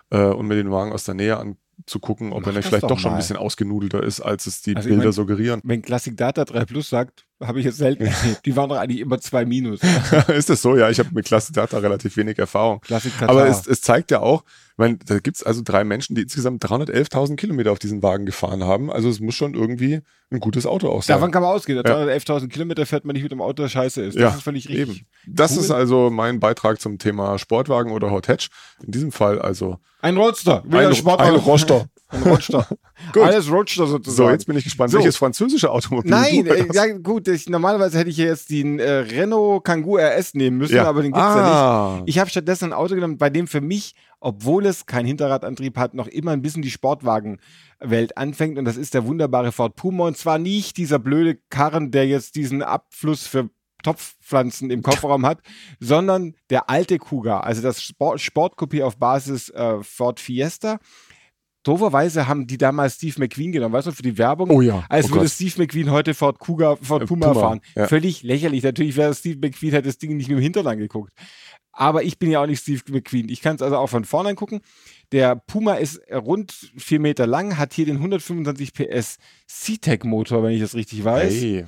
äh, 0.10 0.20
und 0.20 0.48
mir 0.48 0.56
den 0.56 0.72
Wagen 0.72 0.92
aus 0.92 1.04
der 1.04 1.16
Nähe 1.16 1.38
anzugucken, 1.80 2.32
ob 2.34 2.46
Mach 2.46 2.56
er 2.56 2.64
vielleicht 2.64 2.84
doch, 2.84 2.90
doch 2.90 3.00
schon 3.00 3.12
ein 3.12 3.18
bisschen 3.18 3.38
ausgenudelter 3.38 4.04
ist, 4.04 4.22
als 4.22 4.48
es 4.48 4.62
die 4.62 4.76
also 4.76 4.88
Bilder 4.88 5.02
ich 5.02 5.06
mein, 5.08 5.14
suggerieren. 5.14 5.62
Wenn 5.64 5.82
Classic 5.82 6.16
Data 6.16 6.46
3 6.46 6.66
Plus 6.66 6.90
sagt, 6.90 7.26
habe 7.42 7.60
ich 7.60 7.66
jetzt 7.66 7.78
selten 7.78 8.10
Die 8.46 8.56
waren 8.56 8.70
doch 8.70 8.78
eigentlich 8.78 9.00
immer 9.00 9.20
zwei 9.20 9.46
Minus. 9.46 9.80
ist 10.28 10.50
das 10.50 10.62
so? 10.62 10.76
Ja, 10.76 10.90
ich 10.90 11.00
habe 11.00 11.10
mit 11.14 11.26
Classic 11.26 11.54
Data 11.54 11.78
relativ 11.78 12.18
wenig 12.18 12.38
Erfahrung. 12.38 12.82
Classic 12.82 13.12
Data. 13.18 13.32
Aber 13.32 13.48
es, 13.48 13.66
es 13.68 13.82
zeigt 13.82 14.12
ja 14.12 14.20
auch, 14.20 14.44
meine, 14.80 14.98
da 14.98 15.20
gibt's 15.20 15.44
also 15.44 15.62
drei 15.64 15.84
Menschen, 15.84 16.16
die 16.16 16.22
insgesamt 16.24 16.64
311.000 16.66 17.36
Kilometer 17.36 17.72
auf 17.72 17.80
diesen 17.80 18.02
Wagen 18.02 18.26
gefahren 18.26 18.64
haben. 18.64 18.90
Also 18.92 19.10
es 19.10 19.20
muss 19.20 19.36
schon 19.36 19.54
irgendwie 19.54 20.00
ein 20.32 20.40
gutes 20.40 20.66
Auto 20.66 20.90
auch 20.90 21.04
sein. 21.04 21.18
Davon 21.18 21.32
kann 21.32 21.44
man 21.44 21.52
ausgehen. 21.52 21.80
311.000 21.80 22.48
Kilometer 22.48 22.86
fährt 22.86 23.04
man 23.04 23.14
nicht 23.14 23.24
mit 23.24 23.32
dem 23.32 23.42
Auto, 23.42 23.64
das 23.64 23.74
scheiße 23.74 24.02
ist. 24.02 24.16
Das 24.16 24.22
ja, 24.22 24.30
ist 24.30 24.42
völlig 24.42 24.70
richtig. 24.70 25.02
Eben. 25.02 25.08
Das 25.28 25.52
cool. 25.52 25.64
ist 25.64 25.72
also 25.72 26.10
mein 26.10 26.40
Beitrag 26.40 26.80
zum 26.80 26.98
Thema 26.98 27.38
Sportwagen 27.38 27.92
oder 27.92 28.10
Hot 28.10 28.30
Hatch. 28.30 28.50
In 28.84 28.92
diesem 28.92 29.12
Fall 29.12 29.40
also. 29.40 29.78
Ein 30.02 30.16
Roadster. 30.16 30.64
Ein, 30.72 30.94
ein 30.94 31.36
Roadster. 31.36 31.86
Ein 32.10 32.24
Roadster. 32.24 32.68
gut. 33.14 33.24
Alles 33.24 33.52
Roadster 33.52 33.88
sozusagen. 33.88 34.28
So, 34.28 34.32
jetzt 34.32 34.46
bin 34.46 34.58
ich 34.58 34.64
gespannt. 34.64 34.92
So. 34.92 34.98
Welches 34.98 35.18
französische 35.18 35.72
Automobil? 35.72 36.10
Nein, 36.10 36.46
äh, 36.48 36.68
ja, 36.74 36.88
gut. 36.98 37.28
Ich, 37.28 37.48
normalerweise 37.50 37.98
hätte 37.98 38.10
ich 38.10 38.18
jetzt 38.18 38.50
den 38.50 38.80
äh, 38.80 38.90
Renault 38.90 39.64
Kangoo 39.64 39.98
RS 39.98 40.34
nehmen 40.34 40.58
müssen, 40.58 40.76
ja. 40.76 40.86
aber 40.86 41.02
den 41.02 41.12
gibt's 41.12 41.22
ah. 41.22 41.96
ja 41.96 42.02
nicht. 42.02 42.10
Ich 42.10 42.20
habe 42.20 42.30
stattdessen 42.30 42.66
ein 42.66 42.74
Auto 42.74 42.96
genommen, 42.96 43.18
bei 43.18 43.30
dem 43.30 43.48
für 43.48 43.62
mich 43.62 43.96
obwohl 44.22 44.66
es 44.66 44.86
keinen 44.86 45.06
Hinterradantrieb 45.06 45.78
hat, 45.78 45.94
noch 45.94 46.08
immer 46.08 46.32
ein 46.32 46.42
bisschen 46.42 46.62
die 46.62 46.72
Sportwagenwelt 46.72 48.18
anfängt. 48.18 48.58
Und 48.58 48.66
das 48.66 48.78
ist 48.78 48.94
der 48.94 49.06
wunderbare 49.06 49.52
Ford 49.52 49.76
Puma. 49.76 50.08
Und 50.08 50.18
zwar 50.18 50.38
nicht 50.38 50.78
dieser 50.78 51.00
blöde 51.00 51.40
Karren, 51.50 51.92
der 51.92 52.08
jetzt 52.08 52.36
diesen 52.36 52.62
Abfluss 52.62 53.26
für 53.26 53.50
Topfpflanzen 53.82 54.72
im 54.72 54.82
Kofferraum 54.82 55.26
hat, 55.26 55.42
sondern 55.80 56.36
der 56.50 56.70
alte 56.70 56.98
Kuga, 56.98 57.40
also 57.40 57.62
das 57.62 57.82
Sport 57.82 58.20
Sportkopie 58.20 58.84
auf 58.84 58.98
Basis 58.98 59.50
äh, 59.52 59.82
Ford 59.82 60.20
Fiesta. 60.20 60.80
Dooferweise 61.70 62.28
haben 62.28 62.48
die 62.48 62.58
damals 62.58 62.96
Steve 62.96 63.20
McQueen 63.20 63.52
genommen, 63.52 63.74
weißt 63.74 63.88
du, 63.88 63.92
für 63.92 64.02
die 64.02 64.18
Werbung. 64.18 64.50
Oh 64.50 64.62
ja. 64.62 64.84
Als 64.90 65.06
oh 65.06 65.10
würde 65.10 65.26
Gott. 65.26 65.32
Steve 65.32 65.54
McQueen 65.60 65.92
heute 65.92 66.16
Ford 66.16 66.40
Kuga, 66.40 66.78
Ford 66.82 67.06
Puma, 67.06 67.28
Puma 67.28 67.40
fahren. 67.40 67.62
Ja. 67.76 67.88
Völlig 67.88 68.24
lächerlich. 68.24 68.64
Natürlich 68.64 68.96
wäre 68.98 69.14
Steve 69.14 69.38
McQueen, 69.40 69.74
hätte 69.74 69.88
das 69.88 70.00
Ding 70.00 70.18
nicht 70.18 70.30
mit 70.30 70.40
dem 70.40 70.42
Hintern 70.42 70.66
angeguckt. 70.66 71.14
Aber 71.72 72.02
ich 72.02 72.18
bin 72.18 72.32
ja 72.32 72.42
auch 72.42 72.48
nicht 72.48 72.60
Steve 72.62 72.82
McQueen. 72.90 73.30
Ich 73.30 73.42
kann 73.42 73.56
es 73.56 73.62
also 73.62 73.78
auch 73.78 73.88
von 73.88 74.04
vorne 74.04 74.34
gucken. 74.34 74.62
Der 75.12 75.36
Puma 75.36 75.76
ist 75.76 76.02
rund 76.12 76.52
vier 76.52 77.00
Meter 77.00 77.28
lang, 77.28 77.60
hat 77.60 77.74
hier 77.74 77.86
den 77.86 77.98
125 77.98 78.74
PS 78.74 79.18
C-Tech-Motor, 79.46 80.42
wenn 80.42 80.54
ich 80.54 80.62
das 80.62 80.74
richtig 80.74 81.04
weiß. 81.04 81.34
Hey. 81.34 81.66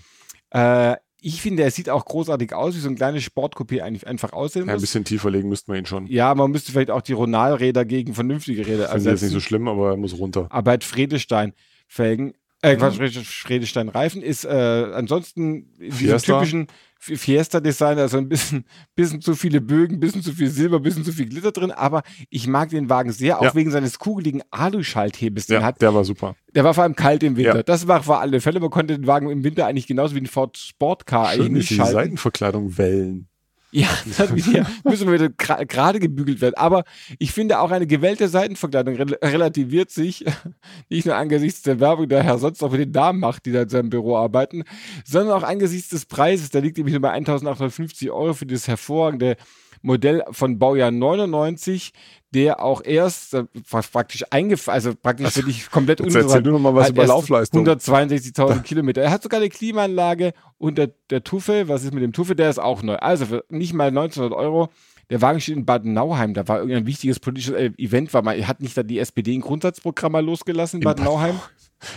Äh, 0.50 0.96
ich 1.24 1.40
finde, 1.40 1.62
er 1.62 1.70
sieht 1.70 1.90
auch 1.90 2.04
großartig 2.04 2.54
aus, 2.54 2.76
wie 2.76 2.80
so 2.80 2.90
ein 2.90 2.96
kleines 2.96 3.24
Sportcoupé 3.24 3.82
eigentlich 3.82 4.08
einfach 4.08 4.34
aussehen 4.34 4.64
muss. 4.64 4.70
Ja, 4.70 4.74
ein 4.76 4.82
bisschen 4.82 5.06
tiefer 5.06 5.30
legen 5.30 5.50
müsste 5.50 5.70
man 5.70 5.80
ihn 5.80 5.86
schon. 5.86 6.08
Ja, 6.08 6.34
man 6.34 6.50
müsste 6.50 6.72
vielleicht 6.72 6.90
auch 6.90 7.02
die 7.02 7.14
Ronalräder 7.14 7.86
gegen 7.86 8.16
vernünftige 8.16 8.66
Räder 8.66 8.86
ersetzen. 8.86 8.94
Finde 8.94 9.10
jetzt 9.12 9.22
nicht 9.22 9.32
so 9.32 9.40
schlimm, 9.40 9.68
aber 9.68 9.92
er 9.92 9.98
muss 9.98 10.18
runter. 10.18 10.48
Aber 10.50 10.72
hat 10.72 10.84
Fredestein-Felgen. 10.84 12.34
Äh, 12.64 12.76
Quatsch, 12.76 13.18
Fredestein-Reifen 13.26 14.22
ist 14.22 14.46
äh, 14.46 14.50
ansonsten 14.94 15.72
diesem 15.80 16.20
typischen 16.20 16.68
Fiesta-Design, 17.00 17.98
also 17.98 18.20
ein 18.20 18.30
bisschen, 18.30 18.66
bisschen 18.96 19.22
zu 19.22 19.34
viele 19.34 19.60
Bögen, 19.60 20.00
bisschen 20.00 20.22
zu 20.22 20.34
viel 20.34 20.50
Silber, 20.50 20.80
bisschen 20.80 21.04
zu 21.04 21.12
viel 21.12 21.28
Glitter 21.28 21.52
drin, 21.52 21.72
aber 21.72 22.04
ich 22.30 22.46
mag 22.46 22.70
den 22.70 22.92
Wagen 22.92 23.12
sehr, 23.12 23.40
auch 23.40 23.44
ja. 23.44 23.56
wegen 23.56 23.72
seines 23.72 23.98
kugeligen 23.98 24.44
Aluschalthebels. 24.52 25.48
Ja, 25.48 25.64
hat. 25.64 25.82
der 25.82 25.96
war 25.96 26.06
super. 26.06 26.36
Der 26.54 26.64
war 26.64 26.76
vor 26.76 26.84
allem 26.84 26.96
kalt 26.96 27.24
im 27.24 27.38
Winter. 27.38 27.56
Ja. 27.56 27.64
Das 27.64 27.88
war 27.88 28.04
für 28.04 28.18
alle 28.18 28.40
Fälle. 28.40 28.60
Man 28.60 28.70
konnte 28.70 28.96
den 28.96 29.08
Wagen 29.08 29.32
im 29.32 29.44
Winter 29.44 29.66
eigentlich 29.66 29.88
genauso 29.88 30.14
wie 30.14 30.20
ein 30.20 30.28
Ford 30.28 30.56
Sportcar 30.60 31.32
Schön, 31.32 31.46
eigentlich 31.46 31.72
nicht 31.72 31.78
schalten. 31.78 31.94
Seitenverkleidung 31.94 32.78
wellen. 32.78 33.31
Ja, 33.72 33.88
hier, 34.36 34.66
müssen 34.84 35.08
wir 35.08 35.14
wieder 35.14 35.30
gerade 35.30 36.00
gebügelt 36.00 36.42
werden. 36.42 36.56
Aber 36.56 36.84
ich 37.20 37.32
finde 37.32 37.60
auch 37.60 37.72
eine 37.72 37.88
gewählte 37.88 38.28
Seitenverkleidung 38.28 38.96
relativiert 38.96 39.92
sich, 39.92 40.26
nicht 40.90 41.06
nur 41.06 41.16
angesichts 41.16 41.62
der 41.62 41.80
Werbung, 41.80 42.10
der 42.10 42.24
Herr 42.24 42.38
sonst 42.38 42.62
auch 42.64 42.72
mit 42.72 42.82
den 42.82 42.92
Damen 42.92 43.20
macht, 43.20 43.46
die 43.46 43.54
da 43.54 43.62
in 43.62 43.70
seinem 43.70 43.90
Büro 43.90 44.18
arbeiten, 44.18 44.64
sondern 45.06 45.38
auch 45.38 45.44
angesichts 45.44 45.90
des 45.90 46.06
Preises. 46.06 46.50
Da 46.50 46.60
liegt 46.60 46.78
nämlich 46.78 46.94
nur 46.94 47.02
bei 47.02 47.12
1850 47.12 48.12
Euro 48.12 48.34
für 48.34 48.46
dieses 48.46 48.68
hervorragende 48.68 49.38
Modell 49.82 50.24
von 50.32 50.60
Baujahr 50.60 50.92
99, 50.92 51.94
der 52.34 52.64
auch 52.64 52.84
erst 52.84 53.34
äh, 53.34 53.44
praktisch 53.70 54.24
eingefallen, 54.30 54.76
also 54.76 54.96
praktisch 54.96 55.26
also, 55.28 55.42
für 55.42 55.48
dich 55.48 55.70
komplett 55.70 56.00
du 56.42 56.52
noch 56.52 56.60
mal 56.60 56.76
was 56.76 56.90
über 56.90 57.06
Laufleistung. 57.06 57.68
162.000 57.68 58.62
Kilometer. 58.62 59.02
Er 59.02 59.12
hat 59.12 59.24
sogar 59.24 59.40
eine 59.40 59.50
Klimaanlage 59.50 60.34
und 60.58 60.78
der, 60.78 60.92
der 61.10 61.24
Tuffel, 61.24 61.68
was 61.68 61.84
ist 61.84 61.94
mit 61.94 62.04
dem 62.04 62.14
Tuffel, 62.14 62.36
der 62.36 62.50
ist 62.50 62.60
auch 62.60 62.84
neu. 62.84 62.96
Also 62.96 63.26
für 63.26 63.46
nicht 63.50 63.74
mal 63.74 63.88
1900 63.88 64.38
Euro. 64.38 64.70
Der 65.10 65.22
Wagen 65.22 65.42
steht 65.42 65.58
in 65.58 65.66
Bad 65.66 65.84
Nauheim. 65.84 66.34
Da 66.34 66.48
war 66.48 66.60
irgendein 66.60 66.86
wichtiges 66.86 67.20
politisches 67.20 67.54
äh, 67.54 67.72
Event, 67.78 68.14
weil 68.14 68.22
man 68.22 68.48
hat 68.48 68.62
nicht 68.62 68.78
da 68.78 68.84
die 68.84 68.98
SPD 68.98 69.36
ein 69.36 69.42
Grundsatzprogramm 69.42 70.14
mal 70.14 70.24
losgelassen 70.24 70.80
in 70.80 70.86
Bad, 70.86 70.98
Bad 70.98 71.06
Nauheim. 71.06 71.40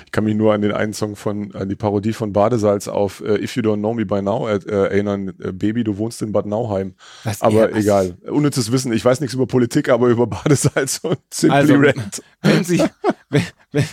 Ich 0.07 0.13
kann 0.13 0.25
mich 0.25 0.35
nur 0.35 0.55
an 0.55 0.63
den 0.63 0.73
einen 0.73 0.93
Song 0.93 1.17
von, 1.17 1.55
an 1.55 1.69
die 1.69 1.77
Parodie 1.77 2.13
von 2.13 2.33
Badesalz 2.33 2.89
auf 2.89 3.21
uh, 3.21 3.35
If 3.35 3.57
You 3.57 3.63
Don't 3.63 3.79
Know 3.79 3.95
Me 3.95 4.07
By 4.07 4.23
Now 4.23 4.49
äh, 4.49 4.61
erinnern. 4.67 5.29
Äh, 5.41 5.53
Baby, 5.53 5.85
du 5.85 5.99
wohnst 5.99 6.23
in 6.23 6.33
Bad 6.33 6.47
Nauheim. 6.47 6.95
Was, 7.25 7.43
aber 7.43 7.71
ja, 7.71 7.77
egal. 7.77 8.17
Unnützes 8.27 8.73
Wissen. 8.73 8.93
Ich 8.93 9.05
weiß 9.05 9.21
nichts 9.21 9.35
über 9.35 9.47
Politik, 9.47 9.89
aber 9.89 10.09
über 10.09 10.27
Badesalz 10.27 11.01
und 11.03 11.19
Simply 11.33 11.59
also, 11.59 11.75
Red. 11.75 12.23
Wenn 12.43 12.65
Sie, 12.65 12.83
wenn, 13.31 13.43
wenn, 13.73 13.85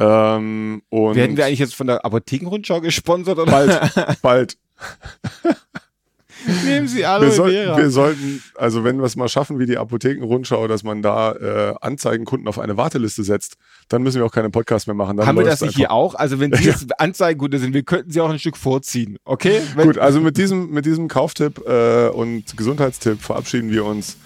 Ähm, 0.00 0.82
Werden 0.90 1.36
wir 1.36 1.44
eigentlich 1.44 1.58
jetzt 1.58 1.74
von 1.74 1.86
der 1.86 2.04
Apothekenrundschau 2.04 2.80
gesponsert? 2.80 3.38
Oder? 3.38 3.50
Bald, 3.50 3.80
bald. 4.22 4.56
Nehmen 6.64 6.88
Sie 6.88 7.04
Aloe 7.04 7.26
wir, 7.26 7.32
soll, 7.32 7.52
wir 7.52 7.90
sollten, 7.90 8.42
also 8.56 8.82
wenn 8.82 8.96
wir 8.96 9.04
es 9.04 9.14
mal 9.14 9.28
schaffen 9.28 9.58
wie 9.58 9.66
die 9.66 9.76
Apothekenrundschau, 9.76 10.68
dass 10.68 10.82
man 10.82 11.02
da 11.02 11.32
äh, 11.32 11.74
Anzeigenkunden 11.82 12.48
auf 12.48 12.58
eine 12.58 12.78
Warteliste 12.78 13.24
setzt, 13.24 13.56
dann 13.88 14.02
müssen 14.02 14.20
wir 14.20 14.24
auch 14.24 14.32
keine 14.32 14.48
Podcasts 14.48 14.86
mehr 14.86 14.94
machen. 14.94 15.18
Dann 15.18 15.26
Haben 15.26 15.36
wir 15.36 15.44
das 15.44 15.60
nicht 15.60 15.76
hier 15.76 15.90
auch? 15.90 16.14
Also 16.14 16.40
wenn 16.40 16.52
Sie 16.54 16.64
jetzt 16.64 16.98
Anzeigenkunde 16.98 17.58
sind, 17.58 17.74
wir 17.74 17.82
könnten 17.82 18.10
Sie 18.10 18.22
auch 18.22 18.30
ein 18.30 18.38
Stück 18.38 18.56
vorziehen, 18.56 19.18
okay? 19.24 19.60
Wenn 19.74 19.86
Gut, 19.86 19.98
also 19.98 20.20
mit 20.20 20.38
diesem, 20.38 20.70
mit 20.70 20.86
diesem 20.86 21.08
Kauftipp 21.08 21.60
äh, 21.68 22.08
und 22.08 22.56
Gesundheitstipp 22.56 23.20
verabschieden 23.20 23.70
wir 23.70 23.84
uns. 23.84 24.16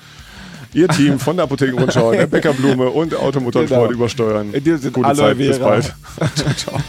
Ihr 0.75 0.89
Team 0.89 1.19
von 1.19 1.37
der 1.37 1.45
Apothekenrundschau, 1.45 2.13
der 2.13 2.27
Bäckerblume 2.29 2.91
und 2.91 3.15
Automotorsport 3.15 3.89
genau. 3.89 3.93
übersteuern. 3.93 4.53
In 4.53 4.65
diesem 4.65 4.81
Sinne, 4.81 4.93
Gute 4.93 5.15
Zeit, 5.15 5.39
bis 5.39 5.59
bald. 5.59 5.85
ciao, 6.35 6.55
ciao. 6.55 6.81